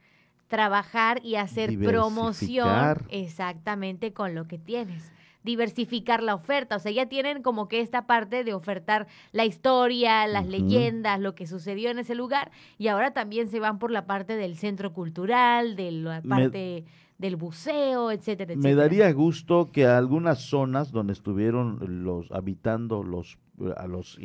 trabajar 0.49 1.21
y 1.23 1.35
hacer 1.35 1.79
promoción 1.79 2.97
exactamente 3.11 4.15
con 4.15 4.35
lo 4.35 4.49
que 4.49 4.59
tienes 4.59 5.13
diversificar 5.45 6.23
la 6.23 6.35
oferta, 6.35 6.77
o 6.77 6.79
sea, 6.79 6.93
ya 6.93 7.07
tienen 7.07 7.43
como 7.43 7.69
que 7.69 7.81
esta 7.81 8.07
parte 8.07 8.45
de 8.45 8.53
ofertar 8.53 9.07
la 9.33 9.47
historia, 9.47 10.27
las 10.27 10.47
leyendas, 10.47 11.21
lo 11.21 11.35
que 11.35 11.47
sucedió 11.47 11.91
en 11.91 11.99
ese 11.99 12.15
lugar, 12.15 12.51
y 12.77 12.89
ahora 12.89 13.13
también 13.13 13.49
se 13.49 13.59
van 13.59 13.79
por 13.79 13.91
la 13.91 14.05
parte 14.05 14.37
del 14.37 14.57
centro 14.57 14.93
cultural, 14.93 15.75
de 15.75 15.93
la 15.93 16.21
parte 16.21 16.85
del 17.19 17.37
buceo, 17.37 18.11
etcétera, 18.11 18.53
etcétera. 18.55 18.75
Me 18.75 18.75
daría 18.75 19.13
gusto 19.13 19.71
que 19.73 19.87
algunas 19.87 20.39
zonas 20.41 20.93
donde 20.93 21.13
estuvieron 21.13 22.05
los 22.05 22.31
habitando 22.31 23.03
los 23.03 23.39
a 23.77 23.89
los 23.89 24.19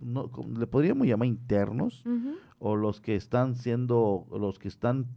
no, 0.00 0.30
le 0.58 0.66
podríamos 0.66 1.06
llamar 1.06 1.28
internos 1.28 2.04
o 2.58 2.74
los 2.74 3.02
que 3.02 3.16
están 3.16 3.54
siendo 3.54 4.26
los 4.30 4.58
que 4.58 4.68
están 4.68 5.08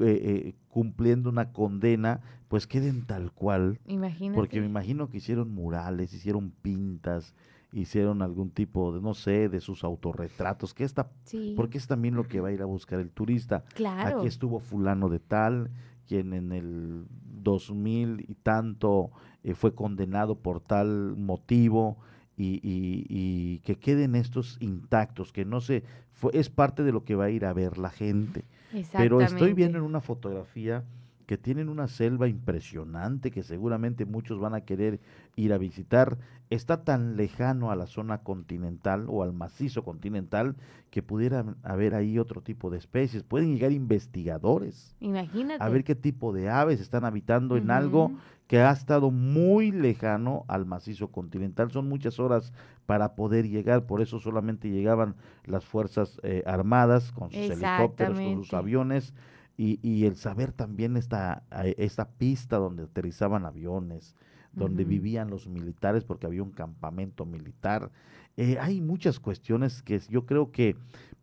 eh, 0.00 0.20
eh, 0.48 0.54
cumpliendo 0.68 1.30
una 1.30 1.52
condena, 1.52 2.20
pues 2.48 2.66
queden 2.66 3.06
tal 3.06 3.30
cual. 3.30 3.78
Imagínate. 3.86 4.34
Porque 4.34 4.58
me 4.58 4.66
imagino 4.66 5.08
que 5.08 5.18
hicieron 5.18 5.54
murales, 5.54 6.12
hicieron 6.12 6.50
pintas, 6.50 7.32
hicieron 7.72 8.20
algún 8.20 8.50
tipo 8.50 8.92
de, 8.92 9.00
no 9.00 9.14
sé, 9.14 9.48
de 9.48 9.60
sus 9.60 9.84
autorretratos, 9.84 10.74
que 10.74 10.82
está, 10.82 11.10
porque 11.54 11.78
es 11.78 11.86
también 11.86 12.16
lo 12.16 12.24
que 12.24 12.40
va 12.40 12.48
a 12.48 12.52
ir 12.52 12.60
a 12.60 12.66
buscar 12.66 12.98
el 12.98 13.10
turista. 13.10 13.64
Claro. 13.74 14.18
Aquí 14.18 14.26
estuvo 14.26 14.58
fulano 14.58 15.08
de 15.08 15.20
tal, 15.20 15.70
quien 16.06 16.32
en 16.32 16.52
el 16.52 17.06
2000 17.42 18.24
y 18.28 18.34
tanto 18.34 19.10
eh, 19.42 19.54
fue 19.54 19.74
condenado 19.74 20.36
por 20.36 20.60
tal 20.60 21.16
motivo 21.16 21.98
y, 22.36 22.60
y, 22.62 23.58
que 23.60 23.76
queden 23.76 24.16
estos 24.16 24.56
intactos, 24.60 25.32
que 25.32 25.44
no 25.44 25.60
se, 25.60 25.84
fue, 26.12 26.32
es 26.34 26.50
parte 26.50 26.82
de 26.82 26.90
lo 26.90 27.04
que 27.04 27.14
va 27.14 27.26
a 27.26 27.30
ir 27.30 27.44
a 27.44 27.52
ver 27.52 27.78
la 27.78 27.90
gente. 27.90 28.44
Pero 28.92 29.20
estoy 29.20 29.52
viendo 29.52 29.78
en 29.78 29.84
una 29.84 30.00
fotografía 30.00 30.82
que 31.26 31.38
tienen 31.38 31.68
una 31.68 31.88
selva 31.88 32.28
impresionante 32.28 33.30
que 33.30 33.42
seguramente 33.42 34.04
muchos 34.04 34.38
van 34.38 34.54
a 34.54 34.62
querer 34.62 35.00
ir 35.36 35.52
a 35.52 35.58
visitar. 35.58 36.18
Está 36.50 36.84
tan 36.84 37.16
lejano 37.16 37.70
a 37.70 37.76
la 37.76 37.86
zona 37.86 38.18
continental 38.18 39.06
o 39.08 39.22
al 39.22 39.32
macizo 39.32 39.82
continental 39.82 40.56
que 40.90 41.02
pudiera 41.02 41.44
haber 41.62 41.94
ahí 41.94 42.18
otro 42.18 42.42
tipo 42.42 42.70
de 42.70 42.78
especies. 42.78 43.22
Pueden 43.22 43.52
llegar 43.52 43.72
investigadores 43.72 44.94
Imagínate. 45.00 45.62
a 45.62 45.68
ver 45.68 45.84
qué 45.84 45.94
tipo 45.94 46.32
de 46.32 46.50
aves 46.50 46.80
están 46.80 47.04
habitando 47.04 47.56
en 47.56 47.70
algo 47.70 48.12
que 48.46 48.60
ha 48.60 48.70
estado 48.70 49.10
muy 49.10 49.72
lejano 49.72 50.44
al 50.48 50.66
macizo 50.66 51.08
continental. 51.08 51.70
Son 51.70 51.88
muchas 51.88 52.20
horas 52.20 52.52
para 52.86 53.14
poder 53.14 53.48
llegar, 53.48 53.86
por 53.86 54.02
eso 54.02 54.20
solamente 54.20 54.70
llegaban 54.70 55.16
las 55.46 55.64
Fuerzas 55.64 56.20
eh, 56.22 56.42
Armadas 56.46 57.10
con 57.12 57.30
sus 57.30 57.38
helicópteros, 57.38 58.20
con 58.20 58.36
sus 58.44 58.52
aviones 58.52 59.14
y, 59.56 59.78
y 59.82 60.06
el 60.06 60.16
saber 60.16 60.52
también 60.52 60.96
esta, 60.96 61.42
esta 61.76 62.08
pista 62.08 62.56
donde 62.56 62.84
aterrizaban 62.84 63.44
aviones, 63.46 64.16
donde 64.52 64.84
vivían 64.84 65.30
los 65.30 65.48
militares, 65.48 66.04
porque 66.04 66.26
había 66.26 66.42
un 66.42 66.52
campamento 66.52 67.26
militar. 67.26 67.90
Eh, 68.36 68.56
hay 68.60 68.80
muchas 68.80 69.18
cuestiones 69.18 69.82
que 69.82 69.98
yo 70.08 70.26
creo 70.26 70.52
que 70.52 70.76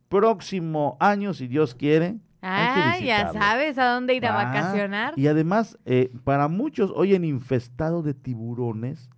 próximo 0.10 0.98
año, 1.00 1.34
si 1.34 1.48
Dios 1.48 1.74
quiere, 1.74 2.20
Ah, 2.44 2.98
ya 3.00 3.32
sabes 3.32 3.78
a 3.78 3.94
dónde 3.94 4.16
ir 4.16 4.26
a 4.26 4.34
ah, 4.34 4.46
vacacionar. 4.46 5.14
Y 5.16 5.28
además, 5.28 5.78
eh, 5.86 6.12
para 6.24 6.48
muchos, 6.48 6.92
hoy 6.96 7.14
en 7.14 7.24
infestado 7.24 8.02
de 8.02 8.16
tiburones, 8.16 9.10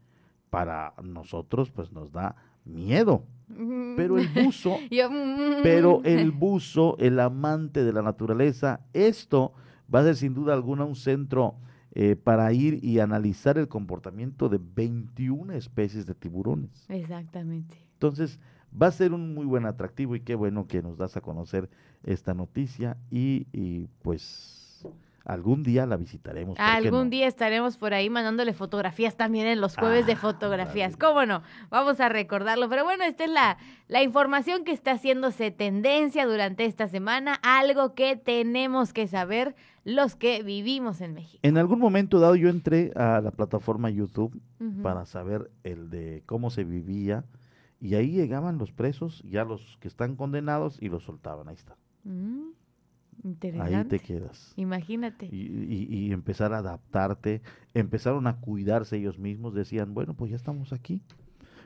para 0.50 0.94
nosotros, 1.02 1.72
pues 1.72 1.92
nos 1.92 2.12
da 2.12 2.36
miedo. 2.66 3.26
Pero 3.96 4.18
el 4.18 4.30
buzo, 4.30 4.78
mm. 4.92 5.62
pero 5.62 6.02
el 6.04 6.32
buzo, 6.32 6.98
el 6.98 7.20
amante 7.20 7.84
de 7.84 7.94
la 7.94 8.02
naturaleza, 8.02 8.82
esto 8.94 9.54
va 9.94 10.00
a 10.00 10.04
ser 10.04 10.16
sin 10.16 10.34
duda 10.34 10.54
alguna 10.54 10.86
un 10.86 10.96
centro 10.96 11.56
eh, 11.94 12.16
para 12.16 12.52
ir 12.54 12.84
y 12.84 13.00
analizar 13.00 13.58
el 13.60 13.68
comportamiento 13.68 14.50
de 14.50 14.60
21 14.60 15.54
especies 15.54 16.08
de 16.08 16.16
tiburones. 16.16 16.86
Exactamente. 16.90 17.78
Entonces, 17.94 18.40
va 18.82 18.88
a 18.88 18.92
ser 18.92 19.14
un 19.14 19.36
muy 19.36 19.46
buen 19.46 19.66
atractivo 19.66 20.16
y 20.16 20.22
qué 20.22 20.34
bueno 20.34 20.68
que 20.68 20.82
nos 20.82 20.98
das 20.98 21.16
a 21.18 21.22
conocer 21.22 21.70
esta 22.04 22.34
noticia 22.34 22.98
y, 23.12 23.46
y 23.54 23.88
pues 24.02 24.63
Algún 25.26 25.64
día 25.64 25.86
la 25.86 25.96
visitaremos. 25.96 26.60
Algún 26.60 27.10
día 27.10 27.28
estaremos 27.28 27.78
por 27.78 27.94
ahí 27.94 28.10
mandándole 28.10 28.52
fotografías 28.54 29.16
también 29.16 29.48
en 29.48 29.62
los 29.62 29.78
jueves 29.78 30.06
de 30.06 30.14
ah, 30.14 30.18
fotografías. 30.18 30.98
¿Cómo 30.98 31.26
no? 31.26 31.44
Vamos 31.70 32.02
a 32.02 32.10
recordarlo. 32.10 32.68
Pero 32.68 32.84
bueno, 32.84 33.06
esta 33.06 33.24
es 33.24 33.30
la, 33.30 33.58
la 33.88 34.04
información 34.04 34.66
que 34.66 34.72
está 34.72 34.92
haciéndose 34.92 35.50
tendencia 35.52 36.26
durante 36.26 36.66
esta 36.66 36.90
semana. 36.90 37.40
Algo 37.42 37.94
que 37.94 38.18
tenemos 38.18 38.92
que 38.92 39.08
saber 39.08 39.56
los 39.86 40.18
que 40.18 40.44
vivimos 40.44 41.00
en 41.00 41.14
México. 41.14 41.40
En 41.42 41.58
algún 41.58 41.80
momento 41.80 42.20
dado 42.20 42.36
yo 42.36 42.50
entré 42.50 42.92
a 42.96 43.22
la 43.22 43.32
plataforma 43.32 43.90
YouTube 43.90 44.42
para 44.82 45.06
saber 45.06 45.52
el 45.64 45.90
de 45.90 46.24
cómo 46.26 46.50
se 46.50 46.66
vivía. 46.66 47.24
Y 47.80 47.96
ahí 47.96 48.12
llegaban 48.12 48.58
los 48.58 48.72
presos, 48.72 49.22
ya 49.26 49.44
los 49.46 49.78
que 49.80 49.88
están 49.88 50.16
condenados, 50.16 50.78
y 50.82 50.88
los 50.88 51.04
soltaban. 51.04 51.50
Ahí 51.50 51.56
está. 51.56 51.76
Ahí 53.60 53.86
te 53.86 54.00
quedas. 54.00 54.54
Imagínate. 54.56 55.28
Y, 55.32 56.12
empezar 56.12 56.54
a 56.54 56.60
adaptarte. 56.60 57.42
Empezaron 57.74 58.28
a 58.28 58.38
cuidarse 58.40 58.98
ellos 58.98 59.20
mismos. 59.20 59.54
Decían, 59.54 59.94
bueno, 59.94 60.14
pues 60.14 60.32
ya 60.32 60.38
estamos 60.38 60.74
aquí. 60.74 61.02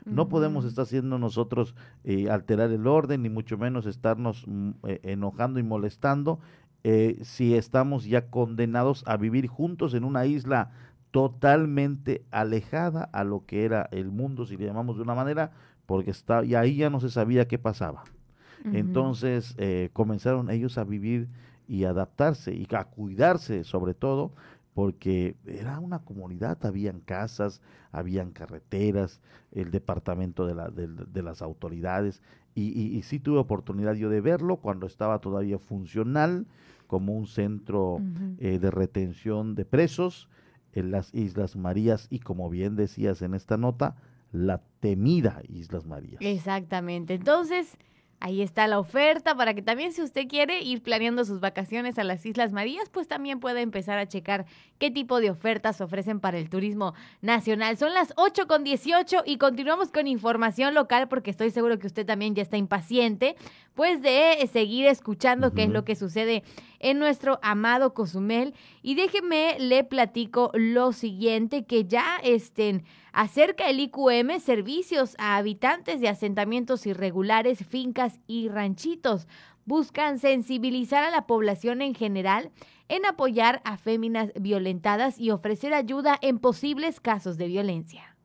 No 0.05 0.29
podemos 0.29 0.63
estar 0.63 0.83
haciendo 0.83 1.19
nosotros 1.19 1.75
eh, 2.05 2.29
alterar 2.29 2.71
el 2.71 2.87
orden, 2.87 3.23
ni 3.23 3.29
mucho 3.29 3.57
menos 3.57 3.85
estarnos 3.85 4.45
mm, 4.47 4.69
eh, 4.87 4.99
enojando 5.03 5.59
y 5.59 5.63
molestando 5.63 6.39
eh, 6.83 7.19
si 7.23 7.55
estamos 7.55 8.05
ya 8.05 8.29
condenados 8.29 9.03
a 9.07 9.17
vivir 9.17 9.47
juntos 9.47 9.93
en 9.93 10.05
una 10.05 10.25
isla 10.25 10.71
totalmente 11.11 12.23
alejada 12.31 13.09
a 13.11 13.25
lo 13.25 13.45
que 13.45 13.65
era 13.65 13.89
el 13.91 14.11
mundo, 14.11 14.45
si 14.45 14.55
le 14.55 14.65
llamamos 14.65 14.95
de 14.95 15.03
una 15.03 15.13
manera, 15.13 15.51
porque 15.85 16.11
está, 16.11 16.45
y 16.45 16.55
ahí 16.55 16.77
ya 16.77 16.89
no 16.89 17.01
se 17.01 17.09
sabía 17.09 17.47
qué 17.47 17.57
pasaba. 17.57 18.05
Entonces 18.65 19.55
eh, 19.57 19.89
comenzaron 19.93 20.49
ellos 20.49 20.77
a 20.77 20.83
vivir 20.83 21.27
y 21.67 21.83
adaptarse 21.83 22.53
y 22.53 22.67
a 22.71 22.85
cuidarse 22.85 23.63
sobre 23.63 23.93
todo 23.93 24.31
porque 24.73 25.35
era 25.47 25.79
una 25.79 25.99
comunidad, 25.99 26.63
habían 26.63 26.99
casas, 26.99 27.61
habían 27.91 28.31
carreteras, 28.31 29.21
el 29.51 29.71
departamento 29.71 30.45
de, 30.45 30.53
la, 30.53 30.69
de, 30.69 31.23
las 31.23 31.41
autoridades, 31.41 32.21
y, 32.53 32.95
y, 32.95 33.01
sí 33.01 33.17
tuve 33.19 33.39
oportunidad 33.39 33.95
yo 33.95 34.11
de 34.11 34.21
verlo 34.21 34.57
cuando 34.57 34.85
estaba 34.85 35.17
todavía 35.17 35.57
funcional 35.57 36.45
como 36.87 37.15
un 37.15 37.27
centro 37.27 38.01
eh, 38.37 38.59
de 38.59 38.71
retención 38.71 39.55
de 39.55 39.65
presos 39.65 40.29
en 40.73 40.91
las 40.91 41.13
Islas 41.13 41.55
Marías 41.55 42.07
y 42.09 42.19
como 42.19 42.49
bien 42.49 42.75
decías 42.75 43.21
en 43.21 43.33
esta 43.33 43.57
nota, 43.57 43.95
la 44.31 44.61
temida 44.79 45.41
Islas 45.49 45.85
Marías. 45.85 46.21
Exactamente. 46.21 47.15
Entonces, 47.15 47.77
Ahí 48.19 48.41
está 48.41 48.65
la 48.67 48.79
oferta 48.79 49.35
para 49.35 49.53
que 49.53 49.61
también 49.61 49.93
si 49.93 50.01
usted 50.01 50.27
quiere 50.27 50.61
ir 50.61 50.81
planeando 50.81 51.23
sus 51.23 51.39
vacaciones 51.39 51.99
a 51.99 52.03
las 52.03 52.25
Islas 52.25 52.51
Marías, 52.51 52.89
pues 52.89 53.07
también 53.07 53.39
puede 53.39 53.61
empezar 53.61 53.99
a 53.99 54.07
checar 54.07 54.47
qué 54.79 54.89
tipo 54.89 55.21
de 55.21 55.29
ofertas 55.29 55.81
ofrecen 55.81 56.19
para 56.19 56.39
el 56.39 56.49
turismo 56.49 56.95
nacional. 57.21 57.77
Son 57.77 57.93
las 57.93 58.13
8 58.15 58.47
con 58.47 58.63
18 58.63 59.21
y 59.23 59.37
continuamos 59.37 59.91
con 59.91 60.07
información 60.07 60.73
local 60.73 61.07
porque 61.07 61.29
estoy 61.29 61.51
seguro 61.51 61.77
que 61.77 61.85
usted 61.85 62.07
también 62.07 62.33
ya 62.33 62.41
está 62.41 62.57
impaciente, 62.57 63.35
pues 63.77 64.01
de 64.01 64.49
seguir 64.51 64.87
escuchando 64.87 65.53
qué 65.53 65.61
es 65.61 65.69
lo 65.69 65.85
que 65.85 65.95
sucede 65.95 66.43
en 66.79 66.97
nuestro 66.97 67.37
amado 67.43 67.93
Cozumel. 67.93 68.55
Y 68.81 68.95
déjeme, 68.95 69.55
le 69.59 69.83
platico 69.83 70.49
lo 70.55 70.93
siguiente, 70.93 71.65
que 71.65 71.85
ya 71.85 72.17
estén 72.23 72.85
acerca 73.13 73.69
el 73.69 73.79
IQM 73.79 74.39
servicios 74.39 75.15
a 75.19 75.37
habitantes 75.37 76.01
de 76.01 76.09
asentamientos 76.09 76.87
irregulares, 76.87 77.67
fincas 77.67 78.19
y 78.25 78.49
ranchitos. 78.49 79.27
Buscan 79.65 80.17
sensibilizar 80.17 81.03
a 81.03 81.11
la 81.11 81.27
población 81.27 81.83
en 81.83 81.93
general 81.93 82.49
en 82.89 83.05
apoyar 83.05 83.61
a 83.63 83.77
féminas 83.77 84.31
violentadas 84.33 85.19
y 85.19 85.29
ofrecer 85.29 85.75
ayuda 85.75 86.17
en 86.23 86.39
posibles 86.39 86.99
casos 86.99 87.37
de 87.37 87.45
violencia. 87.45 88.16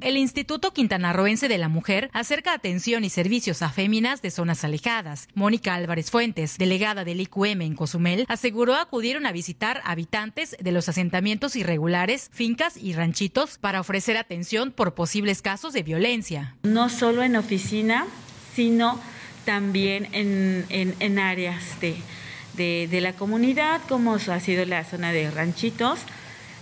El 0.00 0.16
Instituto 0.16 0.72
Quintanarroense 0.72 1.48
de 1.48 1.56
la 1.56 1.68
Mujer 1.68 2.10
acerca 2.12 2.52
atención 2.52 3.04
y 3.04 3.10
servicios 3.10 3.62
a 3.62 3.70
féminas 3.70 4.22
de 4.22 4.30
zonas 4.30 4.64
alejadas. 4.64 5.28
Mónica 5.34 5.74
Álvarez 5.74 6.10
Fuentes, 6.10 6.58
delegada 6.58 7.04
del 7.04 7.20
IQM 7.20 7.62
en 7.62 7.74
Cozumel, 7.74 8.26
aseguró 8.28 8.74
acudieron 8.74 9.24
a 9.24 9.32
visitar 9.32 9.80
habitantes 9.84 10.56
de 10.60 10.72
los 10.72 10.88
asentamientos 10.88 11.56
irregulares, 11.56 12.28
fincas 12.32 12.76
y 12.76 12.92
ranchitos 12.92 13.56
para 13.58 13.80
ofrecer 13.80 14.16
atención 14.16 14.72
por 14.72 14.94
posibles 14.94 15.42
casos 15.42 15.72
de 15.72 15.84
violencia. 15.84 16.56
No 16.64 16.88
solo 16.88 17.22
en 17.22 17.36
oficina, 17.36 18.06
sino 18.54 19.00
también 19.44 20.08
en, 20.12 21.18
áreas 21.18 21.62
de, 21.80 22.88
de 22.88 23.00
la 23.00 23.12
comunidad, 23.12 23.80
como 23.88 24.14
ha 24.14 24.40
sido 24.40 24.64
la 24.64 24.84
zona 24.84 25.12
de 25.12 25.30
ranchitos 25.30 26.00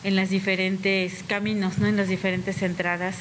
en 0.04 0.16
las 0.16 0.30
diferentes 0.30 1.22
caminos, 1.26 1.78
¿no? 1.78 1.86
en 1.86 1.96
las 1.96 2.08
diferentes 2.08 2.62
entradas 2.62 3.16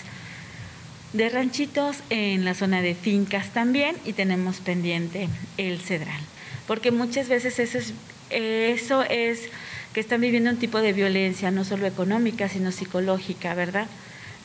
de 1.14 1.30
ranchitos, 1.30 1.98
en 2.10 2.46
la 2.46 2.54
zona 2.54 2.82
de 2.82 2.96
fincas 2.96 3.50
también 3.50 3.96
y 4.06 4.14
tenemos 4.14 4.58
pendiente 4.58 5.28
el 5.58 5.80
cedral. 5.80 6.20
Porque 6.68 6.92
muchas 6.92 7.28
veces 7.28 7.60
eso 7.60 7.78
es, 7.78 7.94
eso 8.30 9.04
es 9.04 9.50
que 9.94 10.00
están 10.00 10.22
viviendo 10.22 10.50
un 10.50 10.58
tipo 10.58 10.82
de 10.82 10.94
violencia, 10.94 11.52
no 11.52 11.66
solo 11.66 11.86
económica, 11.86 12.48
sino 12.48 12.72
psicológica, 12.72 13.54
¿verdad? 13.54 13.88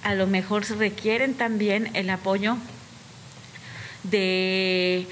A 0.02 0.14
lo 0.14 0.26
mejor 0.26 0.68
requieren 0.76 1.34
también 1.34 1.90
el 1.94 2.10
apoyo 2.10 2.56
de 4.02 5.06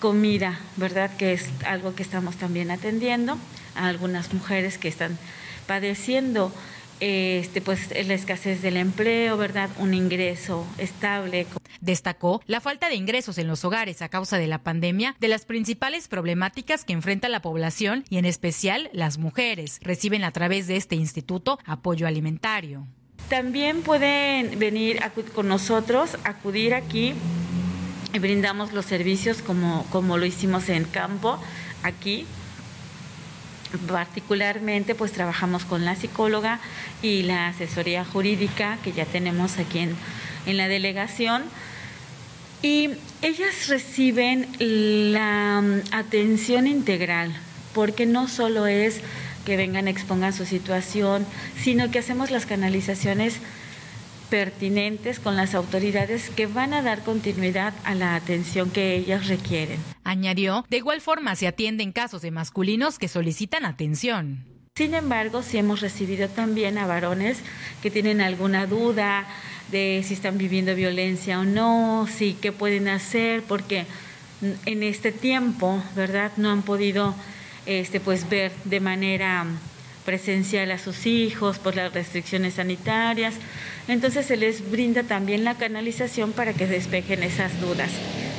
comida, 0.00 0.58
¿verdad? 0.76 1.10
Que 1.16 1.32
es 1.32 1.46
algo 1.64 1.94
que 1.94 2.02
estamos 2.02 2.36
también 2.36 2.70
atendiendo 2.70 3.38
a 3.76 3.86
algunas 3.86 4.32
mujeres 4.34 4.78
que 4.78 4.88
están 4.88 5.18
padeciendo 5.66 6.52
este, 7.00 7.60
pues 7.60 7.90
la 8.06 8.14
escasez 8.14 8.62
del 8.62 8.76
empleo, 8.76 9.36
¿verdad? 9.36 9.68
Un 9.78 9.94
ingreso 9.94 10.66
estable. 10.78 11.46
Destacó 11.80 12.42
la 12.46 12.60
falta 12.60 12.88
de 12.88 12.94
ingresos 12.94 13.38
en 13.38 13.48
los 13.48 13.64
hogares 13.64 14.00
a 14.02 14.08
causa 14.08 14.38
de 14.38 14.46
la 14.46 14.62
pandemia 14.62 15.14
de 15.20 15.28
las 15.28 15.44
principales 15.44 16.08
problemáticas 16.08 16.84
que 16.84 16.94
enfrenta 16.94 17.28
la 17.28 17.42
población 17.42 18.04
y 18.08 18.18
en 18.18 18.24
especial 18.24 18.88
las 18.92 19.18
mujeres. 19.18 19.78
Reciben 19.82 20.24
a 20.24 20.32
través 20.32 20.66
de 20.66 20.76
este 20.76 20.96
instituto 20.96 21.58
apoyo 21.66 22.06
alimentario. 22.06 22.86
También 23.28 23.82
pueden 23.82 24.58
venir 24.58 25.00
con 25.34 25.48
nosotros, 25.48 26.16
acudir 26.24 26.74
aquí 26.74 27.12
y 28.12 28.18
brindamos 28.18 28.72
los 28.72 28.86
servicios 28.86 29.42
como, 29.42 29.84
como 29.90 30.16
lo 30.16 30.24
hicimos 30.24 30.68
en 30.68 30.84
campo 30.84 31.38
aquí 31.82 32.24
particularmente 33.88 34.94
pues 34.94 35.12
trabajamos 35.12 35.64
con 35.64 35.84
la 35.84 35.96
psicóloga 35.96 36.60
y 37.02 37.22
la 37.22 37.48
asesoría 37.48 38.04
jurídica 38.04 38.78
que 38.82 38.92
ya 38.92 39.04
tenemos 39.04 39.58
aquí 39.58 39.80
en, 39.80 39.96
en 40.46 40.56
la 40.56 40.68
delegación. 40.68 41.44
Y 42.62 42.90
ellas 43.22 43.68
reciben 43.68 44.48
la 44.58 45.60
mm, 45.62 45.94
atención 45.94 46.66
integral 46.66 47.32
porque 47.74 48.06
no 48.06 48.28
solo 48.28 48.66
es 48.66 49.00
que 49.44 49.56
vengan, 49.56 49.86
expongan 49.86 50.32
su 50.32 50.46
situación, 50.46 51.26
sino 51.62 51.90
que 51.90 51.98
hacemos 51.98 52.30
las 52.30 52.46
canalizaciones 52.46 53.34
pertinentes 54.30 55.20
con 55.20 55.36
las 55.36 55.54
autoridades 55.54 56.30
que 56.30 56.46
van 56.46 56.74
a 56.74 56.82
dar 56.82 57.02
continuidad 57.02 57.74
a 57.84 57.94
la 57.94 58.14
atención 58.14 58.70
que 58.70 58.96
ellas 58.96 59.28
requieren. 59.28 59.80
Añadió, 60.04 60.64
de 60.68 60.78
igual 60.78 61.00
forma 61.00 61.34
se 61.36 61.46
atienden 61.46 61.92
casos 61.92 62.22
de 62.22 62.30
masculinos 62.30 62.98
que 62.98 63.08
solicitan 63.08 63.64
atención. 63.64 64.44
Sin 64.76 64.94
embargo, 64.94 65.42
sí 65.42 65.56
hemos 65.56 65.80
recibido 65.80 66.28
también 66.28 66.76
a 66.76 66.86
varones 66.86 67.38
que 67.82 67.90
tienen 67.90 68.20
alguna 68.20 68.66
duda 68.66 69.26
de 69.70 70.04
si 70.06 70.14
están 70.14 70.36
viviendo 70.36 70.74
violencia 70.74 71.40
o 71.40 71.44
no, 71.44 72.06
si 72.14 72.34
qué 72.34 72.52
pueden 72.52 72.88
hacer, 72.88 73.42
porque 73.42 73.86
en 74.66 74.82
este 74.82 75.12
tiempo, 75.12 75.82
¿verdad? 75.94 76.32
No 76.36 76.50
han 76.50 76.62
podido 76.62 77.14
este 77.64 78.00
pues 78.00 78.28
ver 78.28 78.52
de 78.64 78.80
manera 78.80 79.46
presencial 80.06 80.70
a 80.70 80.78
sus 80.78 81.04
hijos 81.04 81.58
por 81.58 81.76
las 81.76 81.92
restricciones 81.92 82.54
sanitarias. 82.54 83.34
Entonces 83.88 84.24
se 84.24 84.36
les 84.36 84.70
brinda 84.70 85.02
también 85.02 85.44
la 85.44 85.56
canalización 85.56 86.32
para 86.32 86.54
que 86.54 86.66
despejen 86.66 87.22
esas 87.22 87.60
dudas, 87.60 87.90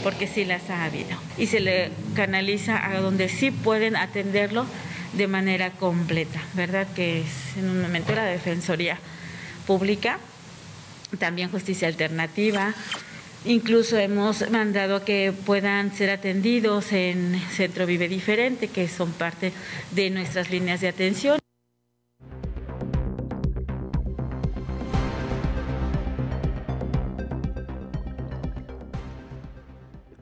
porque 0.04 0.26
sí 0.26 0.46
las 0.46 0.70
ha 0.72 0.86
habido. 0.86 1.16
Y 1.38 1.46
se 1.46 1.60
le 1.60 1.92
canaliza 2.16 2.84
a 2.84 3.00
donde 3.00 3.30
sí 3.30 3.52
pueden 3.52 3.96
atenderlo 3.96 4.66
de 5.14 5.28
manera 5.28 5.72
completa, 5.72 6.42
¿verdad? 6.54 6.88
Que 6.96 7.22
es 7.22 7.58
en 7.58 7.70
un 7.70 7.82
momento 7.82 8.16
la 8.16 8.26
Defensoría 8.26 8.98
Pública, 9.68 10.20
también 11.20 11.52
Justicia 11.52 11.88
Alternativa, 11.88 12.74
Incluso 13.46 13.98
hemos 13.98 14.50
mandado 14.50 15.06
que 15.06 15.32
puedan 15.46 15.96
ser 15.96 16.10
atendidos 16.10 16.92
en 16.92 17.40
Centro 17.52 17.86
Vive 17.86 18.10
Diferente, 18.10 18.68
que 18.68 18.90
son 18.90 19.14
parte 19.14 19.54
de 19.92 20.10
nuestras 20.10 20.50
líneas 20.50 20.82
de 20.82 20.90
atención. 20.90 21.40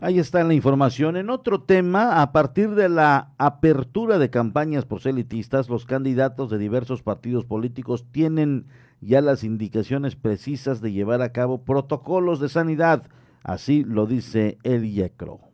Ahí 0.06 0.20
está 0.20 0.44
la 0.44 0.54
información. 0.54 1.18
En 1.18 1.32
otro 1.32 1.64
tema, 1.64 2.22
a 2.22 2.32
partir 2.32 2.76
de 2.76 2.90
la 2.90 3.32
apertura 3.40 4.20
de 4.20 4.30
campañas 4.30 4.86
proselitistas, 4.86 5.68
los 5.68 5.86
candidatos 5.86 6.52
de 6.52 6.60
diversos 6.60 7.02
partidos 7.02 7.44
políticos 7.44 8.06
tienen 8.12 8.68
ya 9.02 9.20
las 9.22 9.44
indicaciones 9.44 10.16
precisas 10.16 10.80
de 10.80 10.92
llevar 10.92 11.24
a 11.24 11.32
cabo 11.32 11.64
protocolos 11.64 12.40
de 12.40 12.50
sanidad. 12.50 13.02
Así 13.42 13.84
lo 13.84 14.06
dice 14.06 14.60
el 14.62 14.86
IECRO. 14.86 15.45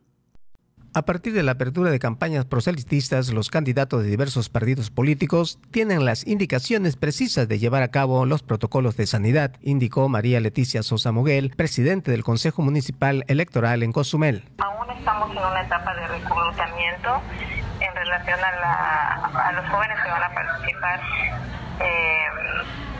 A 0.94 1.06
partir 1.06 1.32
de 1.32 1.42
la 1.42 1.52
apertura 1.52 1.90
de 1.90 1.98
campañas 1.98 2.44
proselitistas, 2.44 3.32
los 3.32 3.48
candidatos 3.48 4.02
de 4.02 4.10
diversos 4.10 4.50
partidos 4.50 4.90
políticos 4.90 5.58
tienen 5.70 6.04
las 6.04 6.26
indicaciones 6.26 6.96
precisas 6.96 7.48
de 7.48 7.58
llevar 7.58 7.82
a 7.82 7.88
cabo 7.88 8.26
los 8.26 8.42
protocolos 8.42 8.98
de 8.98 9.06
sanidad, 9.06 9.54
indicó 9.62 10.10
María 10.10 10.38
Leticia 10.40 10.82
Sosa 10.82 11.10
Moguel, 11.10 11.54
presidente 11.56 12.10
del 12.10 12.22
Consejo 12.22 12.60
Municipal 12.60 13.24
Electoral 13.28 13.82
en 13.82 13.92
Cozumel. 13.92 14.44
Aún 14.58 14.90
estamos 14.90 15.30
en 15.30 15.38
una 15.38 15.62
etapa 15.62 15.94
de 15.94 16.08
reclutamiento 16.08 17.22
en 17.80 17.94
relación 17.94 18.38
a, 18.44 19.52
los 19.52 19.70
jóvenes 19.70 19.98
que 20.04 20.10
van 20.10 20.22
a 20.22 20.34
participar. 20.34 21.00
Eh, 21.80 22.91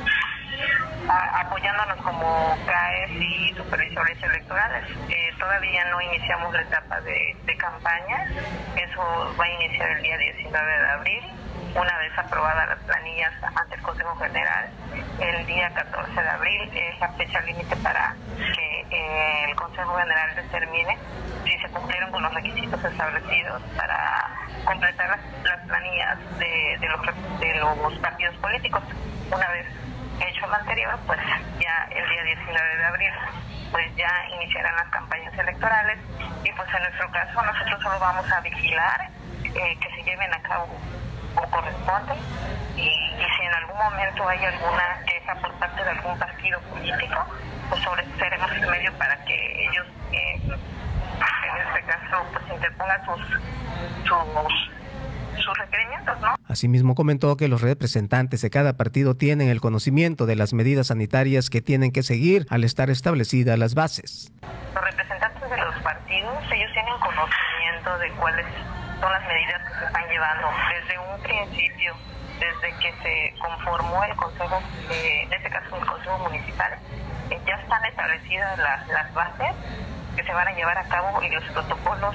apoyándonos 1.09 1.97
como 2.03 2.57
CAES 2.67 3.11
y 3.11 3.55
supervisores 3.55 4.23
electorales. 4.23 4.85
Eh, 5.09 5.31
todavía 5.39 5.85
no 5.91 6.01
iniciamos 6.01 6.53
la 6.53 6.63
etapa 6.63 7.01
de, 7.01 7.37
campaña, 7.59 8.27
eso 8.75 9.35
va 9.39 9.45
a 9.45 9.49
iniciar 9.51 9.89
el 9.91 10.03
día 10.03 10.19
19 10.19 10.79
de 10.79 10.91
abril, 10.91 11.23
una 11.77 11.99
vez 11.99 12.19
aprobadas 12.19 12.71
las 12.71 12.79
planillas 12.81 13.33
ante 13.55 13.77
el 13.77 13.83
Consejo 13.83 14.17
General. 14.17 14.69
El 15.21 15.47
día 15.47 15.71
14 15.73 16.23
de 16.23 16.29
abril 16.29 16.71
es 16.75 16.99
la 16.99 17.09
fecha 17.11 17.41
límite 17.43 17.77
para 17.77 18.17
que 18.37 18.87
eh, 18.91 19.45
el 19.49 19.55
Consejo 19.55 19.97
General 19.97 20.35
determine 20.35 20.99
si 21.45 21.57
se 21.59 21.69
cumplieron 21.69 22.11
con 22.11 22.23
los 22.23 22.35
requisitos 22.35 22.85
establecidos 22.85 23.63
para 23.77 24.29
completar 24.65 25.09
las, 25.45 25.61
planillas 25.69 26.19
de, 26.39 26.89
los, 26.89 27.39
de 27.39 27.55
los 27.61 27.99
partidos 28.01 28.35
políticos. 28.39 28.83
Una 29.31 29.49
vez 29.49 29.67
hecho 30.29 30.47
lo 30.47 30.55
anterior, 30.55 30.99
pues 31.07 31.20
ya 31.59 31.89
el 31.91 32.09
día 32.09 32.23
19 32.23 32.77
de 32.77 32.85
abril 32.85 33.12
pues 33.73 33.97
ya 33.97 34.11
iniciarán 34.35 34.77
las 34.77 34.89
campañas 34.89 35.33
electorales 35.39 35.99
y 36.45 36.53
pues 36.53 36.68
en 36.75 36.83
nuestro 36.83 37.11
caso 37.11 37.43
nosotros 37.43 37.83
solo 37.83 37.99
vamos 37.99 38.31
a 38.31 38.41
vigilar 38.41 39.09
eh, 39.45 39.77
que 39.81 39.91
se 39.97 40.03
lleven 40.03 40.33
a 40.33 40.43
cabo 40.43 40.68
como 41.35 41.51
corresponde 41.51 42.12
y, 42.77 42.91
si 43.37 43.45
en 43.45 43.55
algún 43.55 43.79
momento 43.79 44.29
hay 44.29 44.45
alguna 44.45 44.99
queja 45.07 45.35
por 45.37 45.53
parte 45.55 45.83
de 45.83 45.91
algún 45.91 46.18
partido 46.18 46.61
político, 46.62 47.25
pues 47.70 47.83
sobre 47.83 48.05
seremos 48.18 48.51
el 48.53 48.66
medio 48.66 48.93
para 48.99 49.16
que 49.25 49.64
ellos 49.64 49.87
eh, 50.12 50.41
en 50.45 51.66
este 51.66 51.83
caso 51.83 52.27
pues 52.33 52.45
interpongan 52.51 53.05
sus, 53.07 53.20
sus 54.05 54.70
sus 55.43 55.57
requerimientos, 55.59 56.20
¿no? 56.20 56.34
Asimismo 56.49 56.95
comentó 56.95 57.36
que 57.36 57.49
los 57.49 57.61
representantes 57.61 58.43
de 58.43 58.51
cada 58.51 58.76
partido 58.76 59.16
tienen 59.16 59.49
el 59.49 59.61
conocimiento 59.61 60.26
de 60.26 60.36
las 60.36 60.53
medidas 60.53 60.88
sanitarias 60.88 61.51
que 61.51 61.61
tienen 61.61 61.93
que 61.93 62.03
seguir 62.03 62.47
al 62.51 62.64
estar 62.64 62.90
establecidas 62.90 63.59
las 63.59 63.74
bases. 63.74 64.32
Los 64.74 64.84
representantes 64.84 65.51
de 65.51 65.57
los 65.57 65.74
partidos, 65.82 66.36
ellos 66.53 66.70
tienen 66.72 66.95
conocimiento 67.01 67.99
de 67.99 68.11
cuáles 68.20 68.47
son 69.01 69.12
las 69.12 69.26
medidas 69.26 69.62
que 69.68 69.78
se 69.78 69.84
están 69.86 70.09
llevando 70.09 70.49
desde 70.70 70.99
un 70.99 71.22
principio, 71.22 71.95
desde 72.38 72.78
que 72.78 72.93
se 73.03 73.34
conformó 73.40 74.05
el 74.05 74.16
Consejo, 74.16 74.62
eh, 74.90 75.22
en 75.24 75.32
este 75.32 75.51
caso 75.51 75.76
el 75.76 75.86
Consejo 75.86 76.18
Municipal, 76.18 76.72
eh, 77.30 77.40
ya 77.47 77.55
están 77.55 77.84
establecidas 77.84 78.59
las, 78.59 78.88
las 78.88 79.14
bases 79.14 79.55
que 80.16 80.22
se 80.22 80.32
van 80.32 80.47
a 80.47 80.53
llevar 80.53 80.78
a 80.78 80.84
cabo 80.84 81.22
y 81.22 81.30
los 81.30 81.45
protocolos 81.45 82.14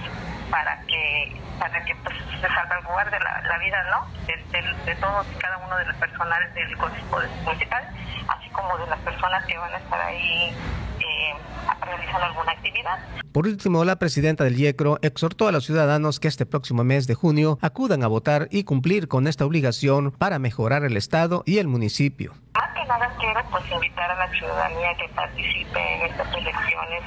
para 0.49 0.79
que 0.81 1.41
para 1.59 1.83
que 1.85 1.95
pues, 1.95 2.15
se 2.39 2.47
salvaguarde 2.47 3.19
la, 3.19 3.41
la 3.41 3.57
vida 3.57 3.83
¿no? 3.89 4.07
de, 4.27 4.95
todos 4.95 5.25
y 5.33 5.35
cada 5.39 5.57
uno 5.57 5.75
de 5.77 5.85
los 5.85 5.95
personales 5.97 6.53
del 6.53 6.77
Consejo 6.77 7.19
Municipal, 7.43 7.83
así 8.27 8.49
como 8.51 8.77
de 8.77 8.87
las 8.87 8.99
personas 8.99 9.45
que 9.45 9.57
van 9.57 9.73
a 9.73 9.77
estar 9.77 10.01
ahí 10.01 10.53
eh, 10.99 11.33
realizando 11.81 12.25
alguna 12.25 12.51
actividad. 12.51 12.99
Por 13.31 13.47
último, 13.47 13.83
la 13.85 13.97
presidenta 13.97 14.43
del 14.43 14.59
IECRO 14.59 14.99
exhortó 15.01 15.47
a 15.47 15.51
los 15.51 15.65
ciudadanos 15.65 16.19
que 16.19 16.27
este 16.27 16.45
próximo 16.45 16.83
mes 16.83 17.07
de 17.07 17.15
junio 17.15 17.59
acudan 17.61 18.03
a 18.03 18.07
votar 18.07 18.47
y 18.51 18.63
cumplir 18.63 19.07
con 19.07 19.27
esta 19.27 19.45
obligación 19.45 20.11
para 20.11 20.39
mejorar 20.39 20.83
el 20.83 20.97
Estado 20.97 21.43
y 21.45 21.59
el 21.59 21.67
municipio. 21.67 22.33
Más 22.53 22.73
que 22.73 22.85
nada 22.85 23.11
quiero 23.19 23.43
pues 23.51 23.63
invitar 23.71 24.09
a 24.09 24.15
la 24.15 24.29
ciudadanía 24.31 24.95
que 24.97 25.09
participe 25.09 25.95
en 25.95 26.11
estas 26.11 26.33
elecciones 26.33 27.03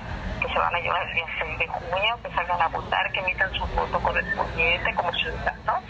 se 0.52 0.58
van 0.58 0.74
a 0.74 0.80
llevar 0.80 1.06
el 1.08 1.14
día 1.14 1.26
6 1.38 1.58
de 1.58 1.66
junio, 1.66 2.18
que 2.22 2.30
salgan 2.34 2.62
a 2.62 2.68
votar, 2.68 3.12
que 3.12 3.20
emitan 3.20 3.52
su 3.52 3.66
voto 3.66 4.00
correspondiente 4.00 4.94
como 4.94 5.12
ciudadanos. 5.12 5.84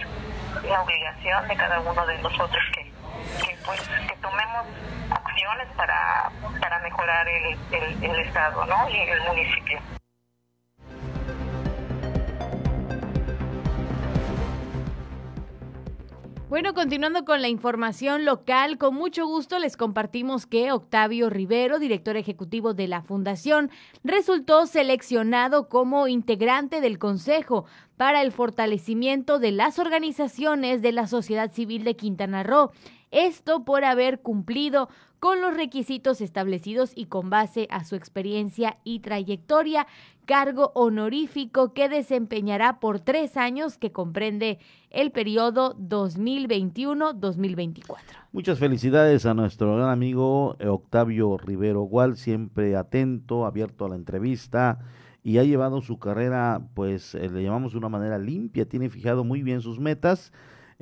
La 0.62 0.82
obligación 0.82 1.48
de 1.48 1.56
cada 1.56 1.80
uno 1.80 2.06
de 2.06 2.18
nosotros 2.18 2.62
que, 2.74 2.84
que, 3.44 3.56
pues, 3.64 3.80
que 3.88 4.16
tomemos 4.16 4.66
acciones 5.11 5.68
para, 5.76 6.30
para 6.61 6.78
mejorar 6.80 7.26
el, 7.28 7.58
el, 7.72 8.04
el 8.04 8.20
Estado 8.20 8.64
¿no? 8.66 8.88
y 8.90 8.96
el 8.98 9.20
municipio. 9.22 9.80
Bueno, 16.51 16.74
continuando 16.74 17.24
con 17.24 17.42
la 17.42 17.48
información 17.48 18.24
local, 18.24 18.76
con 18.76 18.96
mucho 18.96 19.24
gusto 19.24 19.61
les 19.61 19.76
compartimos 19.76 20.46
que 20.46 20.72
Octavio 20.72 21.30
Rivero, 21.30 21.78
director 21.78 22.16
ejecutivo 22.16 22.74
de 22.74 22.88
la 22.88 23.03
Fundación, 23.03 23.70
resultó 24.03 24.66
seleccionado 24.66 25.68
como 25.68 26.09
integrante 26.09 26.80
del 26.80 26.98
Consejo 26.98 27.66
para 27.96 28.20
el 28.20 28.32
fortalecimiento 28.32 29.38
de 29.38 29.53
las 29.53 29.78
organizaciones 29.78 30.82
de 30.82 30.90
la 30.90 31.07
sociedad 31.07 31.53
civil 31.53 31.84
de 31.84 31.94
Quintana 31.94 32.42
Roo. 32.42 32.72
Esto 33.11 33.64
por 33.64 33.84
haber 33.84 34.20
cumplido 34.20 34.88
con 35.18 35.40
los 35.42 35.56
requisitos 35.56 36.20
establecidos 36.20 36.92
y 36.94 37.06
con 37.06 37.28
base 37.28 37.66
a 37.70 37.82
su 37.84 37.96
experiencia 37.96 38.78
y 38.84 39.00
trayectoria, 39.00 39.88
cargo 40.24 40.70
honorífico 40.74 41.74
que 41.74 41.88
desempeñará 41.88 42.78
por 42.80 43.00
tres 43.00 43.36
años 43.36 43.78
que 43.78 43.90
comprende 43.92 44.58
el 44.90 45.11
periodo 45.11 45.76
2021-2024. 45.76 47.96
Muchas 48.32 48.58
felicidades 48.58 49.26
a 49.26 49.34
nuestro 49.34 49.76
gran 49.76 49.90
amigo 49.90 50.56
Octavio 50.64 51.36
Rivero 51.36 51.82
Gual, 51.82 52.16
siempre 52.16 52.74
atento, 52.76 53.44
abierto 53.44 53.84
a 53.84 53.90
la 53.90 53.96
entrevista 53.96 54.78
y 55.22 55.36
ha 55.38 55.44
llevado 55.44 55.82
su 55.82 55.98
carrera, 55.98 56.62
pues 56.74 57.14
eh, 57.14 57.28
le 57.28 57.42
llamamos 57.42 57.72
de 57.72 57.78
una 57.78 57.90
manera 57.90 58.18
limpia, 58.18 58.66
tiene 58.66 58.88
fijado 58.88 59.24
muy 59.24 59.42
bien 59.42 59.61
sus 59.61 59.78
metas 59.78 60.32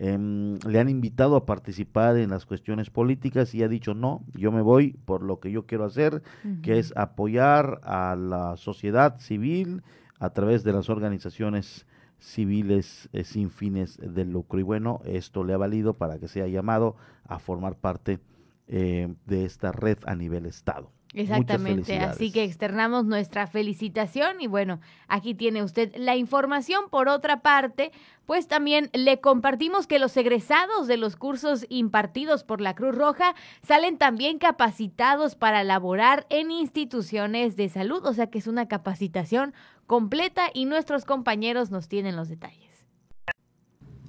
Em, 0.01 0.59
le 0.61 0.79
han 0.79 0.89
invitado 0.89 1.35
a 1.35 1.45
participar 1.45 2.17
en 2.19 2.31
las 2.31 2.47
cuestiones 2.47 2.89
políticas 2.89 3.53
y 3.57 3.65
ha 3.65 3.69
dicho 3.69 3.95
no, 3.95 4.25
yo 4.33 4.53
me 4.53 4.63
voy 4.63 4.93
por 5.05 5.25
lo 5.25 5.41
que 5.41 5.51
yo 5.51 5.67
quiero 5.67 5.85
hacer, 5.85 6.23
que 6.63 6.79
es 6.79 6.97
apoyar 6.97 7.81
a 7.83 8.15
la 8.15 8.57
sociedad 8.57 9.19
civil 9.19 9.83
a 10.21 10.31
través 10.31 10.63
de 10.63 10.73
las 10.73 10.89
organizaciones 10.89 11.85
civiles 12.21 13.09
eh, 13.13 13.25
sin 13.25 13.51
fines 13.51 13.99
de 14.01 14.25
lucro. 14.25 14.61
Y 14.61 14.63
bueno, 14.63 15.01
esto 15.05 15.43
le 15.43 15.53
ha 15.53 15.59
valido 15.59 15.95
para 15.95 16.21
que 16.21 16.29
sea 16.29 16.47
llamado 16.47 16.95
a 17.25 17.41
formar 17.41 17.75
parte 17.75 18.21
eh, 18.69 19.13
de 19.27 19.45
esta 19.45 19.73
red 19.73 19.99
a 20.07 20.15
nivel 20.15 20.47
Estado. 20.47 20.93
Exactamente, 21.15 21.99
así 21.99 22.31
que 22.31 22.45
externamos 22.45 23.07
nuestra 23.07 23.47
felicitación 23.47 24.41
y 24.41 24.47
bueno, 24.47 24.81
aquí 25.07 25.35
tiene 25.35 25.63
usted 25.63 25.95
la 25.97 26.17
información. 26.17 26.91
Por 26.91 27.09
otra 27.09 27.41
parte, 27.41 27.93
pues 28.27 28.47
también 28.47 28.91
le 28.93 29.19
compartimos 29.21 29.87
que 29.87 29.99
los 29.99 30.15
egresados 30.19 30.87
de 30.87 30.99
los 30.99 31.17
cursos 31.17 31.65
impartidos 31.71 32.45
por 32.45 32.61
la 32.61 32.75
Cruz 32.75 32.95
Roja 32.95 33.35
salen 33.63 33.97
también 33.97 34.39
capacitados 34.39 35.35
para 35.35 35.65
laborar 35.65 36.27
en 36.29 36.51
instituciones 36.51 37.57
de 37.57 37.71
salud, 37.71 38.05
o 38.05 38.13
sea 38.13 38.27
que 38.29 38.39
es 38.39 38.47
una 38.47 38.69
capacitación 38.69 39.55
completa 39.87 40.51
y 40.53 40.67
nuestros 40.67 41.07
compañeros 41.07 41.71
nos 41.71 41.89
tienen 41.89 42.17
los 42.17 42.29
detalles. 42.29 42.68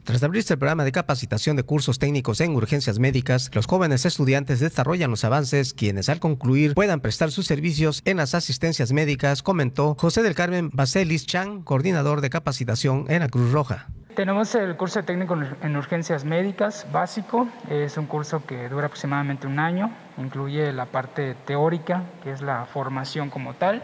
Tras 0.10 0.24
abrirse 0.24 0.56
el 0.56 0.58
programa 0.58 0.86
de 0.86 0.92
capacitación 0.92 1.56
de 1.56 1.62
cursos 1.62 2.00
técnicos 2.00 2.42
en 2.42 2.56
urgencias 2.56 2.98
médicas, 2.98 3.52
los 3.54 3.68
jóvenes 3.68 4.08
estudiantes 4.08 4.60
desarrollan 4.60 5.12
los 5.12 5.24
avances 5.24 5.76
quienes 5.76 6.10
al 6.10 6.20
concluir 6.20 6.74
puedan 6.74 7.00
prestar 7.00 7.30
sus 7.30 7.46
servicios 7.46 8.02
en 8.06 8.18
las 8.18 8.34
asistencias 8.34 8.92
médicas, 8.92 9.44
comentó 9.44 9.94
José 10.00 10.24
del 10.24 10.34
Carmen 10.34 10.72
Baselis 10.74 11.28
Chan, 11.28 11.62
coordinador 11.62 12.22
de 12.22 12.32
capacitación 12.32 13.06
en 13.08 13.20
la 13.20 13.28
Cruz 13.28 13.52
Roja. 13.52 13.90
Tenemos 14.16 14.56
el 14.56 14.76
curso 14.78 15.04
técnico 15.04 15.38
en 15.62 15.76
urgencias 15.76 16.26
médicas 16.26 16.88
básico, 16.92 17.48
es 17.70 17.96
un 17.96 18.08
curso 18.08 18.44
que 18.48 18.68
dura 18.68 18.88
aproximadamente 18.88 19.46
un 19.46 19.60
año, 19.60 19.92
incluye 20.18 20.74
la 20.74 20.88
parte 20.88 21.36
teórica, 21.46 22.02
que 22.24 22.32
es 22.32 22.42
la 22.42 22.66
formación 22.66 23.30
como 23.30 23.54
tal, 23.54 23.84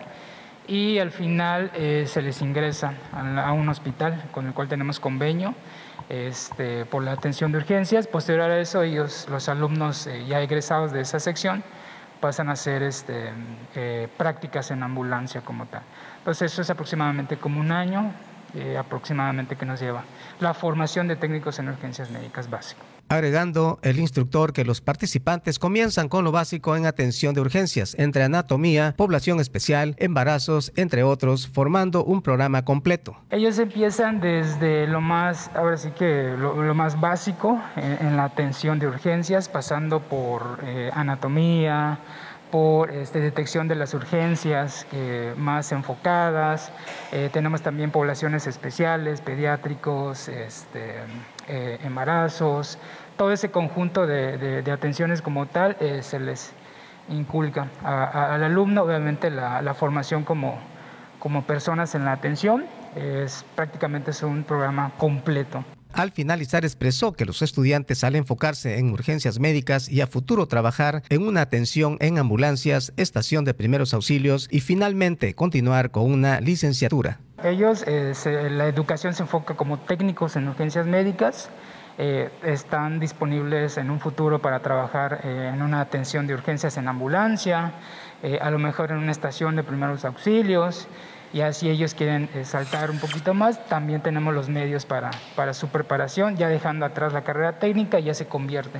y 0.67 0.97
al 0.97 1.11
final 1.11 1.69
eh, 1.75 2.05
se 2.07 2.23
les 2.23 2.41
ingresa 2.41 2.95
a 3.13 3.51
un 3.51 3.69
hospital 3.69 4.23
con 4.31 4.47
el 4.47 4.53
cual 4.55 4.67
tenemos 4.67 4.99
convenio 4.99 5.53
este, 6.09 6.85
por 6.85 7.03
la 7.03 7.11
atención 7.11 7.51
de 7.51 7.57
urgencias. 7.57 8.07
Posterior 8.07 8.49
a 8.49 8.59
eso, 8.59 8.81
ellos, 8.83 9.27
los 9.29 9.49
alumnos 9.49 10.07
eh, 10.07 10.25
ya 10.27 10.41
egresados 10.41 10.91
de 10.91 11.01
esa 11.01 11.19
sección, 11.19 11.63
pasan 12.19 12.49
a 12.49 12.53
hacer 12.53 12.83
este, 12.83 13.31
eh, 13.75 14.07
prácticas 14.17 14.71
en 14.71 14.83
ambulancia 14.83 15.41
como 15.41 15.65
tal. 15.65 15.81
Entonces 16.19 16.51
eso 16.51 16.61
es 16.61 16.69
aproximadamente 16.69 17.37
como 17.37 17.59
un 17.59 17.71
año 17.71 18.11
eh, 18.55 18.77
aproximadamente 18.77 19.55
que 19.55 19.65
nos 19.65 19.79
lleva 19.79 20.03
la 20.39 20.53
formación 20.53 21.07
de 21.07 21.15
técnicos 21.15 21.59
en 21.59 21.69
urgencias 21.69 22.09
médicas 22.09 22.49
básicas 22.49 22.85
agregando 23.09 23.79
el 23.81 23.99
instructor 23.99 24.53
que 24.53 24.65
los 24.65 24.81
participantes 24.81 25.59
comienzan 25.59 26.09
con 26.09 26.23
lo 26.23 26.31
básico 26.31 26.75
en 26.75 26.85
atención 26.85 27.35
de 27.35 27.41
urgencias, 27.41 27.95
entre 27.99 28.23
anatomía, 28.23 28.93
población 28.97 29.39
especial, 29.39 29.95
embarazos, 29.99 30.71
entre 30.75 31.03
otros, 31.03 31.47
formando 31.47 32.03
un 32.03 32.21
programa 32.21 32.65
completo. 32.65 33.15
Ellos 33.29 33.59
empiezan 33.59 34.19
desde 34.19 34.87
lo 34.87 35.01
más, 35.01 35.51
ahora 35.53 35.77
sí 35.77 35.91
que 35.91 36.35
lo, 36.37 36.73
más 36.73 36.99
básico 36.99 37.61
en, 37.75 38.17
la 38.17 38.25
atención 38.25 38.79
de 38.79 38.87
urgencias, 38.87 39.49
pasando 39.49 39.99
por 39.99 40.59
eh, 40.63 40.89
anatomía, 40.93 41.99
por 42.55 42.89
este, 42.89 43.19
detección 43.19 43.67
de 43.67 43.75
las 43.75 43.93
urgencias 43.93 44.87
más 45.35 45.73
enfocadas. 45.73 46.71
Eh, 47.11 47.29
tenemos 47.33 47.61
también 47.61 47.91
poblaciones 47.91 48.47
especiales, 48.47 49.19
pediátricos, 49.19 50.29
este, 50.29 51.01
eh, 51.49 51.79
embarazos. 51.83 52.77
Todo 53.17 53.33
ese 53.33 53.51
conjunto 53.51 54.07
de, 54.07 54.63
atenciones 54.71 55.21
como 55.21 55.47
tal 55.47 55.75
eh, 55.81 56.01
se 56.01 56.17
les 56.17 56.53
inculca 57.09 57.67
al 57.83 58.41
alumno, 58.41 58.83
obviamente 58.83 59.29
la, 59.29 59.73
formación 59.73 60.23
como, 60.23 60.57
como 61.19 61.43
personas 61.43 61.93
en 61.93 62.05
la 62.05 62.13
atención. 62.13 62.63
Es, 62.95 63.43
prácticamente 63.55 64.11
es 64.11 64.23
un 64.23 64.45
programa 64.45 64.93
completo. 64.97 65.65
Al 65.95 66.11
finalizar 66.11 66.65
expresó 66.65 67.13
que 67.13 67.23
los 67.23 67.41
estudiantes 67.41 68.03
al 68.03 68.17
enfocarse 68.17 68.79
en 68.79 68.91
urgencias 68.91 69.39
médicas 69.39 69.87
y 69.87 70.01
a 70.01 70.07
futuro 70.07 70.45
trabajar 70.45 71.03
en 71.07 71.25
una 71.25 71.39
atención 71.39 71.95
en 72.01 72.17
ambulancias, 72.17 72.91
estación 72.97 73.45
de 73.45 73.53
primeros 73.53 73.93
auxilios 73.93 74.49
y 74.51 74.59
finalmente 74.59 75.33
continuar 75.35 75.91
con 75.91 76.11
una 76.11 76.41
licenciatura. 76.41 77.19
Ellos, 77.41 77.85
eh, 77.87 78.13
la 78.51 78.67
educación 78.67 79.13
se 79.13 79.23
enfoca 79.23 79.55
como 79.55 79.79
técnicos 79.79 80.35
en 80.35 80.49
urgencias 80.49 80.85
médicas, 80.85 81.49
eh, 81.97 82.29
están 82.43 82.99
disponibles 82.99 83.77
en 83.77 83.89
un 83.89 84.01
futuro 84.01 84.41
para 84.41 84.61
trabajar 84.61 85.21
eh, 85.23 85.51
en 85.53 85.61
una 85.61 85.79
atención 85.79 86.27
de 86.27 86.33
urgencias 86.33 86.75
en 86.75 86.89
ambulancia, 86.89 87.71
a 88.41 88.49
lo 88.49 88.57
mejor 88.57 88.91
en 88.91 88.97
una 88.97 89.11
estación 89.11 89.55
de 89.55 89.63
primeros 89.63 90.03
auxilios 90.03 90.87
y 91.35 91.41
así 91.41 91.69
ellos 91.69 91.93
quieren 91.93 92.29
eh, 92.33 92.45
saltar 92.45 92.89
un 92.89 92.97
poquito 92.97 93.33
más, 93.33 93.67
también 93.67 94.01
tenemos 94.01 94.33
los 94.33 94.47
medios 94.47 94.85
para, 94.85 95.11
para 95.35 95.53
su 95.53 95.67
preparación, 95.67 96.37
ya 96.37 96.47
dejando 96.47 96.85
atrás 96.85 97.11
la 97.11 97.25
carrera 97.25 97.59
técnica, 97.59 97.99
ya 97.99 98.13
se 98.13 98.25
convierte 98.25 98.79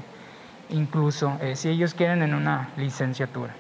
incluso, 0.70 1.38
eh, 1.42 1.58
si 1.58 1.68
ellos 1.68 1.94
quieren, 1.94 2.22
en 2.22 2.34
una 2.34 2.70
licenciatura. 2.78 3.54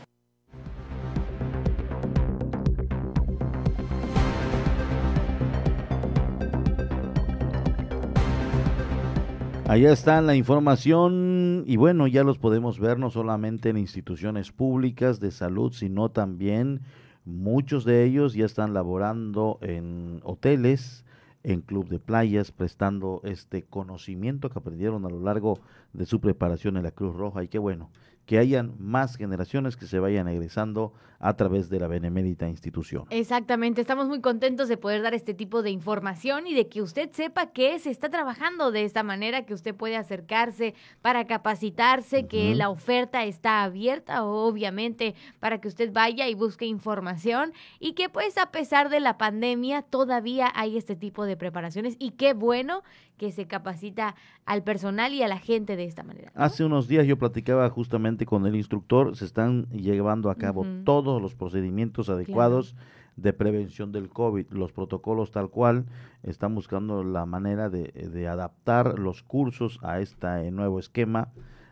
Allá 9.67 9.91
está 9.91 10.21
la 10.21 10.35
información 10.35 11.65
y 11.67 11.75
bueno, 11.75 12.07
ya 12.07 12.23
los 12.23 12.37
podemos 12.37 12.79
ver 12.79 12.97
no 12.97 13.09
solamente 13.09 13.67
en 13.67 13.77
instituciones 13.77 14.53
públicas 14.53 15.19
de 15.19 15.31
salud, 15.31 15.73
sino 15.73 16.07
también 16.07 16.79
Muchos 17.25 17.85
de 17.85 18.03
ellos 18.03 18.35
ya 18.35 18.45
están 18.45 18.73
laborando 18.75 19.57
en 19.61 20.21
hoteles, 20.23 21.03
en 21.41 21.61
club 21.61 21.89
de 21.89 21.99
playas, 21.99 22.51
prestando 22.51 23.21
este 23.23 23.63
conocimiento 23.63 24.49
que 24.49 24.59
aprendieron 24.59 25.05
a 25.05 25.09
lo 25.09 25.19
largo 25.19 25.59
de 25.93 26.05
su 26.05 26.19
preparación 26.19 26.77
en 26.77 26.83
la 26.83 26.91
Cruz 26.91 27.15
Roja. 27.15 27.43
Y 27.43 27.47
qué 27.47 27.57
bueno, 27.57 27.89
que 28.25 28.39
hayan 28.39 28.75
más 28.79 29.17
generaciones 29.17 29.77
que 29.77 29.85
se 29.85 29.99
vayan 29.99 30.27
egresando 30.27 30.93
a 31.19 31.35
través 31.35 31.69
de 31.69 31.79
la 31.79 31.87
benemérita 31.87 32.47
institución. 32.47 33.05
Exactamente, 33.09 33.81
estamos 33.81 34.07
muy 34.07 34.21
contentos 34.21 34.67
de 34.67 34.77
poder 34.77 35.01
dar 35.01 35.13
este 35.13 35.33
tipo 35.33 35.61
de 35.61 35.71
información 35.71 36.45
y 36.45 36.53
de 36.53 36.67
que 36.67 36.81
usted 36.81 37.09
sepa 37.11 37.51
que 37.51 37.79
se 37.79 37.89
está 37.89 38.09
trabajando 38.09 38.71
de 38.71 38.83
esta 38.83 39.03
manera, 39.03 39.45
que 39.45 39.53
usted 39.53 39.73
puede 39.73 39.95
acercarse 39.95 40.75
para 41.01 41.25
capacitarse, 41.25 42.27
que 42.27 42.53
la 42.55 42.69
oferta 42.69 43.23
está 43.23 43.63
abierta, 43.63 44.23
obviamente, 44.23 45.15
para 45.39 45.59
que 45.59 45.67
usted 45.67 45.91
vaya 45.91 46.27
y 46.27 46.35
busque 46.35 46.65
información 46.65 47.53
y 47.79 47.93
que 47.93 48.09
pues 48.09 48.37
a 48.37 48.51
pesar 48.51 48.89
de 48.89 48.99
la 48.99 49.17
pandemia 49.17 49.81
todavía 49.83 50.51
hay 50.53 50.77
este 50.77 50.95
tipo 50.95 51.25
de 51.25 51.37
preparaciones 51.37 51.95
y 51.99 52.11
qué 52.11 52.33
bueno 52.33 52.83
que 53.17 53.31
se 53.31 53.47
capacita 53.47 54.15
al 54.45 54.63
personal 54.63 55.13
y 55.13 55.23
a 55.23 55.27
la 55.27 55.39
gente 55.39 55.75
de 55.75 55.85
esta 55.85 56.03
manera. 56.03 56.31
Hace 56.35 56.63
unos 56.63 56.87
días 56.87 57.07
yo 57.07 57.17
platicaba 57.17 57.69
justamente 57.69 58.25
con 58.25 58.45
el 58.45 58.55
instructor, 58.55 59.15
se 59.15 59.25
están 59.25 59.67
llevando 59.69 60.29
a 60.29 60.35
cabo 60.35 60.65
todos 60.83 61.21
los 61.21 61.35
procedimientos 61.35 62.09
adecuados 62.09 62.75
de 63.15 63.31
prevención 63.31 63.91
del 63.91 64.09
COVID, 64.09 64.47
los 64.51 64.73
protocolos 64.73 65.31
tal 65.31 65.49
cual, 65.49 65.85
están 66.23 66.53
buscando 66.53 67.03
la 67.03 67.25
manera 67.25 67.69
de, 67.69 67.91
de 67.91 68.27
adaptar 68.27 68.99
los 68.99 69.23
cursos 69.23 69.79
a 69.81 69.99
este 69.99 70.51
nuevo 70.51 70.79
esquema, 70.79 71.29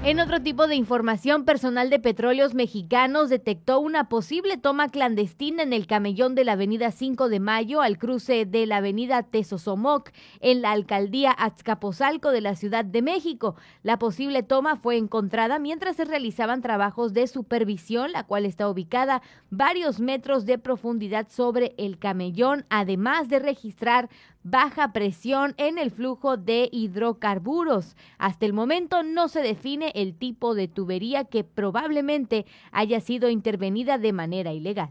En 0.07 0.21
otro 0.21 0.41
tipo 0.41 0.67
de 0.67 0.75
información, 0.75 1.43
personal 1.43 1.89
de 1.89 1.99
petróleos 1.99 2.53
mexicanos 2.53 3.27
detectó 3.27 3.81
una 3.81 4.07
posible 4.07 4.55
toma 4.55 4.87
clandestina 4.87 5.63
en 5.63 5.73
el 5.73 5.85
camellón 5.85 6.33
de 6.33 6.45
la 6.45 6.53
avenida 6.53 6.91
5 6.91 7.27
de 7.27 7.41
Mayo 7.41 7.81
al 7.81 7.97
cruce 7.97 8.45
de 8.45 8.65
la 8.67 8.77
avenida 8.77 9.23
Tesosomoc 9.23 10.11
en 10.39 10.61
la 10.61 10.71
alcaldía 10.71 11.31
Azcapotzalco 11.31 12.31
de 12.31 12.39
la 12.39 12.55
Ciudad 12.55 12.85
de 12.85 13.01
México. 13.01 13.57
La 13.83 13.99
posible 13.99 14.43
toma 14.43 14.77
fue 14.77 14.95
encontrada 14.95 15.59
mientras 15.59 15.97
se 15.97 16.05
realizaban 16.05 16.61
trabajos 16.61 17.11
de 17.13 17.27
supervisión, 17.27 18.13
la 18.13 18.23
cual 18.23 18.45
está 18.45 18.69
ubicada 18.69 19.21
varios 19.49 19.99
metros 19.99 20.45
de 20.45 20.57
profundidad 20.57 21.27
sobre 21.27 21.75
el 21.77 21.99
camellón, 21.99 22.65
además 22.69 23.27
de 23.27 23.39
registrar 23.39 24.07
baja 24.49 24.93
presión 24.93 25.53
en 25.57 25.77
el 25.77 25.91
flujo 25.91 26.37
de 26.37 26.69
hidrocarburos. 26.71 27.95
Hasta 28.17 28.45
el 28.45 28.53
momento 28.53 29.03
no 29.03 29.27
se 29.27 29.41
define 29.41 29.91
el 29.95 30.13
tipo 30.15 30.55
de 30.55 30.67
tubería 30.67 31.25
que 31.25 31.43
probablemente 31.43 32.45
haya 32.71 33.01
sido 33.01 33.29
intervenida 33.29 33.97
de 33.97 34.13
manera 34.13 34.53
ilegal. 34.53 34.89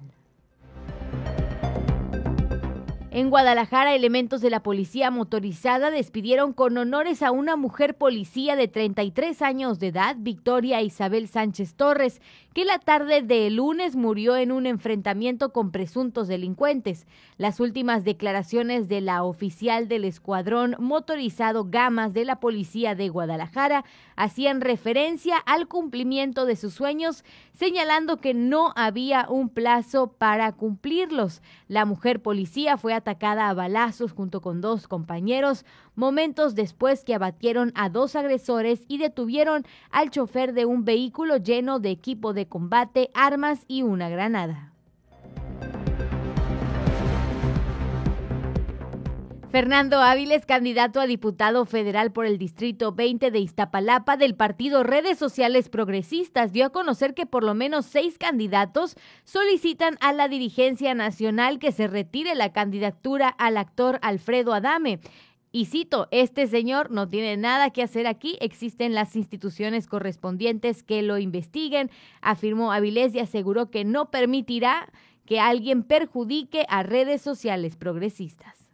En 3.16 3.30
Guadalajara, 3.30 3.94
elementos 3.94 4.42
de 4.42 4.50
la 4.50 4.62
policía 4.62 5.10
motorizada 5.10 5.90
despidieron 5.90 6.52
con 6.52 6.76
honores 6.76 7.22
a 7.22 7.30
una 7.30 7.56
mujer 7.56 7.96
policía 7.96 8.56
de 8.56 8.68
33 8.68 9.40
años 9.40 9.78
de 9.78 9.86
edad, 9.86 10.16
Victoria 10.18 10.82
Isabel 10.82 11.26
Sánchez 11.26 11.76
Torres, 11.76 12.20
que 12.56 12.64
la 12.64 12.78
tarde 12.78 13.20
de 13.20 13.50
lunes 13.50 13.96
murió 13.96 14.34
en 14.34 14.50
un 14.50 14.64
enfrentamiento 14.64 15.52
con 15.52 15.70
presuntos 15.70 16.26
delincuentes. 16.26 17.06
Las 17.36 17.60
últimas 17.60 18.02
declaraciones 18.02 18.88
de 18.88 19.02
la 19.02 19.24
oficial 19.24 19.88
del 19.88 20.06
escuadrón 20.06 20.74
motorizado 20.78 21.66
Gamas 21.68 22.14
de 22.14 22.24
la 22.24 22.40
policía 22.40 22.94
de 22.94 23.10
Guadalajara 23.10 23.84
hacían 24.16 24.62
referencia 24.62 25.36
al 25.36 25.68
cumplimiento 25.68 26.46
de 26.46 26.56
sus 26.56 26.72
sueños, 26.72 27.24
señalando 27.52 28.22
que 28.22 28.32
no 28.32 28.72
había 28.74 29.26
un 29.28 29.50
plazo 29.50 30.12
para 30.12 30.50
cumplirlos. 30.52 31.42
La 31.68 31.84
mujer 31.84 32.22
policía 32.22 32.78
fue 32.78 32.94
atacada 32.94 33.50
a 33.50 33.54
balazos 33.54 34.12
junto 34.12 34.40
con 34.40 34.62
dos 34.62 34.88
compañeros, 34.88 35.66
momentos 35.96 36.54
después 36.54 37.02
que 37.02 37.14
abatieron 37.14 37.72
a 37.74 37.88
dos 37.88 38.14
agresores 38.14 38.84
y 38.86 38.98
detuvieron 38.98 39.64
al 39.90 40.10
chofer 40.10 40.52
de 40.52 40.66
un 40.66 40.84
vehículo 40.84 41.38
lleno 41.38 41.80
de 41.80 41.90
equipo 41.90 42.32
de 42.32 42.46
combate, 42.46 43.10
armas 43.14 43.64
y 43.66 43.82
una 43.82 44.08
granada. 44.08 44.72
Fernando 49.56 50.02
Áviles, 50.02 50.44
candidato 50.44 51.00
a 51.00 51.06
diputado 51.06 51.64
federal 51.64 52.12
por 52.12 52.26
el 52.26 52.36
Distrito 52.36 52.92
20 52.92 53.30
de 53.30 53.38
Iztapalapa 53.38 54.18
del 54.18 54.34
partido 54.34 54.82
Redes 54.82 55.16
Sociales 55.16 55.70
Progresistas, 55.70 56.52
dio 56.52 56.66
a 56.66 56.72
conocer 56.72 57.14
que 57.14 57.24
por 57.24 57.42
lo 57.42 57.54
menos 57.54 57.86
seis 57.86 58.18
candidatos 58.18 58.96
solicitan 59.24 59.96
a 60.00 60.12
la 60.12 60.28
dirigencia 60.28 60.94
nacional 60.94 61.58
que 61.58 61.72
se 61.72 61.86
retire 61.86 62.34
la 62.34 62.52
candidatura 62.52 63.30
al 63.30 63.56
actor 63.56 63.98
Alfredo 64.02 64.52
Adame. 64.52 65.00
Y 65.56 65.64
cito, 65.64 66.06
este 66.10 66.48
señor 66.48 66.90
no 66.90 67.08
tiene 67.08 67.38
nada 67.38 67.70
que 67.70 67.82
hacer 67.82 68.06
aquí, 68.06 68.36
existen 68.42 68.92
las 68.92 69.16
instituciones 69.16 69.86
correspondientes 69.86 70.82
que 70.82 71.00
lo 71.00 71.16
investiguen, 71.16 71.90
afirmó 72.20 72.72
Avilés 72.72 73.14
y 73.14 73.20
aseguró 73.20 73.70
que 73.70 73.82
no 73.82 74.10
permitirá 74.10 74.92
que 75.24 75.40
alguien 75.40 75.82
perjudique 75.82 76.66
a 76.68 76.82
redes 76.82 77.22
sociales 77.22 77.74
progresistas. 77.74 78.65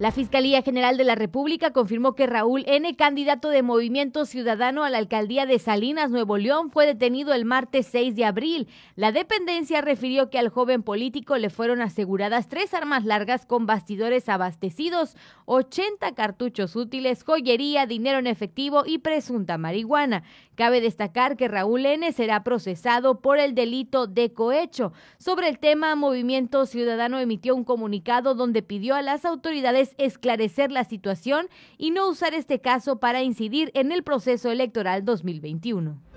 La 0.00 0.10
Fiscalía 0.10 0.60
General 0.60 0.96
de 0.96 1.04
la 1.04 1.14
República 1.14 1.72
confirmó 1.72 2.16
que 2.16 2.26
Raúl 2.26 2.64
N., 2.66 2.96
candidato 2.96 3.50
de 3.50 3.62
Movimiento 3.62 4.26
Ciudadano 4.26 4.82
a 4.82 4.90
la 4.90 4.98
alcaldía 4.98 5.46
de 5.46 5.60
Salinas, 5.60 6.10
Nuevo 6.10 6.36
León, 6.36 6.72
fue 6.72 6.84
detenido 6.84 7.32
el 7.32 7.44
martes 7.44 7.86
6 7.92 8.16
de 8.16 8.24
abril. 8.24 8.66
La 8.96 9.12
dependencia 9.12 9.82
refirió 9.82 10.30
que 10.30 10.40
al 10.40 10.48
joven 10.48 10.82
político 10.82 11.36
le 11.36 11.48
fueron 11.48 11.80
aseguradas 11.80 12.48
tres 12.48 12.74
armas 12.74 13.04
largas 13.04 13.46
con 13.46 13.66
bastidores 13.66 14.28
abastecidos, 14.28 15.16
80 15.44 16.12
cartuchos 16.16 16.74
útiles, 16.74 17.22
joyería, 17.22 17.86
dinero 17.86 18.18
en 18.18 18.26
efectivo 18.26 18.82
y 18.84 18.98
presunta 18.98 19.58
marihuana. 19.58 20.24
Cabe 20.54 20.80
destacar 20.80 21.36
que 21.36 21.48
Raúl 21.48 21.84
N. 21.84 22.12
será 22.12 22.44
procesado 22.44 23.20
por 23.20 23.38
el 23.38 23.54
delito 23.54 24.06
de 24.06 24.32
cohecho. 24.32 24.92
Sobre 25.18 25.48
el 25.48 25.58
tema, 25.58 25.96
Movimiento 25.96 26.66
Ciudadano 26.66 27.18
emitió 27.18 27.54
un 27.54 27.64
comunicado 27.64 28.34
donde 28.34 28.62
pidió 28.62 28.94
a 28.94 29.02
las 29.02 29.24
autoridades 29.24 29.94
esclarecer 29.98 30.70
la 30.70 30.84
situación 30.84 31.48
y 31.76 31.90
no 31.90 32.08
usar 32.08 32.34
este 32.34 32.60
caso 32.60 33.00
para 33.00 33.22
incidir 33.22 33.70
en 33.74 33.90
el 33.90 34.02
proceso 34.04 34.50
electoral 34.50 35.04
2021. 35.04 36.13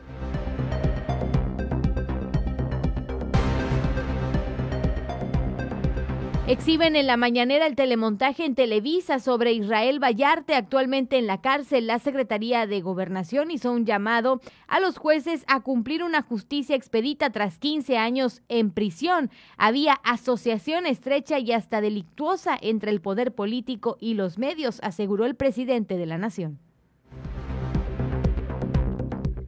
Exhiben 6.48 6.95
en 6.95 7.08
la 7.08 7.18
mañanera 7.18 7.68
el 7.68 7.76
telemontaje 7.76 8.45
en 8.45 8.56
Televisa 8.56 9.20
sobre 9.20 9.52
Israel 9.52 10.00
Vallarte, 10.02 10.56
actualmente 10.56 11.18
en 11.18 11.28
la 11.28 11.41
cárcel. 11.41 11.88
La 11.88 12.00
Secretaría 12.00 12.66
de 12.66 12.80
Gobernación 12.80 13.52
hizo 13.52 13.70
un 13.74 13.86
llamado 13.86 14.39
a 14.70 14.80
los 14.80 14.98
jueces 14.98 15.43
a 15.48 15.60
cumplir 15.60 16.06
una 16.06 16.22
justicia 16.22 16.78
expedita 16.78 17.32
tras 17.32 17.58
15 17.58 17.98
años 17.98 18.43
en 18.48 18.72
prisión. 18.72 19.30
Había 19.58 19.95
asociación 20.06 20.86
estrecha 20.86 21.38
y 21.38 21.52
hasta 21.52 21.82
delictuosa 21.82 22.58
entre 22.62 22.91
el 22.91 23.02
poder 23.02 23.36
político 23.36 23.98
y 24.00 24.14
los 24.14 24.38
medios, 24.38 24.80
aseguró 24.84 25.26
el 25.26 25.36
presidente 25.36 25.98
de 25.98 26.06
la 26.06 26.18
Nación. 26.18 26.60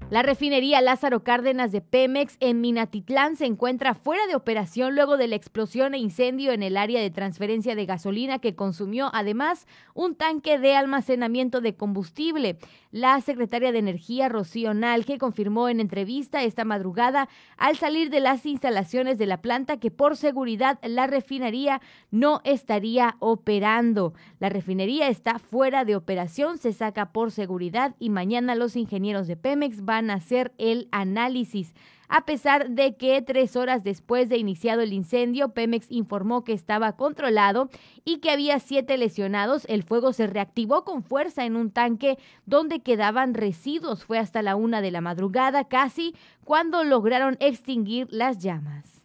La 0.09 0.23
refinería 0.23 0.81
Lázaro 0.81 1.23
Cárdenas 1.23 1.71
de 1.71 1.81
Pemex 1.81 2.35
en 2.39 2.61
Minatitlán 2.61 3.35
se 3.35 3.45
encuentra 3.45 3.93
fuera 3.93 4.25
de 4.25 4.35
operación 4.35 4.95
luego 4.95 5.17
de 5.17 5.27
la 5.27 5.35
explosión 5.35 5.93
e 5.93 5.99
incendio 5.99 6.51
en 6.51 6.63
el 6.63 6.77
área 6.77 6.99
de 6.99 7.11
transferencia 7.11 7.75
de 7.75 7.85
gasolina 7.85 8.39
que 8.39 8.55
consumió 8.55 9.11
además 9.13 9.67
un 9.93 10.15
tanque 10.15 10.57
de 10.57 10.75
almacenamiento 10.75 11.61
de 11.61 11.75
combustible. 11.75 12.57
La 12.91 13.21
secretaria 13.21 13.71
de 13.71 13.77
Energía, 13.77 14.29
Rocío 14.29 14.73
Nalge, 14.73 15.19
confirmó 15.19 15.69
en 15.69 15.79
entrevista 15.79 16.43
esta 16.43 16.65
madrugada 16.65 17.29
al 17.57 17.77
salir 17.77 18.09
de 18.09 18.19
las 18.19 18.47
instalaciones 18.47 19.19
de 19.19 19.27
la 19.27 19.43
planta 19.43 19.77
que 19.77 19.91
por 19.91 20.17
seguridad 20.17 20.79
la 20.81 21.05
refinería 21.05 21.81
no 22.09 22.41
estaría 22.45 23.15
operando. 23.19 24.15
La 24.39 24.49
refinería 24.49 25.07
está 25.07 25.37
fuera 25.37 25.85
de 25.85 25.95
operación, 25.95 26.57
se 26.57 26.73
saca 26.73 27.11
por 27.11 27.29
seguridad 27.29 27.95
y 27.99 28.09
mañana 28.09 28.55
los 28.55 28.75
ingenieros 28.75 29.27
de 29.27 29.37
Pemex 29.37 29.85
van 29.85 29.98
hacer 30.09 30.53
el 30.57 30.87
análisis. 30.91 31.73
A 32.11 32.25
pesar 32.25 32.71
de 32.71 32.97
que 32.97 33.21
tres 33.21 33.55
horas 33.55 33.83
después 33.83 34.29
de 34.29 34.37
iniciado 34.37 34.81
el 34.81 34.93
incendio, 34.93 35.49
Pemex 35.49 35.91
informó 35.91 36.43
que 36.43 36.53
estaba 36.53 36.93
controlado 36.93 37.69
y 38.03 38.17
que 38.17 38.31
había 38.31 38.59
siete 38.59 38.97
lesionados, 38.97 39.65
el 39.69 39.83
fuego 39.83 40.11
se 40.11 40.25
reactivó 40.25 40.83
con 40.85 41.03
fuerza 41.03 41.45
en 41.45 41.55
un 41.55 41.69
tanque 41.69 42.17
donde 42.47 42.79
quedaban 42.79 43.35
residuos. 43.35 44.05
Fue 44.05 44.17
hasta 44.17 44.41
la 44.41 44.55
una 44.55 44.81
de 44.81 44.89
la 44.89 45.01
madrugada 45.01 45.65
casi 45.65 46.15
cuando 46.43 46.83
lograron 46.83 47.37
extinguir 47.39 48.07
las 48.09 48.39
llamas. 48.39 49.03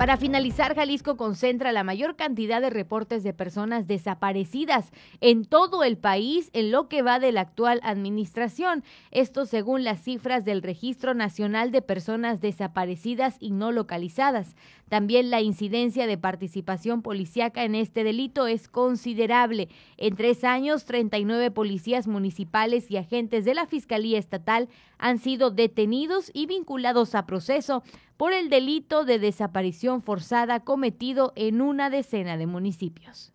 Para 0.00 0.16
finalizar, 0.16 0.74
Jalisco 0.74 1.18
concentra 1.18 1.72
la 1.72 1.84
mayor 1.84 2.16
cantidad 2.16 2.62
de 2.62 2.70
reportes 2.70 3.22
de 3.22 3.34
personas 3.34 3.86
desaparecidas 3.86 4.92
en 5.20 5.44
todo 5.44 5.84
el 5.84 5.98
país 5.98 6.48
en 6.54 6.70
lo 6.70 6.88
que 6.88 7.02
va 7.02 7.18
de 7.18 7.32
la 7.32 7.42
actual 7.42 7.80
administración. 7.82 8.82
Esto 9.10 9.44
según 9.44 9.84
las 9.84 10.02
cifras 10.02 10.46
del 10.46 10.62
Registro 10.62 11.12
Nacional 11.12 11.70
de 11.70 11.82
Personas 11.82 12.40
Desaparecidas 12.40 13.36
y 13.40 13.50
No 13.50 13.72
Localizadas. 13.72 14.56
También 14.88 15.28
la 15.28 15.42
incidencia 15.42 16.06
de 16.06 16.16
participación 16.16 17.02
policíaca 17.02 17.64
en 17.64 17.74
este 17.74 18.02
delito 18.02 18.46
es 18.46 18.68
considerable. 18.68 19.68
En 19.98 20.16
tres 20.16 20.44
años, 20.44 20.86
39 20.86 21.50
policías 21.50 22.08
municipales 22.08 22.90
y 22.90 22.96
agentes 22.96 23.44
de 23.44 23.52
la 23.52 23.66
Fiscalía 23.66 24.18
Estatal 24.18 24.70
han 24.96 25.18
sido 25.18 25.50
detenidos 25.50 26.30
y 26.32 26.46
vinculados 26.46 27.14
a 27.14 27.26
proceso 27.26 27.82
por 28.20 28.34
el 28.34 28.50
delito 28.50 29.06
de 29.06 29.18
desaparición 29.18 30.02
forzada 30.02 30.60
cometido 30.60 31.32
en 31.36 31.62
una 31.62 31.88
decena 31.88 32.36
de 32.36 32.46
municipios. 32.46 33.32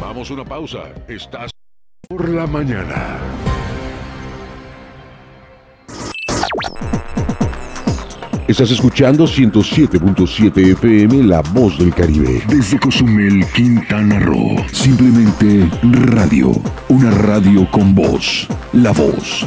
Vamos 0.00 0.30
a 0.30 0.32
una 0.32 0.44
pausa. 0.46 0.94
Estás 1.08 1.50
por 2.08 2.26
la 2.30 2.46
mañana. 2.46 3.18
Estás 8.48 8.70
escuchando 8.70 9.26
107.7 9.26 10.72
FM 10.72 11.24
La 11.24 11.42
Voz 11.52 11.78
del 11.78 11.94
Caribe. 11.94 12.42
Desde 12.48 12.80
Cozumel, 12.80 13.44
Quintana 13.54 14.20
Roo. 14.20 14.56
Simplemente 14.72 15.68
radio. 15.82 16.52
Una 16.88 17.10
radio 17.10 17.70
con 17.70 17.94
voz. 17.94 18.48
La 18.72 18.92
Voz 18.92 19.46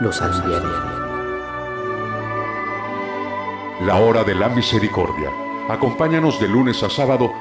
los 0.00 0.20
aliviaré. 0.22 0.68
La 3.84 3.96
hora 3.96 4.24
de 4.24 4.34
la 4.34 4.48
misericordia. 4.48 5.30
Acompáñanos 5.68 6.40
de 6.40 6.48
lunes 6.48 6.82
a 6.82 6.90
sábado 6.90 7.32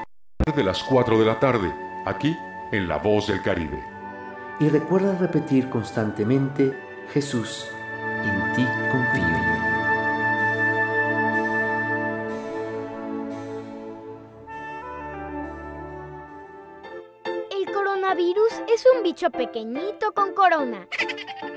de 0.55 0.63
las 0.63 0.83
4 0.83 1.19
de 1.19 1.25
la 1.25 1.39
tarde, 1.39 1.73
aquí 2.05 2.35
en 2.71 2.87
La 2.87 2.97
Voz 2.97 3.27
del 3.27 3.41
Caribe. 3.41 3.83
Y 4.59 4.69
recuerda 4.69 5.17
repetir 5.17 5.69
constantemente, 5.69 6.77
Jesús, 7.13 7.67
en 8.23 8.53
ti 8.55 8.65
confío. 8.91 9.57
es 18.67 18.83
un 18.95 19.03
bicho 19.03 19.29
pequeñito 19.31 20.13
con 20.13 20.33
corona 20.33 20.87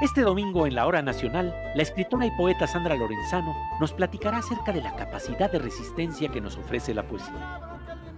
Este 0.00 0.20
domingo 0.20 0.64
en 0.64 0.76
la 0.76 0.86
Hora 0.86 1.02
Nacional, 1.02 1.52
la 1.74 1.82
escritora 1.82 2.24
y 2.24 2.30
poeta 2.30 2.68
Sandra 2.68 2.94
Lorenzano 2.94 3.52
nos 3.80 3.92
platicará 3.92 4.38
acerca 4.38 4.70
de 4.70 4.80
la 4.80 4.94
capacidad 4.94 5.50
de 5.50 5.58
resistencia 5.58 6.28
que 6.28 6.40
nos 6.40 6.56
ofrece 6.56 6.94
la 6.94 7.02
poesía. 7.02 7.60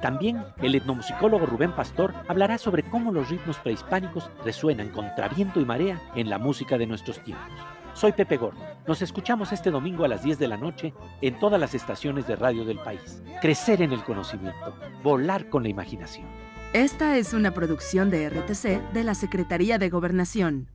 También 0.02 0.44
el 0.60 0.74
etnomusicólogo 0.74 1.46
Rubén 1.46 1.72
Pastor 1.72 2.12
hablará 2.28 2.58
sobre 2.58 2.82
cómo 2.82 3.12
los 3.12 3.30
ritmos 3.30 3.56
prehispánicos 3.60 4.30
resuenan 4.44 4.90
contra 4.90 5.28
viento 5.28 5.58
y 5.58 5.64
marea 5.64 5.98
en 6.14 6.28
la 6.28 6.36
música 6.36 6.76
de 6.76 6.86
nuestros 6.86 7.24
tiempos. 7.24 7.50
Soy 7.94 8.12
Pepe 8.12 8.36
Gordo. 8.36 8.60
Nos 8.86 9.00
escuchamos 9.00 9.50
este 9.50 9.70
domingo 9.70 10.04
a 10.04 10.08
las 10.08 10.22
10 10.22 10.38
de 10.38 10.48
la 10.48 10.58
noche 10.58 10.92
en 11.22 11.38
todas 11.38 11.58
las 11.58 11.74
estaciones 11.74 12.26
de 12.26 12.36
radio 12.36 12.66
del 12.66 12.78
país. 12.80 13.22
Crecer 13.40 13.80
en 13.80 13.92
el 13.92 14.04
conocimiento, 14.04 14.74
volar 15.02 15.48
con 15.48 15.62
la 15.62 15.70
imaginación. 15.70 16.28
Esta 16.72 17.16
es 17.16 17.34
una 17.34 17.50
producción 17.50 18.10
de 18.10 18.30
RTC 18.30 18.92
de 18.92 19.02
la 19.02 19.16
Secretaría 19.16 19.78
de 19.78 19.88
Gobernación. 19.90 20.68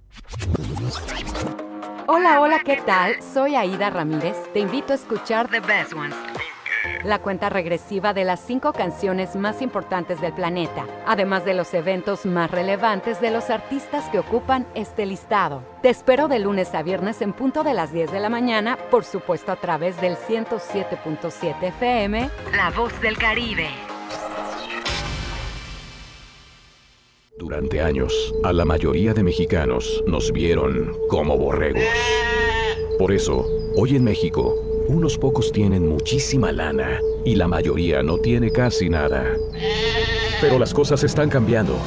Hola, 2.08 2.41
hola, 2.41 2.60
¿qué 2.66 2.82
tal? 2.86 3.16
Soy 3.24 3.56
Aida 3.56 3.89
Ramírez. 3.91 4.36
Te 4.52 4.60
invito 4.60 4.91
a 4.91 4.98
escuchar 4.98 5.50
The 5.50 5.62
Best 5.62 5.93
Ones. 5.93 6.16
La 7.06 7.20
cuenta 7.20 7.50
regresiva 7.50 8.14
de 8.14 8.26
las 8.26 8.41
cinco 8.41 8.74
canciones 8.74 9.38
más 9.38 9.62
importantes 9.62 10.20
del 10.20 10.34
planeta, 10.34 10.86
además 11.06 11.46
de 11.46 11.54
los 11.54 11.74
eventos 11.74 12.26
más 12.26 12.52
relevantes 12.52 13.22
de 13.22 13.32
los 13.32 13.50
artistas 13.50 14.10
que 14.10 14.20
ocupan 14.20 14.68
este 14.76 15.06
listado. 15.06 15.64
Te 15.82 15.89
espero 15.89 16.28
de 16.28 16.39
lunes 16.39 16.76
a 16.76 16.84
viernes 16.84 17.22
en 17.22 17.32
punto 17.32 17.64
de 17.64 17.74
las 17.74 17.93
10 17.93 18.12
de 18.12 18.20
la 18.20 18.30
mañana, 18.30 18.78
por 18.91 19.06
supuesto 19.06 19.54
a 19.54 19.56
través 19.56 20.02
del 20.02 20.18
107.7 20.18 21.64
FM, 21.64 22.30
La 22.54 22.70
Voz 22.72 23.00
del 23.00 23.18
Caribe. 23.18 23.70
Durante 27.38 27.81
años, 27.81 28.33
a 28.45 28.53
la 28.53 28.63
mayoría 28.63 29.13
de 29.13 29.21
mexicanos 29.21 30.01
nos 30.07 30.31
vieron 30.31 30.97
como 31.09 31.38
borregos. 31.38 31.83
Por 32.97 33.11
eso, 33.11 33.45
hoy 33.75 33.97
en 33.97 34.05
México, 34.05 34.55
unos 34.88 35.17
pocos 35.17 35.51
tienen 35.51 35.86
muchísima 35.86 36.53
lana 36.53 37.01
y 37.25 37.36
la 37.36 37.49
mayoría 37.49 38.01
no 38.01 38.19
tiene 38.19 38.51
casi 38.51 38.89
nada. 38.89 39.36
Pero 40.39 40.57
las 40.57 40.73
cosas 40.73 41.03
están 41.03 41.29
cambiando. 41.29 41.77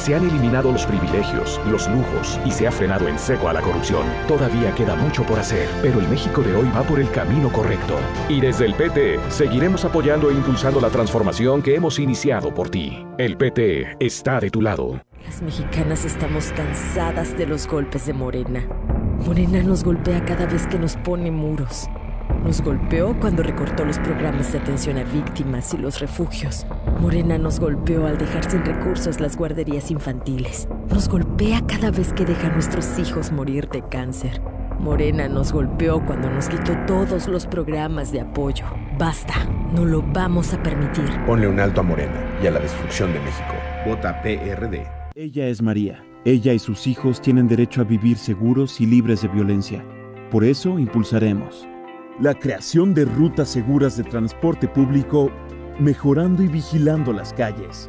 Se 0.00 0.14
han 0.14 0.26
eliminado 0.26 0.72
los 0.72 0.86
privilegios, 0.86 1.60
los 1.66 1.86
lujos 1.90 2.40
y 2.46 2.50
se 2.50 2.66
ha 2.66 2.72
frenado 2.72 3.06
en 3.06 3.18
seco 3.18 3.50
a 3.50 3.52
la 3.52 3.60
corrupción. 3.60 4.06
Todavía 4.26 4.74
queda 4.74 4.96
mucho 4.96 5.24
por 5.24 5.38
hacer, 5.38 5.68
pero 5.82 6.00
el 6.00 6.08
México 6.08 6.40
de 6.40 6.54
hoy 6.54 6.66
va 6.74 6.82
por 6.84 7.00
el 7.00 7.10
camino 7.10 7.52
correcto. 7.52 7.98
Y 8.26 8.40
desde 8.40 8.64
el 8.64 8.72
PT 8.72 9.20
seguiremos 9.28 9.84
apoyando 9.84 10.30
e 10.30 10.32
impulsando 10.32 10.80
la 10.80 10.88
transformación 10.88 11.60
que 11.60 11.74
hemos 11.74 11.98
iniciado 11.98 12.54
por 12.54 12.70
ti. 12.70 13.04
El 13.18 13.36
PT 13.36 13.98
está 14.00 14.40
de 14.40 14.48
tu 14.48 14.62
lado. 14.62 15.02
Las 15.22 15.42
mexicanas 15.42 16.06
estamos 16.06 16.50
cansadas 16.52 17.36
de 17.36 17.46
los 17.46 17.68
golpes 17.68 18.06
de 18.06 18.14
Morena. 18.14 18.66
Morena 19.26 19.62
nos 19.62 19.84
golpea 19.84 20.24
cada 20.24 20.46
vez 20.46 20.66
que 20.66 20.78
nos 20.78 20.96
pone 20.96 21.30
muros. 21.30 21.90
Nos 22.44 22.62
golpeó 22.62 23.14
cuando 23.20 23.42
recortó 23.42 23.84
los 23.84 23.98
programas 23.98 24.52
de 24.52 24.58
atención 24.58 24.96
a 24.96 25.04
víctimas 25.04 25.74
y 25.74 25.76
los 25.76 26.00
refugios. 26.00 26.66
Morena 26.98 27.36
nos 27.36 27.60
golpeó 27.60 28.06
al 28.06 28.16
dejar 28.16 28.50
sin 28.50 28.64
recursos 28.64 29.20
las 29.20 29.36
guarderías 29.36 29.90
infantiles. 29.90 30.66
Nos 30.88 31.08
golpea 31.08 31.60
cada 31.66 31.90
vez 31.90 32.14
que 32.14 32.24
deja 32.24 32.46
a 32.46 32.52
nuestros 32.52 32.98
hijos 32.98 33.30
morir 33.30 33.68
de 33.68 33.82
cáncer. 33.82 34.40
Morena 34.78 35.28
nos 35.28 35.52
golpeó 35.52 36.04
cuando 36.06 36.30
nos 36.30 36.48
quitó 36.48 36.72
todos 36.86 37.28
los 37.28 37.46
programas 37.46 38.10
de 38.10 38.22
apoyo. 38.22 38.64
Basta, 38.98 39.44
no 39.74 39.84
lo 39.84 40.02
vamos 40.02 40.54
a 40.54 40.62
permitir. 40.62 41.10
Ponle 41.26 41.46
un 41.46 41.60
alto 41.60 41.82
a 41.82 41.84
Morena 41.84 42.24
y 42.42 42.46
a 42.46 42.52
la 42.52 42.60
destrucción 42.60 43.12
de 43.12 43.20
México. 43.20 43.54
Vota 43.86 44.22
PRD. 44.22 44.86
Ella 45.14 45.46
es 45.46 45.60
María. 45.60 46.02
Ella 46.24 46.54
y 46.54 46.58
sus 46.58 46.86
hijos 46.86 47.20
tienen 47.20 47.48
derecho 47.48 47.82
a 47.82 47.84
vivir 47.84 48.16
seguros 48.16 48.80
y 48.80 48.86
libres 48.86 49.20
de 49.20 49.28
violencia. 49.28 49.84
Por 50.30 50.44
eso 50.44 50.78
impulsaremos 50.78 51.68
la 52.18 52.34
creación 52.34 52.92
de 52.94 53.04
rutas 53.04 53.48
seguras 53.48 53.96
de 53.96 54.04
transporte 54.04 54.68
público, 54.68 55.30
mejorando 55.78 56.42
y 56.42 56.48
vigilando 56.48 57.12
las 57.12 57.32
calles, 57.32 57.88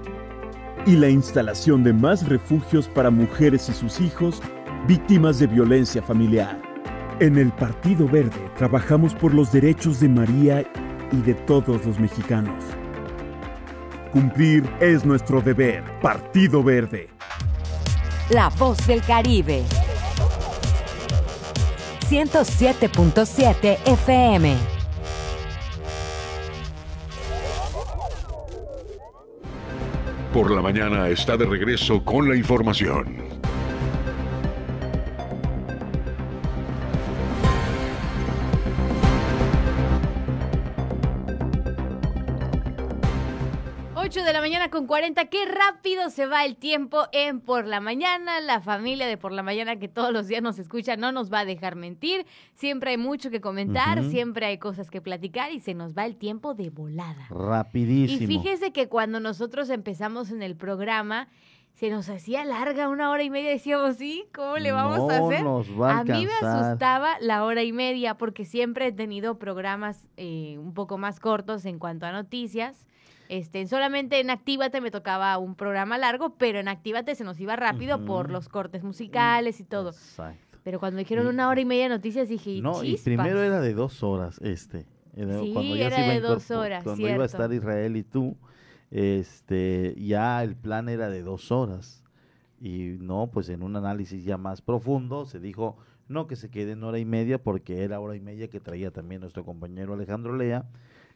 y 0.86 0.96
la 0.96 1.10
instalación 1.10 1.84
de 1.84 1.94
más 1.94 2.28
refugios 2.28 2.88
para 2.88 3.10
mujeres 3.10 3.68
y 3.70 3.74
sus 3.74 4.00
hijos 4.00 4.42
víctimas 4.88 5.40
de 5.40 5.48
violencia 5.48 6.02
familiar. 6.02 6.62
En 7.20 7.38
el 7.38 7.52
Partido 7.52 8.08
Verde 8.08 8.50
trabajamos 8.58 9.14
por 9.14 9.34
los 9.34 9.52
derechos 9.52 10.00
de 10.00 10.10
María 10.10 10.64
y 11.12 11.18
de 11.18 11.34
todos 11.34 11.86
los 11.86 12.00
mexicanos. 12.00 12.64
Cumplir 14.12 14.70
es 14.80 15.06
nuestro 15.06 15.42
deber. 15.42 15.84
Partido 16.02 16.64
Verde. 16.64 17.10
La 18.30 18.50
voz 18.50 18.86
del 18.88 19.02
Caribe. 19.04 19.64
107.7 22.12 23.78
FM. 23.86 24.58
Por 30.34 30.52
la 30.52 30.62
mañana 30.62 31.08
está 31.08 31.38
de 31.38 31.46
regreso 31.46 32.04
con 32.04 32.28
la 32.28 32.36
información. 32.36 33.16
Mañana 44.62 44.72
con 44.72 44.86
40. 44.86 45.26
Qué 45.26 45.46
rápido 45.46 46.10
se 46.12 46.28
va 46.28 46.46
el 46.46 46.56
tiempo 46.56 47.06
en 47.14 47.40
Por 47.40 47.66
la 47.66 47.80
Mañana. 47.80 48.40
La 48.42 48.62
familia 48.62 49.08
de 49.08 49.18
Por 49.18 49.32
la 49.32 49.42
Mañana 49.42 49.78
que 49.78 49.88
todos 49.88 50.14
los 50.14 50.28
días 50.28 50.44
nos 50.44 50.60
escucha 50.60 50.96
no 50.98 51.12
nos 51.12 51.34
va 51.34 51.40
a 51.40 51.46
dejar 51.46 51.76
mentir. 51.76 52.28
Siempre 52.54 52.92
hay 52.92 52.98
mucho 52.98 53.32
que 53.32 53.42
comentar, 53.42 54.04
siempre 54.04 54.46
hay 54.46 54.60
cosas 54.60 54.92
que 54.92 55.02
platicar 55.02 55.52
y 55.52 55.62
se 55.62 55.74
nos 55.74 55.98
va 55.98 56.06
el 56.06 56.16
tiempo 56.16 56.54
de 56.54 56.70
volada. 56.70 57.28
Rapidísimo. 57.30 58.24
Y 58.24 58.28
fíjese 58.28 58.72
que 58.72 58.88
cuando 58.88 59.20
nosotros 59.20 59.70
empezamos 59.72 60.30
en 60.30 60.44
el 60.44 60.56
programa, 60.56 61.28
se 61.74 61.90
nos 61.90 62.10
hacía 62.10 62.46
larga 62.46 62.88
una 62.90 63.10
hora 63.10 63.24
y 63.24 63.32
media. 63.32 63.50
Decíamos, 63.50 63.96
sí, 63.96 64.26
¿cómo 64.32 64.58
le 64.58 64.72
vamos 64.72 65.12
a 65.12 65.26
hacer? 65.26 65.44
a, 65.44 66.04
mí 66.04 66.28
me 66.28 66.48
asustaba 66.48 67.20
la 67.20 67.46
hora 67.46 67.64
y 67.64 67.72
media 67.72 68.16
porque 68.16 68.46
siempre 68.46 68.88
he 68.88 68.92
tenido 68.92 69.40
programas 69.40 70.08
eh, 70.18 70.58
un 70.60 70.76
poco 70.76 71.00
más 71.00 71.20
cortos 71.20 71.66
en 71.66 71.80
cuanto 71.80 72.06
a 72.06 72.12
noticias. 72.12 72.86
Este, 73.32 73.66
solamente 73.66 74.20
en 74.20 74.30
Actívate 74.30 74.82
me 74.82 74.92
tocaba 74.92 75.38
un 75.38 75.56
programa 75.56 75.98
largo, 75.98 76.36
pero 76.36 76.60
en 76.60 76.68
Actívate 76.68 77.16
se 77.16 77.24
nos 77.24 77.40
iba 77.40 77.56
rápido 77.56 78.04
por 78.04 78.30
los 78.30 78.50
cortes 78.50 78.84
musicales 78.84 79.62
y 79.62 79.64
todo. 79.64 79.92
Exacto. 79.92 80.58
Pero 80.64 80.82
cuando 80.82 80.98
dijeron 80.98 81.28
una 81.28 81.48
hora 81.48 81.62
y 81.62 81.64
media 81.64 81.84
de 81.84 81.90
noticias 81.92 82.28
dije, 82.28 82.60
No, 82.62 82.84
y 82.84 82.98
primero 82.98 83.42
era 83.42 83.62
de 83.62 83.74
dos 83.74 84.04
horas 84.04 84.38
este. 84.42 84.86
Sí, 85.16 85.52
cuando 85.54 85.78
ya 85.78 85.88
era 85.88 86.12
de 86.12 86.20
dos 86.20 86.52
horas, 86.52 86.84
Cuando 86.84 87.08
iba 87.08 87.24
a 87.24 87.26
estar 87.26 87.54
Israel 87.54 87.96
y 87.96 88.04
tú, 88.04 88.36
este, 88.90 89.96
ya 89.98 90.44
el 90.44 90.58
plan 90.58 90.90
era 90.90 91.10
de 91.10 91.24
dos 91.24 91.54
horas. 91.54 92.04
Y 92.60 92.98
no, 93.00 93.30
pues 93.32 93.48
en 93.48 93.64
un 93.64 93.78
análisis 93.78 94.26
ya 94.26 94.38
más 94.38 94.62
profundo 94.62 95.26
se 95.26 95.40
dijo, 95.40 95.78
no 96.10 96.28
que 96.28 96.36
se 96.36 96.50
quede 96.50 96.74
en 96.74 96.84
hora 96.84 97.00
y 97.00 97.06
media, 97.06 97.42
porque 97.42 97.86
era 97.86 98.02
hora 98.02 98.18
y 98.18 98.20
media 98.20 98.50
que 98.50 98.60
traía 98.60 98.92
también 98.92 99.22
nuestro 99.22 99.46
compañero 99.46 99.94
Alejandro 99.94 100.36
Lea 100.36 100.66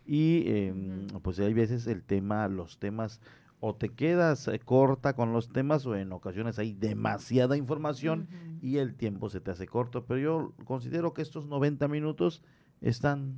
y 0.05 0.43
em, 0.47 1.07
pues 1.21 1.39
hay 1.39 1.53
veces 1.53 1.87
el 1.87 2.03
tema, 2.03 2.47
los 2.47 2.77
temas, 2.77 3.19
o 3.59 3.73
te 3.73 3.89
quedas 3.89 4.47
eh, 4.47 4.59
corta 4.59 5.13
con 5.13 5.33
los 5.33 5.49
temas 5.49 5.85
o 5.85 5.95
en 5.95 6.11
ocasiones 6.11 6.59
hay 6.59 6.73
demasiada 6.73 7.57
información 7.57 8.27
y 8.61 8.77
el 8.77 8.95
tiempo 8.95 9.29
se 9.29 9.39
te 9.39 9.51
hace 9.51 9.65
corto. 9.65 10.05
Pero 10.05 10.19
yo 10.19 10.53
considero 10.65 11.13
que 11.13 11.21
estos 11.21 11.47
90 11.47 11.87
minutos 11.87 12.43
están... 12.81 13.33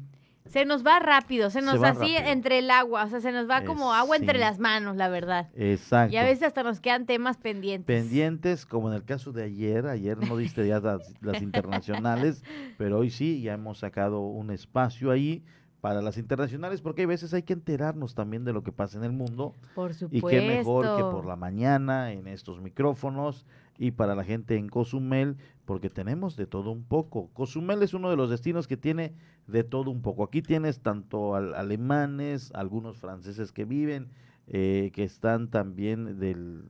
Se 0.45 0.63
nos 0.63 0.85
va 0.85 0.99
rápido, 0.99 1.49
se 1.49 1.61
nos 1.61 1.83
así 1.83 2.15
entre 2.15 2.59
el 2.59 2.71
agua, 2.71 3.03
o 3.03 3.09
sea, 3.09 3.19
se 3.19 3.33
nos 3.33 3.49
va 3.49 3.65
como 3.65 3.93
agua 3.93 4.15
entre 4.15 4.39
las 4.39 4.59
manos, 4.59 4.95
la 4.95 5.09
verdad. 5.09 5.49
Exacto. 5.55 6.13
Y 6.13 6.17
a 6.17 6.23
veces 6.23 6.43
hasta 6.43 6.63
nos 6.63 6.79
quedan 6.79 7.05
temas 7.05 7.35
pendientes. 7.35 7.85
Pendientes, 7.85 8.65
como 8.65 8.89
en 8.89 8.95
el 8.95 9.03
caso 9.03 9.33
de 9.33 9.43
ayer, 9.43 9.87
ayer 9.87 10.17
no 10.17 10.37
diste 10.37 10.65
ya 10.65 10.79
las 10.79 11.41
internacionales, 11.41 12.43
pero 12.77 12.99
hoy 12.99 13.09
sí, 13.09 13.41
ya 13.41 13.55
hemos 13.55 13.79
sacado 13.79 14.21
un 14.21 14.49
espacio 14.51 15.11
ahí 15.11 15.43
para 15.81 16.01
las 16.01 16.17
internacionales, 16.17 16.81
porque 16.81 17.01
hay 17.01 17.05
veces 17.05 17.33
hay 17.33 17.43
que 17.43 17.53
enterarnos 17.53 18.15
también 18.15 18.43
de 18.43 18.53
lo 18.53 18.63
que 18.63 18.71
pasa 18.71 18.97
en 18.97 19.03
el 19.03 19.11
mundo. 19.11 19.53
Por 19.75 19.91
Y 20.11 20.21
qué 20.21 20.41
mejor 20.41 20.97
que 20.97 21.03
por 21.03 21.25
la 21.25 21.35
mañana 21.35 22.11
en 22.11 22.27
estos 22.27 22.61
micrófonos 22.61 23.45
y 23.77 23.91
para 23.91 24.15
la 24.15 24.23
gente 24.23 24.55
en 24.55 24.69
Cozumel, 24.69 25.37
porque 25.65 25.89
tenemos 25.89 26.35
de 26.35 26.47
todo 26.47 26.71
un 26.71 26.83
poco. 26.83 27.29
Cozumel 27.33 27.83
es 27.83 27.93
uno 27.93 28.09
de 28.09 28.15
los 28.15 28.29
destinos 28.29 28.67
que 28.67 28.77
tiene 28.77 29.13
de 29.45 29.63
todo 29.63 29.91
un 29.91 30.01
poco. 30.01 30.23
Aquí 30.23 30.41
tienes 30.41 30.79
tanto 30.79 31.35
alemanes, 31.35 32.51
algunos 32.55 32.97
franceses 32.97 33.51
que 33.51 33.65
viven, 33.65 34.09
eh, 34.49 34.91
que 34.93 35.03
están 35.03 35.49
también 35.49 36.19
del, 36.19 36.63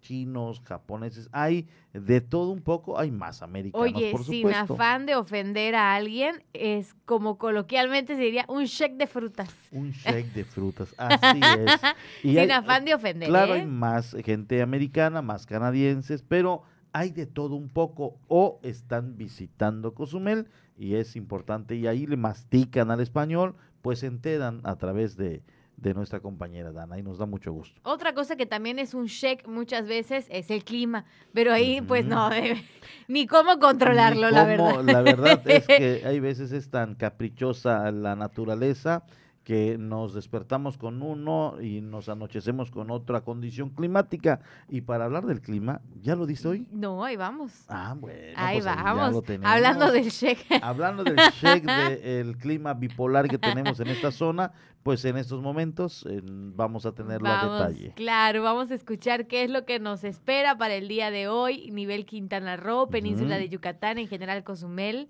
chinos, 0.00 0.62
japoneses, 0.64 1.28
hay 1.32 1.66
de 1.92 2.20
todo 2.20 2.50
un 2.50 2.60
poco, 2.60 2.98
hay 2.98 3.10
más 3.10 3.42
americanos, 3.42 3.92
Oye, 3.92 4.14
sin 4.18 4.52
afán 4.54 5.04
de 5.04 5.16
ofender 5.16 5.74
a 5.74 5.96
alguien, 5.96 6.44
es 6.52 6.94
como 7.04 7.36
coloquialmente 7.36 8.14
se 8.14 8.22
diría 8.22 8.44
un 8.46 8.66
shake 8.66 8.96
de 8.96 9.08
frutas. 9.08 9.52
Un 9.72 9.90
shake 9.90 10.32
de 10.34 10.44
frutas, 10.44 10.94
así 10.98 11.40
es. 11.42 11.80
sin 12.22 12.52
afán 12.52 12.84
de 12.84 12.94
ofender. 12.94 13.28
Claro, 13.28 13.56
¿eh? 13.56 13.62
hay 13.62 13.66
más 13.66 14.16
gente 14.24 14.62
americana, 14.62 15.20
más 15.20 15.46
canadienses, 15.46 16.22
pero 16.22 16.62
hay 16.92 17.10
de 17.10 17.26
todo 17.26 17.56
un 17.56 17.70
poco 17.70 18.20
o 18.28 18.60
están 18.62 19.16
visitando 19.16 19.94
Cozumel 19.94 20.46
y 20.78 20.94
es 20.94 21.16
importante 21.16 21.74
y 21.74 21.88
ahí 21.88 22.06
le 22.06 22.16
mastican 22.16 22.92
al 22.92 23.00
español, 23.00 23.56
pues 23.82 23.98
se 23.98 24.06
enteran 24.06 24.60
a 24.62 24.76
través 24.76 25.16
de 25.16 25.42
de 25.76 25.94
nuestra 25.94 26.20
compañera 26.20 26.72
Dana 26.72 26.98
y 26.98 27.02
nos 27.02 27.18
da 27.18 27.26
mucho 27.26 27.52
gusto. 27.52 27.80
Otra 27.84 28.14
cosa 28.14 28.36
que 28.36 28.46
también 28.46 28.78
es 28.78 28.94
un 28.94 29.06
check 29.06 29.46
muchas 29.46 29.86
veces 29.86 30.26
es 30.30 30.50
el 30.50 30.64
clima, 30.64 31.04
pero 31.32 31.52
ahí 31.52 31.80
pues 31.80 32.06
no, 32.06 32.30
ni 33.08 33.26
cómo 33.26 33.58
controlarlo, 33.58 34.30
la 34.30 34.44
verdad. 34.44 34.82
La 34.84 35.02
verdad 35.02 35.40
es 35.44 35.66
que 35.66 36.02
hay 36.06 36.20
veces 36.20 36.52
es 36.52 36.70
tan 36.70 36.94
caprichosa 36.94 37.90
la 37.90 38.16
naturaleza 38.16 39.04
que 39.44 39.76
nos 39.78 40.14
despertamos 40.14 40.78
con 40.78 41.02
uno 41.02 41.60
y 41.60 41.82
nos 41.82 42.08
anochecemos 42.08 42.70
con 42.70 42.90
otra 42.90 43.20
condición 43.20 43.70
climática. 43.70 44.40
Y 44.68 44.80
para 44.80 45.04
hablar 45.04 45.26
del 45.26 45.42
clima, 45.42 45.82
¿ya 46.00 46.16
lo 46.16 46.26
dice 46.26 46.48
hoy? 46.48 46.66
No, 46.72 47.04
ahí 47.04 47.16
vamos. 47.16 47.52
Ah, 47.68 47.94
bueno. 47.96 48.32
Ahí 48.36 48.56
pues 48.56 48.64
vamos. 48.64 49.22
Hablando 49.44 49.92
del 49.92 50.10
check. 50.10 50.38
Hablando 50.62 51.04
del 51.04 51.18
check 51.40 51.62
del 52.02 52.36
clima 52.38 52.74
bipolar 52.74 53.28
que 53.28 53.38
tenemos 53.38 53.78
en 53.80 53.88
esta 53.88 54.10
zona, 54.10 54.52
pues 54.82 55.04
en 55.04 55.18
estos 55.18 55.42
momentos 55.42 56.06
vamos 56.24 56.86
a 56.86 56.92
tenerlo 56.92 57.28
a 57.28 57.44
detalle. 57.44 57.92
Claro, 57.96 58.42
vamos 58.42 58.70
a 58.70 58.74
escuchar 58.74 59.26
qué 59.26 59.44
es 59.44 59.50
lo 59.50 59.66
que 59.66 59.78
nos 59.78 60.04
espera 60.04 60.56
para 60.56 60.74
el 60.74 60.88
día 60.88 61.10
de 61.10 61.28
hoy, 61.28 61.70
nivel 61.70 62.06
Quintana 62.06 62.56
Roo, 62.56 62.88
península 62.88 63.36
de 63.36 63.48
Yucatán, 63.50 63.98
en 63.98 64.08
general 64.08 64.42
Cozumel. 64.42 65.08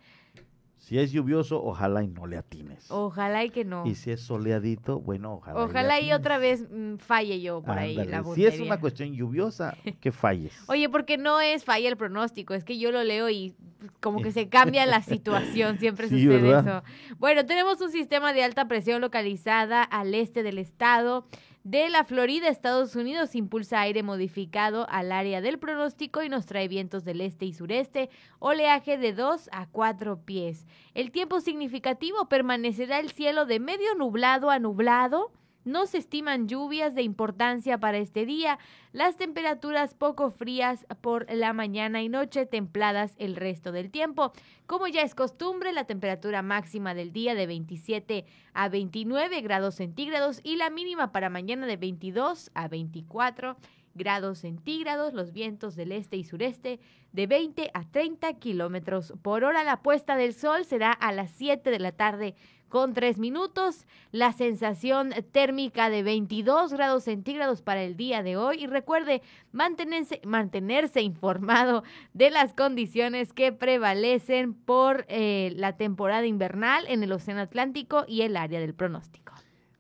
Si 0.84 0.98
es 0.98 1.12
lluvioso, 1.12 1.64
ojalá 1.64 2.02
y 2.02 2.08
no 2.08 2.26
le 2.26 2.36
atines. 2.36 2.90
Ojalá 2.90 3.42
y 3.42 3.48
que 3.48 3.64
no. 3.64 3.86
Y 3.86 3.94
si 3.94 4.10
es 4.10 4.20
soleadito, 4.20 5.00
bueno, 5.00 5.32
ojalá. 5.32 5.64
Ojalá 5.64 5.98
y, 5.98 6.12
otra 6.12 6.36
vez 6.36 6.66
mm, 6.70 6.96
falle 6.96 7.40
yo 7.40 7.62
por 7.62 7.78
ahí 7.78 7.94
la 7.94 8.22
Si 8.34 8.44
es 8.44 8.60
una 8.60 8.78
cuestión 8.78 9.14
lluviosa, 9.14 9.78
que 10.02 10.12
falles. 10.12 10.52
Oye, 10.66 10.90
porque 10.90 11.16
no 11.16 11.40
es 11.40 11.64
falla 11.64 11.88
el 11.88 11.96
pronóstico, 11.96 12.52
es 12.52 12.64
que 12.64 12.78
yo 12.78 12.92
lo 12.92 13.02
leo 13.02 13.30
y 13.30 13.54
como 14.00 14.20
que 14.20 14.30
se 14.30 14.50
cambia 14.50 14.84
la 14.84 15.00
situación, 15.02 15.78
siempre 15.78 16.06
sucede 16.06 16.50
eso. 16.50 16.82
Bueno, 17.16 17.46
tenemos 17.46 17.80
un 17.80 17.90
sistema 17.90 18.34
de 18.34 18.44
alta 18.44 18.68
presión 18.68 19.00
localizada 19.00 19.82
al 19.82 20.14
este 20.14 20.42
del 20.42 20.58
estado 20.58 21.26
de 21.64 21.88
la 21.88 22.04
Florida, 22.04 22.48
Estados 22.48 22.94
Unidos, 22.94 23.34
impulsa 23.34 23.80
aire 23.80 24.02
modificado 24.02 24.86
al 24.90 25.10
área 25.10 25.40
del 25.40 25.58
pronóstico 25.58 26.22
y 26.22 26.28
nos 26.28 26.44
trae 26.44 26.68
vientos 26.68 27.04
del 27.04 27.22
este 27.22 27.46
y 27.46 27.54
sureste, 27.54 28.10
oleaje 28.38 28.98
de 28.98 29.14
2 29.14 29.48
a 29.50 29.66
4 29.68 30.20
pies. 30.26 30.66
El 30.92 31.10
tiempo 31.10 31.40
significativo 31.40 32.28
permanecerá 32.28 33.00
el 33.00 33.10
cielo 33.10 33.46
de 33.46 33.60
medio 33.60 33.94
nublado 33.94 34.50
a 34.50 34.58
nublado 34.58 35.32
no 35.64 35.86
se 35.86 35.98
estiman 35.98 36.48
lluvias 36.48 36.94
de 36.94 37.02
importancia 37.02 37.78
para 37.78 37.98
este 37.98 38.26
día. 38.26 38.58
Las 38.92 39.16
temperaturas 39.16 39.94
poco 39.94 40.30
frías 40.30 40.86
por 41.00 41.26
la 41.32 41.52
mañana 41.52 42.02
y 42.02 42.08
noche, 42.08 42.46
templadas 42.46 43.14
el 43.18 43.36
resto 43.36 43.72
del 43.72 43.90
tiempo. 43.90 44.32
Como 44.66 44.86
ya 44.86 45.02
es 45.02 45.14
costumbre, 45.14 45.72
la 45.72 45.84
temperatura 45.84 46.42
máxima 46.42 46.94
del 46.94 47.12
día 47.12 47.34
de 47.34 47.46
27 47.46 48.24
a 48.52 48.68
29 48.68 49.40
grados 49.40 49.76
centígrados 49.76 50.40
y 50.42 50.56
la 50.56 50.70
mínima 50.70 51.12
para 51.12 51.30
mañana 51.30 51.66
de 51.66 51.76
22 51.76 52.50
a 52.54 52.68
24 52.68 53.56
grados 53.94 54.38
centígrados, 54.38 55.14
los 55.14 55.32
vientos 55.32 55.76
del 55.76 55.92
este 55.92 56.16
y 56.16 56.24
sureste 56.24 56.80
de 57.12 57.26
20 57.26 57.70
a 57.74 57.84
30 57.84 58.34
kilómetros 58.34 59.14
por 59.22 59.44
hora. 59.44 59.64
La 59.64 59.82
puesta 59.82 60.16
del 60.16 60.34
sol 60.34 60.64
será 60.64 60.92
a 60.92 61.12
las 61.12 61.30
7 61.30 61.70
de 61.70 61.78
la 61.78 61.92
tarde 61.92 62.34
con 62.68 62.94
tres 62.94 63.18
minutos, 63.18 63.86
la 64.10 64.32
sensación 64.32 65.12
térmica 65.32 65.90
de 65.90 66.02
22 66.02 66.72
grados 66.72 67.04
centígrados 67.04 67.62
para 67.62 67.82
el 67.82 67.96
día 67.96 68.22
de 68.22 68.36
hoy. 68.36 68.64
Y 68.64 68.66
recuerde 68.66 69.22
mantenerse, 69.52 70.20
mantenerse 70.24 71.02
informado 71.02 71.84
de 72.12 72.30
las 72.30 72.54
condiciones 72.54 73.32
que 73.32 73.52
prevalecen 73.52 74.54
por 74.54 75.04
eh, 75.08 75.52
la 75.56 75.76
temporada 75.76 76.26
invernal 76.26 76.84
en 76.88 77.02
el 77.02 77.12
Océano 77.12 77.40
Atlántico 77.40 78.04
y 78.08 78.22
el 78.22 78.36
área 78.36 78.60
del 78.60 78.74
pronóstico. 78.74 79.32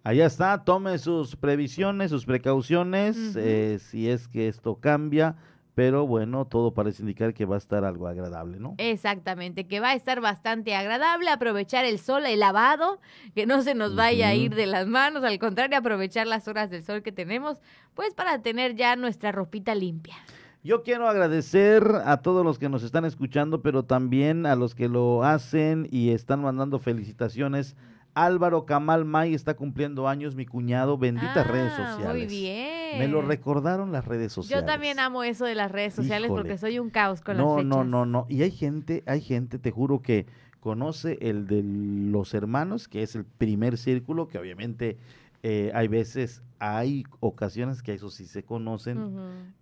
Allá 0.04 0.26
está, 0.26 0.64
tome 0.64 0.98
sus 0.98 1.34
previsiones, 1.34 2.10
sus 2.10 2.26
precauciones, 2.26 3.34
eh, 3.36 3.78
si 3.80 4.10
es 4.10 4.28
que 4.28 4.48
esto 4.48 4.76
cambia, 4.76 5.36
pero 5.74 6.06
bueno, 6.06 6.46
todo 6.46 6.72
parece 6.72 7.02
indicar 7.02 7.34
que 7.34 7.44
va 7.44 7.56
a 7.56 7.58
estar 7.58 7.84
algo 7.84 8.06
agradable, 8.06 8.58
¿no? 8.60 8.74
Exactamente, 8.78 9.66
que 9.66 9.80
va 9.80 9.90
a 9.90 9.94
estar 9.94 10.20
bastante 10.20 10.74
agradable, 10.74 11.30
aprovechar 11.30 11.84
el 11.84 11.98
sol, 11.98 12.24
el 12.26 12.40
lavado, 12.40 13.00
que 13.34 13.46
no 13.46 13.62
se 13.62 13.74
nos 13.74 13.96
vaya 13.96 14.28
a 14.28 14.34
ir 14.34 14.54
de 14.54 14.66
las 14.66 14.86
manos, 14.86 15.24
al 15.24 15.38
contrario, 15.38 15.76
aprovechar 15.76 16.26
las 16.26 16.46
horas 16.46 16.70
del 16.70 16.84
sol 16.84 17.02
que 17.02 17.12
tenemos, 17.12 17.60
pues 17.94 18.14
para 18.14 18.40
tener 18.40 18.76
ya 18.76 18.94
nuestra 18.96 19.32
ropita 19.32 19.74
limpia. 19.74 20.14
Yo 20.62 20.82
quiero 20.82 21.08
agradecer 21.08 21.84
a 22.06 22.22
todos 22.22 22.42
los 22.42 22.58
que 22.58 22.70
nos 22.70 22.82
están 22.84 23.04
escuchando, 23.04 23.60
pero 23.60 23.84
también 23.84 24.46
a 24.46 24.56
los 24.56 24.74
que 24.74 24.88
lo 24.88 25.22
hacen 25.22 25.86
y 25.90 26.10
están 26.10 26.40
mandando 26.40 26.78
felicitaciones 26.78 27.76
Álvaro 28.14 28.64
Kamal 28.64 29.04
May 29.04 29.34
está 29.34 29.54
cumpliendo 29.54 30.08
años, 30.08 30.36
mi 30.36 30.46
cuñado, 30.46 30.96
benditas 30.96 31.46
redes 31.46 31.72
ah, 31.76 31.92
sociales. 31.92 32.26
Muy 32.26 32.40
bien. 32.40 32.98
Me 32.98 33.08
lo 33.08 33.22
recordaron 33.22 33.90
las 33.92 34.04
redes 34.04 34.32
sociales. 34.32 34.64
Yo 34.64 34.66
también 34.66 35.00
amo 35.00 35.24
eso 35.24 35.44
de 35.44 35.54
las 35.54 35.70
redes 35.70 35.94
sociales 35.94 36.30
porque 36.30 36.56
soy 36.56 36.78
un 36.78 36.90
caos 36.90 37.20
con 37.20 37.36
las 37.36 37.46
fechas. 37.46 37.64
No, 37.64 37.84
no, 37.84 37.84
no, 37.84 38.06
no. 38.06 38.26
Y 38.28 38.42
hay 38.42 38.52
gente, 38.52 39.02
hay 39.06 39.20
gente, 39.20 39.58
te 39.58 39.70
juro 39.70 40.00
que 40.00 40.26
conoce 40.60 41.18
el 41.20 41.46
de 41.46 41.62
los 41.62 42.32
hermanos, 42.32 42.88
que 42.88 43.02
es 43.02 43.16
el 43.16 43.24
primer 43.24 43.76
círculo, 43.76 44.28
que 44.28 44.38
obviamente 44.38 44.96
eh, 45.42 45.70
hay 45.74 45.88
veces, 45.88 46.42
hay 46.58 47.04
ocasiones 47.20 47.82
que 47.82 47.92
eso 47.92 48.08
sí 48.08 48.24
se 48.24 48.44
conocen, 48.44 49.12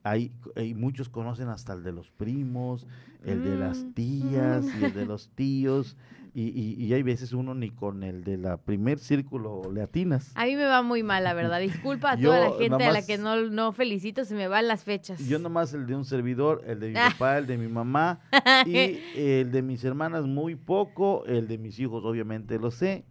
hay, 0.04 0.30
hay, 0.54 0.74
muchos 0.74 1.08
conocen 1.08 1.48
hasta 1.48 1.72
el 1.72 1.82
de 1.82 1.90
los 1.90 2.12
primos, 2.12 2.86
el 3.24 3.42
de 3.42 3.56
las 3.56 3.82
mm. 3.82 3.92
tías 3.94 4.64
y 4.80 4.84
el 4.84 4.94
de 4.94 5.04
los 5.04 5.30
tíos, 5.30 5.96
y, 6.34 6.82
y, 6.82 6.94
hay 6.94 7.02
veces 7.02 7.34
uno 7.34 7.54
ni 7.54 7.70
con 7.70 8.02
el 8.02 8.24
de 8.24 8.38
la 8.38 8.56
primer 8.56 8.98
círculo 8.98 9.70
le 9.70 9.82
atinas. 9.82 10.32
A 10.34 10.46
mí 10.46 10.56
me 10.56 10.64
va 10.64 10.80
muy 10.80 11.02
mal, 11.02 11.24
la 11.24 11.34
verdad. 11.34 11.60
Disculpa 11.60 12.12
a 12.12 12.16
toda 12.20 12.48
la 12.48 12.56
gente 12.56 12.84
a 12.84 12.92
la 12.92 13.04
que 13.04 13.18
no, 13.18 13.50
no 13.50 13.72
felicito, 13.72 14.24
se 14.24 14.34
me 14.34 14.48
van 14.48 14.66
las 14.66 14.82
fechas. 14.82 15.26
Yo 15.28 15.38
nomás 15.38 15.74
el 15.74 15.86
de 15.86 15.94
un 15.94 16.06
servidor, 16.06 16.62
el 16.66 16.80
de 16.80 16.88
mi 16.88 16.94
papá, 17.12 17.36
el 17.36 17.46
de 17.46 17.59
mi 17.59 17.68
mamá 17.68 18.20
y 18.66 18.98
el 19.14 19.52
de 19.52 19.60
mis 19.60 19.84
hermanas 19.84 20.24
muy 20.24 20.56
poco, 20.56 21.24
el 21.26 21.48
de 21.48 21.59
mis 21.59 21.78
hijos 21.78 22.02
obviamente 22.04 22.59
lo 22.59 22.70
sé, 22.70 23.04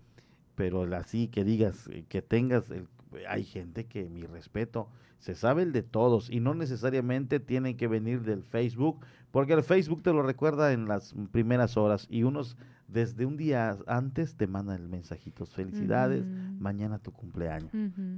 pero 0.56 0.84
así 0.95 1.27
que 1.27 1.43
digas, 1.43 1.89
que 2.10 2.23
tengas, 2.23 2.72
el, 2.72 2.88
hay 3.30 3.43
gente 3.43 3.85
que 3.85 4.10
mi 4.10 4.23
respeto, 4.23 4.89
se 5.19 5.35
sabe 5.35 5.61
el 5.61 5.72
de 5.73 5.84
todos 5.84 6.31
y 6.31 6.39
no 6.39 6.56
necesariamente 6.56 7.39
tienen 7.39 7.77
que 7.77 7.88
venir 7.88 8.23
del 8.23 8.41
Facebook, 8.41 9.06
porque 9.30 9.53
el 9.53 9.64
Facebook 9.64 10.02
te 10.02 10.11
lo 10.11 10.23
recuerda 10.23 10.73
en 10.73 10.88
las 10.88 11.14
primeras 11.31 11.77
horas 11.77 12.07
y 12.10 12.23
unos 12.23 12.57
desde 12.91 13.26
un 13.26 13.38
día 13.38 13.77
antes 13.88 14.35
te 14.35 14.47
mandan 14.47 14.81
el 14.81 14.89
mensajito. 14.89 15.45
Felicidades, 15.45 16.26
mañana 16.59 16.99
tu 16.99 17.11
cumpleaños. 17.11 17.72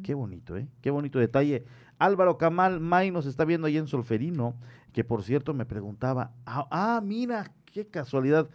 Qué 0.03 0.13
bonito, 0.13 0.57
¿eh? 0.57 0.67
Qué 0.81 0.89
bonito 0.89 1.19
detalle. 1.19 1.65
Álvaro 1.99 2.37
Camal 2.37 2.79
May 2.79 3.11
nos 3.11 3.25
está 3.25 3.45
viendo 3.45 3.67
ahí 3.67 3.77
en 3.77 3.87
Solferino, 3.87 4.55
que 4.91 5.03
por 5.03 5.23
cierto 5.23 5.53
me 5.53 5.65
preguntaba, 5.65 6.31
ah, 6.45 6.67
ah, 6.71 7.01
mira, 7.03 7.51
qué 7.65 7.85
casualidad. 7.85 8.49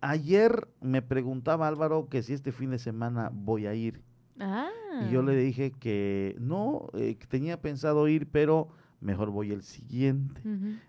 Ayer 0.00 0.68
me 0.80 1.02
preguntaba 1.02 1.68
Álvaro 1.68 2.08
que 2.08 2.22
si 2.22 2.32
este 2.32 2.52
fin 2.52 2.70
de 2.70 2.78
semana 2.78 3.30
voy 3.32 3.66
a 3.66 3.74
ir. 3.74 4.00
Ah. 4.40 4.70
Y 5.06 5.12
yo 5.12 5.22
le 5.22 5.36
dije 5.36 5.72
que 5.72 6.36
no, 6.40 6.86
eh, 6.94 7.16
que 7.16 7.26
tenía 7.26 7.60
pensado 7.60 8.08
ir, 8.08 8.28
pero 8.30 8.68
mejor 9.00 9.30
voy 9.30 9.52
el 9.52 9.62
siguiente. 9.62 10.40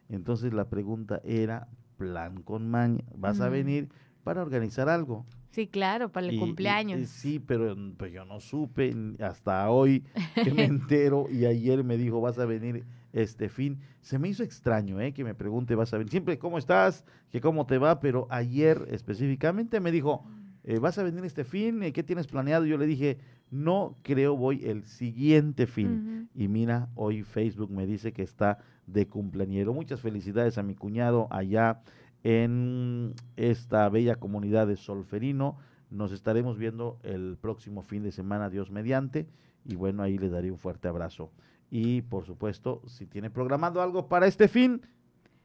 Entonces 0.07 0.53
la 0.53 0.69
pregunta 0.69 1.21
era, 1.23 1.67
plan 1.97 2.41
con 2.41 2.69
maña, 2.69 3.03
¿vas 3.15 3.41
a 3.41 3.49
venir? 3.49 3.89
Para 4.23 4.41
organizar 4.41 4.89
algo. 4.89 5.25
Sí, 5.51 5.67
claro, 5.67 6.11
para 6.11 6.27
el 6.27 6.37
cumpleaños. 6.37 7.09
sí, 7.09 7.39
pero 7.39 7.75
pues 7.97 8.13
yo 8.13 8.23
no 8.23 8.39
supe 8.39 8.95
hasta 9.19 9.69
hoy 9.69 10.03
que 10.35 10.53
me 10.53 10.63
entero 10.65 11.25
y 11.31 11.45
ayer 11.45 11.83
me 11.83 11.97
dijo, 11.97 12.21
vas 12.21 12.37
a 12.37 12.45
venir 12.45 12.85
este 13.13 13.49
fin. 13.49 13.79
Se 14.01 14.19
me 14.19 14.29
hizo 14.29 14.43
extraño, 14.43 15.01
¿eh? 15.01 15.11
Que 15.11 15.23
me 15.23 15.33
pregunte, 15.33 15.75
vas 15.75 15.93
a 15.93 15.97
venir. 15.97 16.11
Siempre, 16.11 16.37
¿cómo 16.37 16.57
estás? 16.57 17.03
Que 17.31 17.41
cómo 17.41 17.65
te 17.65 17.77
va, 17.77 17.99
pero 17.99 18.27
ayer 18.29 18.87
específicamente 18.91 19.79
me 19.79 19.91
dijo, 19.91 20.23
eh, 20.63 20.77
¿vas 20.77 20.97
a 20.99 21.03
venir 21.03 21.25
este 21.25 21.43
fin? 21.43 21.91
¿Qué 21.91 22.03
tienes 22.03 22.27
planeado? 22.27 22.65
Yo 22.65 22.77
le 22.77 22.85
dije, 22.85 23.17
no 23.49 23.97
creo 24.03 24.35
voy 24.35 24.63
el 24.65 24.83
siguiente 24.83 25.65
fin. 25.65 26.29
Y 26.35 26.47
mira, 26.47 26.89
hoy 26.95 27.23
Facebook 27.23 27.71
me 27.71 27.87
dice 27.87 28.13
que 28.13 28.21
está 28.21 28.59
de 28.85 29.07
cumpleañero. 29.07 29.73
Muchas 29.73 30.01
felicidades 30.01 30.57
a 30.57 30.63
mi 30.63 30.75
cuñado 30.75 31.27
allá 31.31 31.81
en 32.23 33.13
esta 33.37 33.87
bella 33.89 34.15
comunidad 34.15 34.67
de 34.67 34.75
Solferino. 34.75 35.57
Nos 35.89 36.11
estaremos 36.11 36.57
viendo 36.57 36.99
el 37.03 37.37
próximo 37.39 37.81
fin 37.81 38.03
de 38.03 38.11
semana, 38.11 38.49
Dios 38.49 38.71
mediante. 38.71 39.27
Y 39.65 39.75
bueno, 39.75 40.03
ahí 40.03 40.17
le 40.17 40.29
daré 40.29 40.51
un 40.51 40.57
fuerte 40.57 40.87
abrazo. 40.87 41.31
Y 41.71 42.01
por 42.03 42.25
supuesto, 42.25 42.81
si 42.87 43.05
tiene 43.05 43.29
programado 43.29 43.81
algo 43.81 44.07
para 44.07 44.27
este 44.27 44.47
fin, 44.47 44.81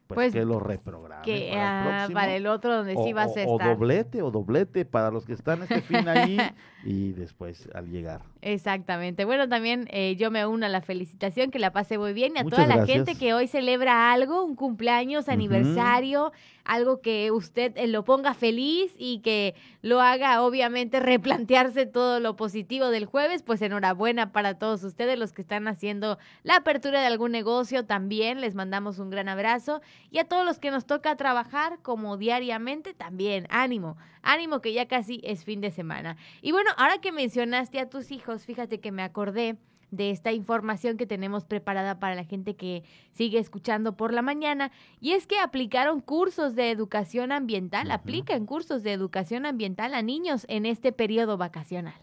pues, 0.07 0.15
pues, 0.15 0.33
que 0.33 0.45
lo 0.45 0.59
reprograme. 0.59 1.23
Que, 1.23 1.49
para, 1.51 2.05
el 2.05 2.17
ah, 2.17 2.35
el 2.35 2.47
otro 2.47 2.75
donde 2.75 2.95
sí 2.95 3.13
va 3.13 3.23
a 3.23 3.29
ser. 3.29 3.47
O 3.49 3.57
doblete, 3.57 4.21
o 4.21 4.29
doblete 4.29 4.85
para 4.85 5.09
los 5.09 5.25
que 5.25 5.33
están 5.33 5.63
este 5.63 5.81
fin 5.81 6.07
ahí 6.07 6.37
y 6.83 7.11
después 7.13 7.67
al 7.73 7.89
llegar. 7.89 8.21
Exactamente. 8.41 9.25
Bueno, 9.25 9.49
también 9.49 9.87
eh, 9.89 10.15
yo 10.17 10.29
me 10.29 10.45
uno 10.45 10.67
a 10.67 10.69
la 10.69 10.81
felicitación, 10.81 11.49
que 11.49 11.57
la 11.57 11.71
pase 11.71 11.97
muy 11.97 12.13
bien 12.13 12.33
y 12.35 12.39
a 12.39 12.43
toda 12.43 12.67
la 12.67 12.85
gente 12.85 13.15
que 13.15 13.33
hoy 13.33 13.47
celebra 13.47 14.13
algo, 14.13 14.43
un 14.43 14.55
cumpleaños, 14.55 15.27
aniversario, 15.27 16.31
algo 16.63 17.01
que 17.01 17.31
usted 17.31 17.73
eh, 17.75 17.87
lo 17.87 18.03
ponga 18.03 18.35
feliz 18.35 18.93
y 18.97 19.19
que 19.19 19.55
lo 19.81 20.01
haga 20.01 20.43
obviamente 20.43 20.99
replantearse 20.99 21.87
todo 21.87 22.19
lo 22.19 22.35
positivo 22.35 22.89
del 22.89 23.05
jueves, 23.05 23.41
pues 23.41 23.61
enhorabuena 23.63 24.31
para 24.31 24.59
todos 24.59 24.83
ustedes, 24.83 25.17
los 25.17 25.31
que 25.31 25.41
están 25.41 25.67
haciendo 25.67 26.19
la 26.43 26.57
apertura 26.57 27.01
de 27.01 27.07
algún 27.07 27.31
negocio 27.31 27.85
también, 27.85 28.41
les 28.41 28.53
mandamos 28.53 28.99
un 28.99 29.09
gran 29.09 29.29
abrazo 29.29 29.81
y 30.09 30.19
a 30.19 30.25
todos 30.25 30.45
los 30.45 30.59
que 30.59 30.71
nos 30.71 30.85
toca 30.85 31.15
trabajar 31.15 31.79
como 31.81 32.17
diariamente 32.17 32.93
también, 32.93 33.47
ánimo, 33.49 33.97
ánimo 34.21 34.61
que 34.61 34.73
ya 34.73 34.87
casi 34.87 35.21
es 35.23 35.43
fin 35.43 35.61
de 35.61 35.71
semana. 35.71 36.17
Y 36.41 36.51
bueno, 36.51 36.71
ahora 36.77 36.99
que 36.99 37.11
mencionaste 37.11 37.79
a 37.79 37.89
tus 37.89 38.11
hijos, 38.11 38.45
fíjate 38.45 38.79
que 38.79 38.91
me 38.91 39.03
acordé 39.03 39.57
de 39.91 40.11
esta 40.11 40.31
información 40.31 40.97
que 40.97 41.05
tenemos 41.05 41.45
preparada 41.45 41.99
para 41.99 42.15
la 42.15 42.23
gente 42.23 42.55
que 42.55 42.83
sigue 43.11 43.39
escuchando 43.39 43.95
por 43.95 44.13
la 44.13 44.21
mañana, 44.21 44.71
y 44.99 45.11
es 45.11 45.27
que 45.27 45.39
aplicaron 45.39 46.01
cursos 46.01 46.55
de 46.55 46.71
educación 46.71 47.31
ambiental, 47.31 47.91
aplican 47.91 48.45
cursos 48.45 48.83
de 48.83 48.93
educación 48.93 49.45
ambiental 49.45 49.93
a 49.93 50.01
niños 50.01 50.45
en 50.49 50.65
este 50.65 50.91
periodo 50.91 51.37
vacacional. 51.37 51.95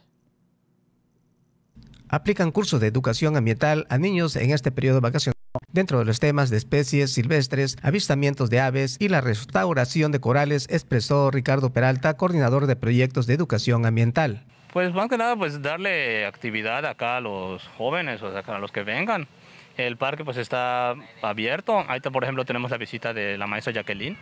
Aplican 2.09 2.51
cursos 2.51 2.81
de 2.81 2.89
educación 2.89 3.37
ambiental 3.37 3.87
a 3.89 3.99
niños 3.99 4.37
en 4.37 4.51
este 4.51 4.71
periodo 4.71 5.01
vacacional 5.01 5.42
dentro 5.73 5.99
de 5.99 6.05
los 6.05 6.21
temas 6.21 6.51
de 6.51 6.57
especies 6.57 7.13
silvestres, 7.13 7.77
avistamientos 7.83 8.51
de 8.51 8.61
aves 8.61 8.97
y 8.99 9.09
la 9.09 9.21
restauración 9.21 10.13
de 10.13 10.21
corales, 10.21 10.67
expresó 10.71 11.31
Ricardo 11.31 11.73
Peralta, 11.73 12.17
coordinador 12.17 12.67
de 12.67 12.77
proyectos 12.77 13.27
de 13.27 13.35
educación 13.35 13.87
ambiental. 13.87 14.45
Pues 14.73 14.95
más 14.95 15.09
que 15.09 15.19
nada, 15.19 15.37
pues 15.37 15.61
darle 15.61 16.25
actividad 16.25 16.87
acá 16.87 17.19
a 17.19 17.21
los 17.21 17.67
jóvenes, 17.77 18.23
o 18.23 18.33
sea, 18.33 18.55
a 18.55 18.59
los 18.59 18.73
que 18.73 18.83
vengan. 18.83 19.29
El 19.77 19.97
parque 19.97 20.25
pues 20.25 20.37
está 20.37 20.95
abierto. 21.23 21.85
Ahí, 21.89 22.01
por 22.01 22.23
ejemplo, 22.23 22.45
tenemos 22.45 22.71
la 22.71 22.77
visita 22.77 23.15
de 23.15 23.39
la 23.39 23.47
maestra 23.47 23.73
Jacqueline, 23.73 24.17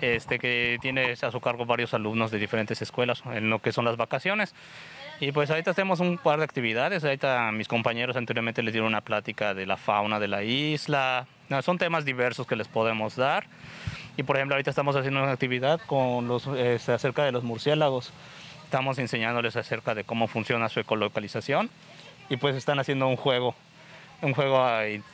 este, 0.00 0.38
que 0.38 0.78
tiene 0.80 1.14
a 1.20 1.30
su 1.30 1.40
cargo 1.40 1.64
varios 1.64 1.94
alumnos 1.94 2.30
de 2.30 2.38
diferentes 2.38 2.80
escuelas 2.82 3.22
en 3.26 3.48
lo 3.48 3.60
que 3.60 3.72
son 3.72 3.84
las 3.84 3.96
vacaciones. 3.96 4.54
Y 5.20 5.32
pues 5.32 5.50
ahorita 5.50 5.70
hacemos 5.70 6.00
un 6.00 6.18
par 6.18 6.38
de 6.38 6.44
actividades. 6.44 7.04
Ahorita 7.04 7.50
mis 7.52 7.68
compañeros 7.68 8.16
anteriormente 8.16 8.62
les 8.62 8.72
dieron 8.72 8.88
una 8.88 9.00
plática 9.00 9.54
de 9.54 9.66
la 9.66 9.76
fauna 9.76 10.18
de 10.18 10.28
la 10.28 10.42
isla. 10.42 11.26
son 11.62 11.78
temas 11.78 12.04
diversos 12.04 12.46
que 12.46 12.56
les 12.56 12.68
podemos 12.68 13.16
dar. 13.16 13.46
Y 14.16 14.22
por 14.22 14.36
ejemplo, 14.36 14.54
ahorita 14.54 14.70
estamos 14.70 14.96
haciendo 14.96 15.22
una 15.22 15.32
actividad 15.32 15.80
con 15.86 16.28
los, 16.28 16.46
este, 16.46 16.92
acerca 16.92 17.24
de 17.24 17.32
los 17.32 17.44
murciélagos. 17.44 18.12
Estamos 18.64 18.98
enseñándoles 18.98 19.56
acerca 19.56 19.94
de 19.94 20.04
cómo 20.04 20.26
funciona 20.26 20.68
su 20.68 20.80
ecolocalización. 20.80 21.70
Y 22.28 22.36
pues 22.36 22.56
están 22.56 22.78
haciendo 22.78 23.06
un 23.06 23.16
juego, 23.16 23.54
un 24.22 24.34
juego 24.34 24.64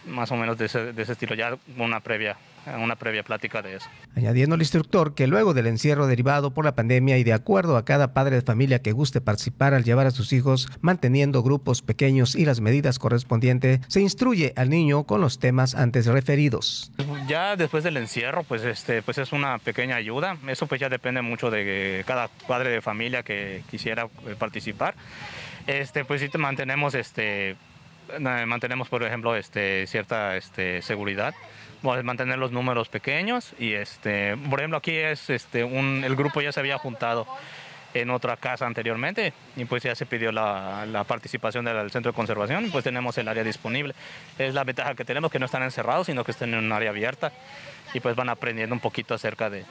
más 0.07 0.31
o 0.31 0.37
menos 0.37 0.59
de 0.59 0.67
ese, 0.67 0.93
de 0.93 1.03
ese 1.03 1.13
estilo, 1.13 1.35
ya 1.35 1.57
una 1.77 2.01
previa 2.01 2.37
una 2.79 2.97
previa 2.97 3.23
plática 3.23 3.63
de 3.63 3.77
eso. 3.77 3.89
Añadiendo 4.17 4.55
al 4.55 4.61
instructor 4.61 5.15
que 5.15 5.27
luego 5.27 5.55
del 5.55 5.67
encierro 5.67 6.07
derivado 6.07 6.53
por 6.53 6.65
la 6.65 6.75
pandemia 6.75 7.19
y 7.19 7.25
de 7.25 7.33
acuerdo 7.33 7.77
a 7.77 7.85
cada 7.85 8.13
padre 8.13 8.37
de 8.37 8.43
familia 8.43 8.83
que 8.83 8.93
guste 8.93 9.21
participar 9.21 9.75
al 9.75 9.85
llevar 9.85 10.07
a 10.07 10.11
sus 10.11 10.33
hijos, 10.33 10.69
manteniendo 10.81 11.43
grupos 11.43 11.83
pequeños 11.83 12.35
y 12.35 12.45
las 12.45 12.61
medidas 12.61 12.99
correspondientes, 12.99 13.81
se 13.89 14.01
instruye 14.01 14.53
al 14.57 14.69
niño 14.69 15.05
con 15.05 15.21
los 15.21 15.39
temas 15.39 15.75
antes 15.75 16.07
referidos. 16.07 16.93
Ya 17.27 17.57
después 17.57 17.85
del 17.85 17.97
encierro, 17.97 18.45
pues 18.45 18.63
este, 18.65 19.03
pues 19.03 19.19
es 19.19 19.33
una 19.33 19.59
pequeña 19.59 19.97
ayuda. 19.97 20.37
Eso 20.47 20.67
pues 20.67 20.81
ya 20.81 20.89
depende 20.89 21.23
mucho 21.23 21.51
de 21.51 22.05
cada 22.07 22.29
padre 22.29 22.71
de 22.71 22.81
familia 22.81 23.23
que 23.23 23.63
quisiera 23.71 24.09
eh, 24.27 24.35
participar. 24.39 24.95
Este, 25.67 26.05
pues 26.05 26.21
sí 26.21 26.31
mantenemos 26.39 26.95
este 26.95 27.57
mantenemos 28.19 28.89
por 28.89 29.03
ejemplo 29.03 29.37
este 29.37 29.87
cierta 29.87 30.37
este 30.37 30.83
seguridad 30.83 31.35
mantener 31.83 32.39
los 32.39 32.53
números 32.53 32.89
pequeños 32.89 33.55
y 33.59 33.73
este, 33.73 34.37
por 34.37 34.61
ejemplo 34.61 34.79
aquí 34.79 34.93
es 34.93 35.31
este 35.31 35.65
un, 35.65 36.03
el 36.05 36.15
grupo 36.17 36.41
ya 36.41 36.53
se 36.53 36.61
había 36.61 36.79
juntado 36.79 37.27
en 37.93 38.11
otra 38.11 38.37
casa 38.37 38.67
anteriormente 38.67 39.33
y 39.57 39.65
pues 39.65 39.83
ya 39.83 39.95
se 39.95 40.07
pidió 40.07 40.31
la, 40.31 40.87
la, 40.87 41.05
participación 41.05 41.65
del 41.65 41.91
centro 41.91 42.13
de 42.13 42.17
conservación 42.17 42.67
y 42.67 42.69
pues 42.69 42.85
tenemos 42.85 43.19
el 43.19 43.27
área 43.27 43.43
disponible. 43.43 43.95
Es 44.39 44.55
la 44.55 44.63
ventaja 44.63 44.95
que 44.95 45.05
tenemos 45.05 45.33
que 45.33 45.41
no 45.41 45.47
están 45.47 45.65
encerrados 45.65 46.07
sino 46.07 46.23
que 46.23 46.31
están 46.31 46.55
en 46.55 46.61
un 46.61 46.73
área 46.73 46.91
abierta 46.91 47.33
y 47.93 48.01
pues 48.01 48.15
van 48.15 48.29
aprendiendo 48.29 48.75
un 48.75 48.81
poquito 48.81 49.15
acerca 49.15 49.51
de, 49.51 49.65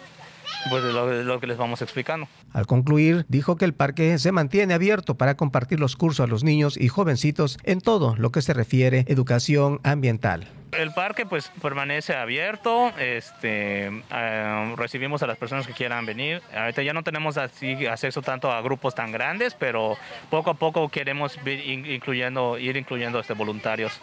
pues 0.69 0.83
lo, 0.83 1.23
lo, 1.23 1.39
que 1.39 1.47
les 1.47 1.57
vamos 1.57 1.81
explicando. 1.81 2.27
Al 2.51 2.67
concluir, 2.67 3.25
dijo 3.29 3.55
que 3.55 3.65
el 3.65 3.73
parque 3.73 4.17
se 4.19 4.31
mantiene 4.31 4.73
abierto 4.73 5.15
para 5.15 5.35
compartir 5.35 5.79
los 5.79 5.95
cursos 5.95 6.23
a 6.23 6.27
los 6.27 6.43
niños 6.43 6.77
y 6.77 6.87
jovencitos 6.87 7.57
en 7.63 7.81
todo 7.81 8.15
lo 8.15 8.31
que 8.31 8.41
se 8.41 8.53
refiere 8.53 9.05
educación 9.07 9.79
ambiental. 9.83 10.47
El 10.71 10.93
parque 10.93 11.25
pues 11.25 11.51
permanece 11.61 12.15
abierto, 12.15 12.93
este, 12.97 13.87
eh, 13.87 14.73
recibimos 14.77 15.23
a 15.23 15.27
las 15.27 15.37
personas 15.37 15.65
que 15.65 15.73
quieran 15.73 16.05
venir. 16.05 16.41
Ahorita 16.55 16.83
ya 16.83 16.93
no 16.93 17.03
tenemos 17.03 17.37
así 17.37 17.87
acceso 17.87 18.21
tanto 18.21 18.51
a 18.51 18.61
grupos 18.61 18.93
tan 18.93 19.11
grandes, 19.11 19.55
pero 19.55 19.97
poco 20.29 20.51
a 20.51 20.53
poco 20.53 20.89
queremos 20.89 21.37
ir 21.45 21.87
incluyendo, 21.87 22.57
ir 22.59 22.77
incluyendo 22.77 23.19
este, 23.19 23.33
voluntarios 23.33 23.99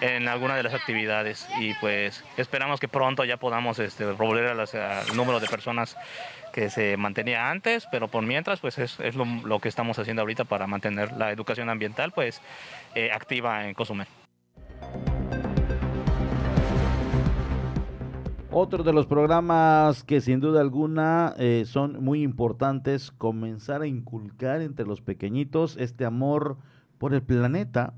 en 0.00 0.28
alguna 0.28 0.54
de 0.56 0.62
las 0.62 0.74
actividades 0.74 1.48
y 1.58 1.74
pues 1.74 2.22
esperamos 2.36 2.78
que 2.78 2.88
pronto 2.88 3.24
ya 3.24 3.38
podamos 3.38 3.78
este, 3.78 4.04
volver 4.04 4.48
al 4.48 5.16
número 5.16 5.40
de 5.40 5.48
personas 5.48 5.96
que 6.52 6.68
se 6.68 6.96
mantenía 6.96 7.50
antes, 7.50 7.86
pero 7.90 8.08
por 8.08 8.22
mientras 8.22 8.60
pues 8.60 8.78
es, 8.78 8.98
lo, 9.14 9.58
que 9.60 9.68
estamos 9.68 9.98
haciendo 9.98 10.22
ahorita 10.22 10.44
para 10.44 10.66
mantener 10.66 11.12
la 11.12 11.30
educación 11.30 11.70
ambiental 11.70 12.12
pues 12.12 12.42
eh, 12.94 13.10
activa 13.12 13.66
en 13.66 13.74
Cozumel. 13.74 14.06
Otro 18.54 18.84
de 18.84 18.92
los 18.92 19.06
programas 19.06 20.04
que 20.04 20.20
sin 20.20 20.38
duda 20.38 20.60
alguna 20.60 21.34
eh, 21.38 21.62
son 21.64 22.04
muy 22.04 22.22
importantes, 22.22 23.10
comenzar 23.10 23.80
a 23.80 23.86
inculcar 23.86 24.60
entre 24.60 24.84
los 24.84 25.00
pequeñitos 25.00 25.78
este 25.78 26.04
amor 26.04 26.58
por 26.98 27.14
el 27.14 27.22
planeta, 27.22 27.94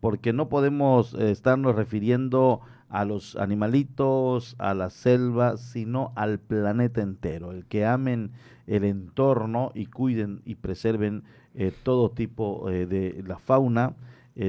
porque 0.00 0.34
no 0.34 0.50
podemos 0.50 1.14
eh, 1.14 1.30
estarnos 1.30 1.74
refiriendo 1.74 2.60
a 2.90 3.06
los 3.06 3.34
animalitos, 3.36 4.56
a 4.58 4.74
la 4.74 4.90
selva, 4.90 5.56
sino 5.56 6.12
al 6.16 6.38
planeta 6.38 7.00
entero, 7.00 7.50
el 7.50 7.64
que 7.64 7.86
amen 7.86 8.32
el 8.66 8.84
entorno 8.84 9.72
y 9.74 9.86
cuiden 9.86 10.42
y 10.44 10.56
preserven 10.56 11.24
eh, 11.54 11.72
todo 11.82 12.10
tipo 12.10 12.68
de 12.68 13.24
la 13.26 13.38
fauna, 13.38 13.96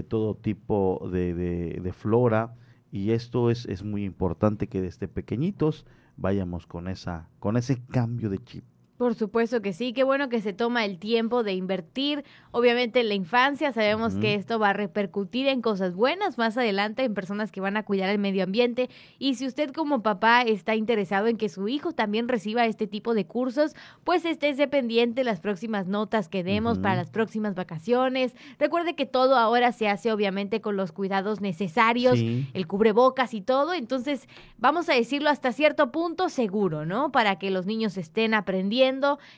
todo 0.09 0.35
tipo 0.35 1.09
de 1.11 1.93
flora, 1.97 2.53
y 2.91 3.11
esto 3.11 3.49
es, 3.49 3.65
es 3.65 3.83
muy 3.83 4.03
importante 4.03 4.67
que 4.67 4.81
desde 4.81 5.07
pequeñitos 5.07 5.85
vayamos 6.17 6.67
con, 6.67 6.87
esa, 6.87 7.29
con 7.39 7.57
ese 7.57 7.81
cambio 7.87 8.29
de 8.29 8.43
chip. 8.43 8.63
Por 8.99 9.15
supuesto 9.15 9.61
que 9.61 9.71
sí, 9.71 9.93
qué 9.93 10.03
bueno 10.03 10.27
que 10.27 10.41
se 10.41 10.51
toma 10.51 10.83
el 10.83 10.99
tiempo 10.99 11.41
de 11.41 11.53
invertir. 11.53 12.25
Obviamente 12.51 12.99
en 12.99 13.07
la 13.07 13.13
infancia 13.13 13.71
sabemos 13.71 14.15
que 14.15 14.33
esto 14.33 14.59
va 14.59 14.71
a 14.71 14.73
repercutir 14.73 15.47
en 15.47 15.61
cosas 15.61 15.95
buenas 15.95 16.37
más 16.37 16.57
adelante, 16.57 17.05
en 17.05 17.13
personas 17.13 17.49
que 17.49 17.61
van 17.61 17.77
a 17.77 17.83
cuidar 17.83 18.09
el 18.09 18.19
medio 18.19 18.43
ambiente. 18.43 18.89
Y 19.17 19.35
si 19.35 19.47
usted 19.47 19.71
como 19.71 20.03
papá 20.03 20.41
está 20.41 20.75
interesado 20.75 21.27
en 21.27 21.37
que 21.37 21.47
su 21.47 21.69
hijo 21.69 21.93
también 21.93 22.27
reciba 22.27 22.65
este 22.65 22.87
tipo 22.87 23.13
de 23.13 23.25
cursos, 23.25 23.73
pues 24.03 24.25
estése 24.25 24.67
pendiente 24.67 25.23
las 25.23 25.39
próximas 25.39 25.87
notas 25.87 26.27
que 26.27 26.43
demos 26.43 26.77
para 26.77 26.97
las 26.97 27.09
próximas 27.09 27.55
vacaciones. 27.55 28.35
Recuerde 28.57 28.95
que 28.95 29.05
todo 29.05 29.37
ahora 29.37 29.71
se 29.71 29.87
hace 29.87 30.11
obviamente 30.11 30.59
con 30.59 30.75
los 30.75 30.91
cuidados 30.91 31.39
necesarios, 31.39 32.19
el 32.19 32.67
cubrebocas 32.67 33.33
y 33.33 33.39
todo. 33.39 33.73
Entonces, 33.73 34.27
vamos 34.57 34.89
a 34.89 34.93
decirlo 34.93 35.29
hasta 35.29 35.53
cierto 35.53 35.89
punto 35.89 36.27
seguro, 36.27 36.85
¿no? 36.85 37.13
Para 37.13 37.39
que 37.39 37.49
los 37.49 37.65
niños 37.65 37.95
estén 37.95 38.33
aprendiendo 38.33 38.88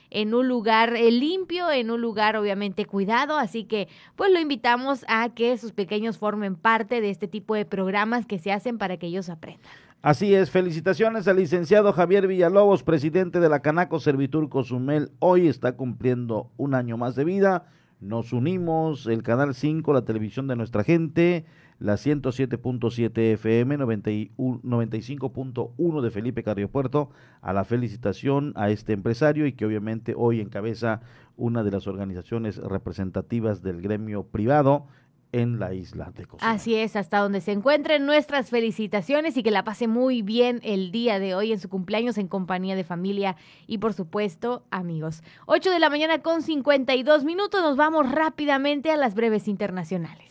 en 0.09 0.33
un 0.33 0.47
lugar 0.47 0.95
eh, 0.95 1.11
limpio, 1.11 1.69
en 1.71 1.91
un 1.91 2.01
lugar 2.01 2.35
obviamente 2.35 2.85
cuidado, 2.85 3.37
así 3.37 3.65
que 3.65 3.87
pues 4.15 4.31
lo 4.31 4.39
invitamos 4.39 5.05
a 5.07 5.29
que 5.29 5.57
sus 5.57 5.71
pequeños 5.71 6.17
formen 6.17 6.55
parte 6.55 7.01
de 7.01 7.09
este 7.09 7.27
tipo 7.27 7.55
de 7.55 7.65
programas 7.65 8.25
que 8.25 8.39
se 8.39 8.51
hacen 8.51 8.77
para 8.77 8.97
que 8.97 9.07
ellos 9.07 9.29
aprendan. 9.29 9.71
Así 10.01 10.33
es, 10.33 10.49
felicitaciones 10.49 11.27
al 11.27 11.37
licenciado 11.37 11.93
Javier 11.93 12.25
Villalobos, 12.25 12.81
presidente 12.81 13.39
de 13.39 13.49
la 13.49 13.59
Canaco 13.59 13.99
Servitur 13.99 14.49
Cozumel. 14.49 15.11
Hoy 15.19 15.47
está 15.47 15.73
cumpliendo 15.73 16.49
un 16.57 16.73
año 16.73 16.97
más 16.97 17.15
de 17.15 17.23
vida. 17.23 17.67
Nos 17.99 18.33
unimos, 18.33 19.05
el 19.05 19.21
Canal 19.21 19.53
5, 19.53 19.93
la 19.93 20.03
televisión 20.03 20.47
de 20.47 20.55
nuestra 20.55 20.83
gente, 20.83 21.45
la 21.81 21.95
107.7 21.95 23.33
FM, 23.33 23.79
95.1 23.79 26.01
de 26.01 26.11
Felipe 26.11 26.43
Carriopuerto, 26.43 27.09
a 27.41 27.51
la 27.53 27.65
felicitación 27.65 28.53
a 28.55 28.69
este 28.69 28.93
empresario 28.93 29.47
y 29.47 29.53
que 29.53 29.65
obviamente 29.65 30.13
hoy 30.15 30.41
encabeza 30.41 31.01
una 31.37 31.63
de 31.63 31.71
las 31.71 31.87
organizaciones 31.87 32.57
representativas 32.57 33.63
del 33.63 33.81
gremio 33.81 34.27
privado 34.27 34.85
en 35.31 35.59
la 35.59 35.73
isla 35.73 36.11
de 36.15 36.27
Cozumel. 36.27 36.55
Así 36.55 36.75
es, 36.75 36.95
hasta 36.95 37.17
donde 37.17 37.41
se 37.41 37.51
encuentren 37.51 38.05
nuestras 38.05 38.51
felicitaciones 38.51 39.35
y 39.37 39.41
que 39.41 39.49
la 39.49 39.63
pase 39.63 39.87
muy 39.87 40.21
bien 40.21 40.59
el 40.63 40.91
día 40.91 41.17
de 41.17 41.33
hoy 41.33 41.51
en 41.51 41.57
su 41.59 41.67
cumpleaños 41.67 42.19
en 42.19 42.27
compañía 42.27 42.75
de 42.75 42.83
familia 42.83 43.37
y 43.65 43.79
por 43.79 43.93
supuesto 43.93 44.67
amigos. 44.69 45.23
8 45.47 45.71
de 45.71 45.79
la 45.79 45.89
mañana 45.89 46.19
con 46.19 46.43
52 46.43 47.23
minutos, 47.23 47.63
nos 47.63 47.75
vamos 47.75 48.11
rápidamente 48.11 48.91
a 48.91 48.97
las 48.97 49.15
breves 49.15 49.47
internacionales. 49.47 50.30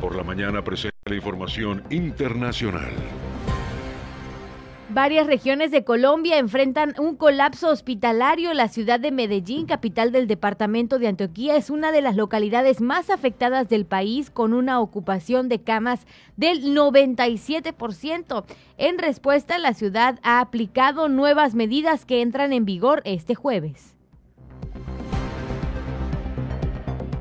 Por 0.00 0.16
la 0.16 0.24
mañana 0.24 0.64
presenta 0.64 0.96
la 1.06 1.16
información 1.16 1.82
internacional. 1.90 2.90
Varias 4.88 5.26
regiones 5.26 5.70
de 5.70 5.84
Colombia 5.84 6.38
enfrentan 6.38 6.94
un 6.98 7.14
colapso 7.14 7.68
hospitalario. 7.68 8.54
La 8.54 8.68
ciudad 8.68 8.98
de 8.98 9.12
Medellín, 9.12 9.66
capital 9.66 10.10
del 10.10 10.26
departamento 10.26 10.98
de 10.98 11.06
Antioquía, 11.06 11.54
es 11.56 11.70
una 11.70 11.92
de 11.92 12.00
las 12.00 12.16
localidades 12.16 12.80
más 12.80 13.10
afectadas 13.10 13.68
del 13.68 13.84
país 13.84 14.30
con 14.30 14.52
una 14.54 14.80
ocupación 14.80 15.48
de 15.48 15.60
camas 15.60 16.06
del 16.36 16.74
97%. 16.74 18.44
En 18.78 18.98
respuesta, 18.98 19.58
la 19.58 19.74
ciudad 19.74 20.18
ha 20.22 20.40
aplicado 20.40 21.08
nuevas 21.08 21.54
medidas 21.54 22.04
que 22.04 22.22
entran 22.22 22.52
en 22.52 22.64
vigor 22.64 23.02
este 23.04 23.34
jueves. 23.34 23.99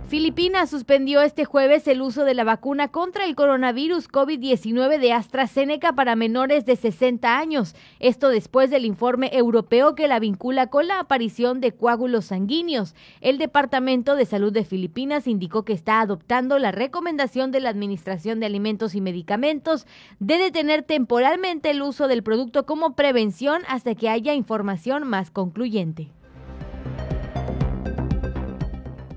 Filipinas 0.10 0.72
suspendió 0.72 1.22
este 1.22 1.46
jueves 1.46 1.88
el 1.88 2.02
uso 2.02 2.24
de 2.24 2.34
la 2.34 2.44
vacuna 2.44 2.88
contra 2.88 3.26
el 3.26 3.36
coronavirus 3.36 4.10
COVID-19 4.10 4.98
de 4.98 5.14
AstraZeneca 5.14 5.94
para 5.94 6.16
menores 6.16 6.66
de 6.66 6.78
60 6.78 7.38
años. 7.38 7.76
Esto 8.00 8.30
después 8.30 8.72
del 8.72 8.86
informe 8.86 9.30
europeo 9.32 9.94
que 9.94 10.08
la 10.08 10.18
vincula 10.18 10.66
con 10.66 10.88
la 10.88 11.00
aparición 11.00 11.62
de 11.62 11.74
coágulos 11.74 12.26
sanguíneos. 12.26 12.96
El 13.22 13.38
Departamento 13.38 14.16
de 14.16 14.26
Salud 14.26 14.52
de 14.52 14.66
Filipinas 14.66 15.28
indicó 15.28 15.64
que 15.64 15.74
está 15.74 16.02
adoptando 16.02 16.58
la 16.58 16.72
recomendación 16.72 17.52
de 17.52 17.60
la 17.60 17.70
Administración 17.70 18.40
de 18.40 18.48
Alimentos 18.48 18.96
y 18.96 19.02
Medicamentos 19.02 19.86
de 20.18 20.40
detener 20.40 20.82
temporalmente 20.82 21.70
el 21.70 21.84
uso 21.84 22.08
del 22.08 22.24
producto 22.24 22.66
como 22.66 22.96
prevención 22.96 23.62
hasta 23.68 23.94
que 23.94 24.10
haya 24.10 24.34
información 24.34 25.08
más 25.08 25.30
concluyente. 25.30 26.10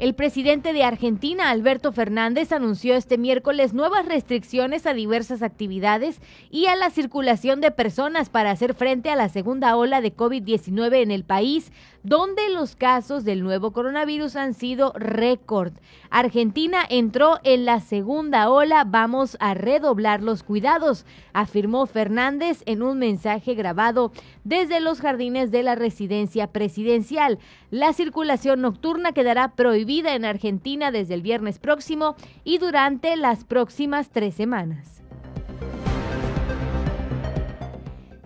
El 0.02 0.16
presidente 0.16 0.72
de 0.72 0.82
Argentina, 0.82 1.50
Alberto 1.50 1.92
Fernández, 1.92 2.50
anunció 2.50 2.96
este 2.96 3.18
miércoles 3.18 3.72
nuevas 3.72 4.04
restricciones 4.04 4.84
a 4.84 4.94
diversas 4.94 5.42
actividades 5.42 6.20
y 6.50 6.66
a 6.66 6.74
la 6.74 6.90
circulación 6.90 7.60
de 7.60 7.70
personas 7.70 8.28
para 8.28 8.50
hacer 8.50 8.74
frente 8.74 9.10
a 9.10 9.14
la 9.14 9.28
segunda 9.28 9.76
ola 9.76 10.00
de 10.00 10.12
COVID-19 10.12 11.02
en 11.02 11.12
el 11.12 11.22
país, 11.22 11.70
donde 12.02 12.48
los 12.50 12.76
casos 12.76 13.24
del 13.24 13.42
nuevo 13.42 13.72
coronavirus 13.72 14.36
han 14.36 14.54
sido 14.54 14.92
récord. 14.96 15.72
Argentina 16.10 16.82
entró 16.88 17.38
en 17.44 17.64
la 17.64 17.80
segunda 17.80 18.50
ola, 18.50 18.84
vamos 18.84 19.36
a 19.40 19.54
redoblar 19.54 20.22
los 20.22 20.42
cuidados, 20.42 21.06
afirmó 21.32 21.86
Fernández 21.86 22.62
en 22.66 22.82
un 22.82 22.98
mensaje 22.98 23.54
grabado 23.54 24.12
desde 24.44 24.80
los 24.80 25.00
jardines 25.00 25.50
de 25.50 25.62
la 25.62 25.74
residencia 25.74 26.48
presidencial. 26.48 27.38
La 27.70 27.92
circulación 27.92 28.60
nocturna 28.60 29.12
quedará 29.12 29.54
prohibida 29.54 30.14
en 30.14 30.24
Argentina 30.24 30.90
desde 30.90 31.14
el 31.14 31.22
viernes 31.22 31.58
próximo 31.58 32.16
y 32.44 32.58
durante 32.58 33.16
las 33.16 33.44
próximas 33.44 34.10
tres 34.10 34.34
semanas. 34.34 35.01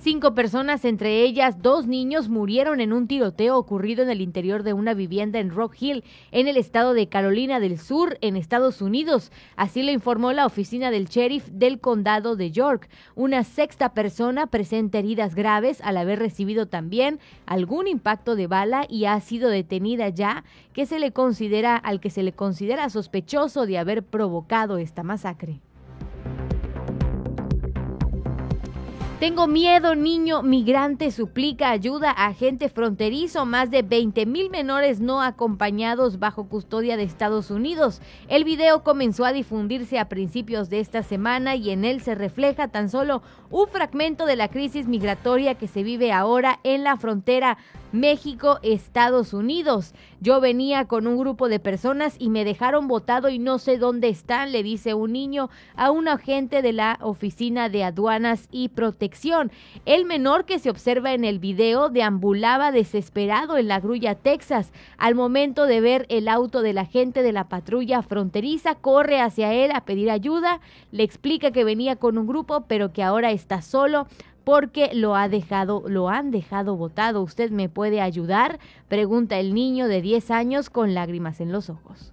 Cinco 0.09 0.35
personas, 0.35 0.85
entre 0.85 1.24
ellas 1.24 1.61
dos 1.62 1.89
niños, 1.89 2.28
murieron 2.28 2.81
en 2.81 2.93
un 2.93 3.09
tiroteo 3.09 3.59
ocurrido 3.59 4.05
en 4.05 4.11
el 4.11 4.20
interior 4.20 4.62
de 4.62 4.73
una 4.73 4.95
vivienda 4.95 5.41
en 5.41 5.51
Rock 5.51 5.74
Hill, 5.81 6.05
en 6.31 6.47
el 6.47 6.57
estado 6.57 6.95
de 6.95 7.09
Carolina 7.09 7.59
del 7.59 7.77
Sur, 7.77 8.16
en 8.20 8.37
Estados 8.37 8.81
Unidos. 8.81 9.33
Así 9.57 9.83
lo 9.83 9.91
informó 9.91 10.33
la 10.33 10.47
oficina 10.47 10.93
del 10.93 11.09
sheriff 11.09 11.49
del 11.49 11.81
condado 11.81 12.37
de 12.37 12.53
York. 12.53 12.89
Una 13.16 13.43
sexta 13.43 13.95
persona 13.95 14.47
presenta 14.47 15.01
heridas 15.01 15.35
graves 15.35 15.81
al 15.81 15.97
haber 15.97 16.20
recibido 16.20 16.66
también 16.66 17.19
algún 17.45 17.89
impacto 17.89 18.37
de 18.37 18.47
bala 18.47 18.87
y 18.89 19.07
ha 19.07 19.20
sido 19.20 19.49
detenida 19.49 20.09
ya, 20.11 20.45
que 20.73 20.87
se 20.87 21.01
le 21.01 21.11
considera 21.11 21.74
al 21.74 21.99
que 21.99 22.11
se 22.11 22.23
le 22.23 22.31
considera 22.31 22.89
sospechoso 22.91 23.66
de 23.66 23.78
haber 23.78 24.05
provocado 24.05 24.78
esta 24.78 25.03
masacre. 25.03 25.62
Tengo 29.20 29.47
miedo, 29.47 29.94
niño 29.94 30.43
migrante 30.43 31.10
suplica 31.10 31.70
ayuda 31.70 32.10
a 32.10 32.26
agente 32.26 32.68
fronterizo. 32.68 33.47
Más 33.47 33.70
de 33.70 33.80
20 33.80 34.26
mil 34.26 34.51
menores 34.51 35.01
no 35.01 35.22
acompañados 35.22 36.18
bajo 36.18 36.51
custodia 36.51 36.98
de 36.98 37.05
Estados 37.05 37.51
Unidos. 37.51 38.02
El 38.28 38.44
video 38.44 38.82
comenzó 38.82 39.24
a 39.24 39.32
difundirse 39.32 39.98
a 39.98 40.10
principios 40.10 40.68
de 40.68 40.80
esta 40.80 41.02
semana 41.02 41.56
y 41.56 41.70
en 41.70 41.86
él 41.86 42.02
se 42.02 42.14
refleja 42.14 42.68
tan 42.68 42.90
solo 42.90 43.22
un 43.48 43.66
fragmento 43.68 44.26
de 44.26 44.36
la 44.36 44.48
crisis 44.48 44.86
migratoria 44.86 45.55
que 45.55 45.66
se 45.66 45.82
vive 45.82 46.12
ahora 46.12 46.60
en 46.62 46.84
la 46.84 46.98
frontera 46.98 47.56
México, 47.97 48.59
Estados 48.62 49.32
Unidos. 49.32 49.94
Yo 50.20 50.40
venía 50.40 50.86
con 50.86 51.06
un 51.06 51.18
grupo 51.18 51.48
de 51.48 51.59
personas 51.59 52.16
y 52.18 52.28
me 52.28 52.44
dejaron 52.44 52.89
botado 52.89 53.28
y 53.28 53.39
no 53.39 53.59
sé 53.59 53.78
dónde 53.78 54.09
están, 54.09 54.52
le 54.52 54.62
dice 54.62 54.94
un 54.94 55.12
niño 55.12 55.51
a 55.74 55.90
un 55.90 56.09
agente 56.09 56.62
de 56.62 56.73
la 56.73 56.98
Oficina 57.01 57.68
de 57.68 57.85
Aduanas 57.85 58.48
y 58.51 58.68
Protección. 58.68 59.51
El 59.85 60.05
menor 60.05 60.44
que 60.44 60.59
se 60.59 60.70
observa 60.70 61.14
en 61.14 61.24
el 61.24 61.39
video 61.39 61.89
deambulaba 61.89 62.70
desesperado 62.70 63.56
en 63.56 63.68
la 63.68 63.81
grulla 63.81 64.14
Texas. 64.14 64.73
Al 64.98 65.14
momento 65.14 65.66
de 65.66 65.81
ver 65.81 66.06
el 66.09 66.28
auto 66.28 66.62
del 66.62 66.78
agente 66.78 67.23
de 67.23 67.32
la 67.32 67.48
patrulla 67.48 68.02
fronteriza, 68.02 68.74
corre 68.74 69.20
hacia 69.20 69.52
él 69.52 69.70
a 69.73 69.85
pedir 69.85 70.10
ayuda, 70.10 70.60
le 70.93 71.02
explica 71.02 71.51
que 71.51 71.64
venía 71.64 71.97
con 71.97 72.18
un 72.18 72.27
grupo 72.27 72.64
pero 72.68 72.93
que 72.93 73.02
ahora 73.02 73.31
está 73.31 73.62
solo 73.62 74.06
porque 74.47 74.94
lo 74.94 75.16
ha 75.16 75.28
dejado, 75.28 75.82
lo 75.89 76.09
han 76.09 76.31
dejado 76.31 76.77
botado. 76.77 77.20
¿Usted 77.20 77.51
me 77.51 77.68
puede 77.68 78.01
ayudar? 78.01 78.60
Pregunta 78.86 79.40
el 79.40 79.55
niño 79.55 79.89
de 79.89 80.01
10 80.01 80.31
años 80.31 80.70
con 80.70 80.94
lágrimas 80.94 81.40
en 81.40 81.51
los 81.51 81.68
ojos. 81.68 82.12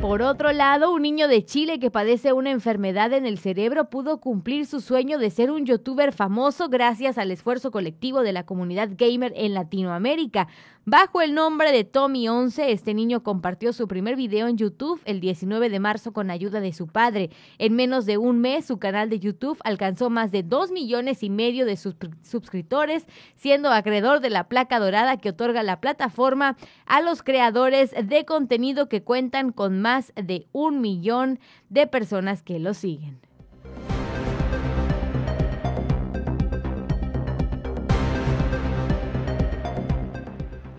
Por 0.00 0.22
otro 0.22 0.52
lado, 0.52 0.92
un 0.92 1.02
niño 1.02 1.26
de 1.26 1.44
Chile 1.44 1.80
que 1.80 1.90
padece 1.90 2.32
una 2.32 2.50
enfermedad 2.50 3.12
en 3.12 3.26
el 3.26 3.38
cerebro 3.38 3.90
pudo 3.90 4.18
cumplir 4.18 4.64
su 4.64 4.80
sueño 4.80 5.18
de 5.18 5.30
ser 5.30 5.50
un 5.50 5.66
youtuber 5.66 6.12
famoso 6.12 6.68
gracias 6.68 7.18
al 7.18 7.32
esfuerzo 7.32 7.72
colectivo 7.72 8.22
de 8.22 8.32
la 8.32 8.44
comunidad 8.44 8.90
gamer 8.96 9.32
en 9.34 9.54
Latinoamérica. 9.54 10.46
Bajo 10.84 11.20
el 11.20 11.32
nombre 11.32 11.70
de 11.70 11.88
Tommy11, 11.88 12.64
este 12.70 12.92
niño 12.92 13.22
compartió 13.22 13.72
su 13.72 13.86
primer 13.86 14.16
video 14.16 14.48
en 14.48 14.56
YouTube 14.56 15.00
el 15.04 15.20
19 15.20 15.70
de 15.70 15.78
marzo 15.78 16.12
con 16.12 16.28
ayuda 16.28 16.58
de 16.58 16.72
su 16.72 16.88
padre. 16.88 17.30
En 17.58 17.76
menos 17.76 18.04
de 18.04 18.18
un 18.18 18.40
mes, 18.40 18.64
su 18.64 18.80
canal 18.80 19.08
de 19.08 19.20
YouTube 19.20 19.60
alcanzó 19.62 20.10
más 20.10 20.32
de 20.32 20.42
2 20.42 20.72
millones 20.72 21.22
y 21.22 21.30
medio 21.30 21.66
de 21.66 21.76
suscriptores, 21.76 23.06
siendo 23.36 23.70
acreedor 23.70 24.18
de 24.18 24.30
la 24.30 24.48
placa 24.48 24.80
dorada 24.80 25.18
que 25.18 25.28
otorga 25.28 25.62
la 25.62 25.80
plataforma 25.80 26.56
a 26.84 27.00
los 27.00 27.22
creadores 27.22 27.94
de 28.02 28.24
contenido 28.24 28.88
que 28.88 29.04
cuentan 29.04 29.52
con 29.52 29.80
más 29.80 30.12
de 30.16 30.48
un 30.50 30.80
millón 30.80 31.38
de 31.68 31.86
personas 31.86 32.42
que 32.42 32.58
lo 32.58 32.74
siguen. 32.74 33.20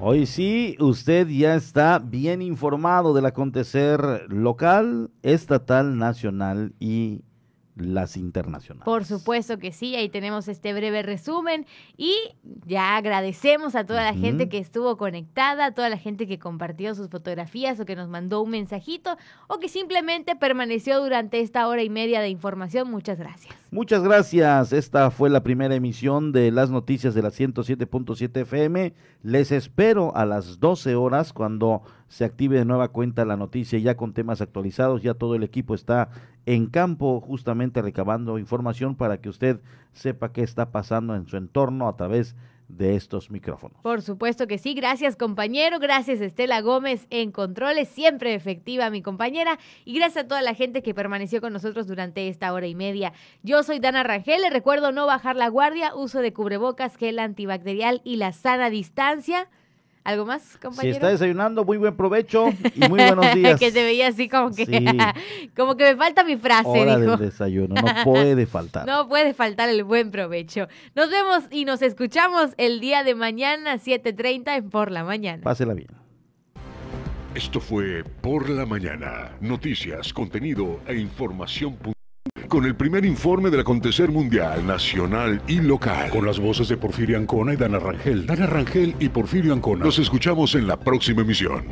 Hoy 0.05 0.25
sí, 0.25 0.75
usted 0.81 1.29
ya 1.29 1.55
está 1.55 1.97
bien 1.97 2.41
informado 2.41 3.13
del 3.13 3.25
acontecer 3.25 4.01
local, 4.27 5.11
estatal, 5.21 5.97
nacional 5.97 6.75
y 6.77 7.21
las 7.75 8.17
internacionales. 8.17 8.85
Por 8.85 9.05
supuesto 9.05 9.57
que 9.57 9.71
sí, 9.71 9.95
ahí 9.95 10.09
tenemos 10.09 10.47
este 10.47 10.73
breve 10.73 11.01
resumen 11.01 11.65
y 11.97 12.13
ya 12.65 12.95
agradecemos 12.97 13.75
a 13.75 13.85
toda 13.85 14.03
la 14.03 14.13
gente 14.13 14.49
que 14.49 14.57
estuvo 14.57 14.97
conectada, 14.97 15.67
a 15.67 15.73
toda 15.73 15.89
la 15.89 15.97
gente 15.97 16.27
que 16.27 16.39
compartió 16.39 16.93
sus 16.95 17.09
fotografías 17.09 17.79
o 17.79 17.85
que 17.85 17.95
nos 17.95 18.09
mandó 18.09 18.41
un 18.41 18.51
mensajito 18.51 19.17
o 19.47 19.59
que 19.59 19.69
simplemente 19.69 20.35
permaneció 20.35 21.01
durante 21.01 21.39
esta 21.39 21.67
hora 21.67 21.83
y 21.83 21.89
media 21.89 22.21
de 22.21 22.29
información. 22.29 22.91
Muchas 22.91 23.17
gracias. 23.17 23.55
Muchas 23.71 24.03
gracias. 24.03 24.71
Esta 24.71 25.09
fue 25.09 25.29
la 25.29 25.41
primera 25.43 25.73
emisión 25.73 26.31
de 26.31 26.51
las 26.51 26.69
noticias 26.69 27.15
de 27.15 27.23
la 27.23 27.29
107.7 27.29 28.41
FM. 28.41 28.93
Les 29.23 29.51
espero 29.51 30.15
a 30.15 30.25
las 30.25 30.59
12 30.59 30.95
horas 30.95 31.33
cuando 31.33 31.81
se 32.13 32.25
active 32.25 32.59
de 32.59 32.63
nueva 32.63 32.89
cuenta 32.89 33.25
la 33.25 33.37
noticia 33.37 33.79
ya 33.79 33.97
con 33.97 34.13
temas 34.13 34.39
actualizados. 34.39 35.01
Ya 35.01 35.15
todo 35.15 35.33
el 35.33 35.41
equipo 35.41 35.73
está 35.73 36.09
en 36.45 36.67
campo 36.67 37.19
justamente 37.19 37.81
recabando 37.81 38.37
información 38.37 38.95
para 38.95 39.19
que 39.19 39.29
usted 39.29 39.61
sepa 39.93 40.31
qué 40.31 40.43
está 40.43 40.71
pasando 40.71 41.15
en 41.15 41.25
su 41.25 41.37
entorno 41.37 41.87
a 41.87 41.97
través 41.97 42.35
de 42.67 42.95
estos 42.95 43.31
micrófonos. 43.31 43.81
Por 43.81 44.03
supuesto 44.03 44.45
que 44.45 44.59
sí. 44.59 44.75
Gracias 44.75 45.15
compañero, 45.15 45.79
gracias 45.79 46.21
Estela 46.21 46.61
Gómez 46.61 47.07
en 47.09 47.31
controles, 47.31 47.89
siempre 47.89 48.35
efectiva 48.35 48.91
mi 48.91 49.01
compañera 49.01 49.57
y 49.83 49.95
gracias 49.95 50.25
a 50.25 50.27
toda 50.27 50.43
la 50.43 50.53
gente 50.53 50.83
que 50.83 50.93
permaneció 50.93 51.41
con 51.41 51.51
nosotros 51.51 51.87
durante 51.87 52.27
esta 52.27 52.53
hora 52.53 52.67
y 52.67 52.75
media. 52.75 53.11
Yo 53.41 53.63
soy 53.63 53.79
Dana 53.79 54.03
Rangel, 54.03 54.43
le 54.43 54.51
recuerdo 54.51 54.91
no 54.91 55.07
bajar 55.07 55.35
la 55.35 55.47
guardia, 55.47 55.95
uso 55.95 56.19
de 56.19 56.31
cubrebocas, 56.31 56.95
gel 56.95 57.17
antibacterial 57.17 58.01
y 58.03 58.17
la 58.17 58.33
sana 58.33 58.69
distancia. 58.69 59.49
¿Algo 60.03 60.25
más, 60.25 60.57
compañero? 60.61 60.93
Si 60.93 60.97
está 60.97 61.09
desayunando, 61.09 61.63
muy 61.63 61.77
buen 61.77 61.95
provecho 61.95 62.49
y 62.75 62.79
muy 62.89 62.99
buenos 63.01 63.33
días. 63.35 63.57
que 63.59 63.71
se 63.71 63.83
veía 63.83 64.07
así 64.09 64.27
como 64.27 64.51
que, 64.53 64.65
como 65.55 65.77
que 65.77 65.85
me 65.85 65.95
falta 65.95 66.23
mi 66.25 66.35
frase, 66.35 66.67
Hora 66.67 66.97
del 66.97 67.17
desayuno, 67.17 67.75
no 67.75 67.87
puede 68.03 68.45
faltar. 68.45 68.85
no 68.85 69.07
puede 69.07 69.33
faltar 69.33 69.69
el 69.69 69.83
buen 69.85 70.11
provecho. 70.11 70.67
Nos 70.95 71.09
vemos 71.09 71.43
y 71.51 71.63
nos 71.65 71.81
escuchamos 71.81 72.53
el 72.57 72.81
día 72.81 73.03
de 73.03 73.15
mañana, 73.15 73.75
7.30 73.77 74.57
en 74.57 74.69
Por 74.69 74.91
la 74.91 75.03
Mañana. 75.05 75.41
Pásela 75.41 75.73
bien. 75.73 75.87
Esto 77.33 77.59
fue 77.61 78.03
Por 78.03 78.49
la 78.49 78.65
Mañana. 78.65 79.31
Noticias, 79.41 80.11
contenido 80.13 80.81
e 80.85 80.95
información 80.99 81.77
con 82.53 82.65
el 82.65 82.75
primer 82.75 83.03
informe 83.03 83.49
del 83.49 83.61
acontecer 83.61 84.11
mundial, 84.11 84.67
nacional 84.67 85.41
y 85.47 85.59
local. 85.59 86.11
Con 86.11 86.23
las 86.23 86.39
voces 86.39 86.67
de 86.67 86.77
Porfirio 86.77 87.17
Ancona 87.17 87.53
y 87.53 87.55
Dana 87.55 87.79
Rangel. 87.79 88.27
Dana 88.27 88.45
Rangel 88.45 88.95
y 88.99 89.09
Porfirio 89.09 89.53
Ancona. 89.53 89.83
Nos 89.83 89.97
escuchamos 89.97 90.53
en 90.53 90.67
la 90.67 90.79
próxima 90.79 91.23
emisión. 91.23 91.65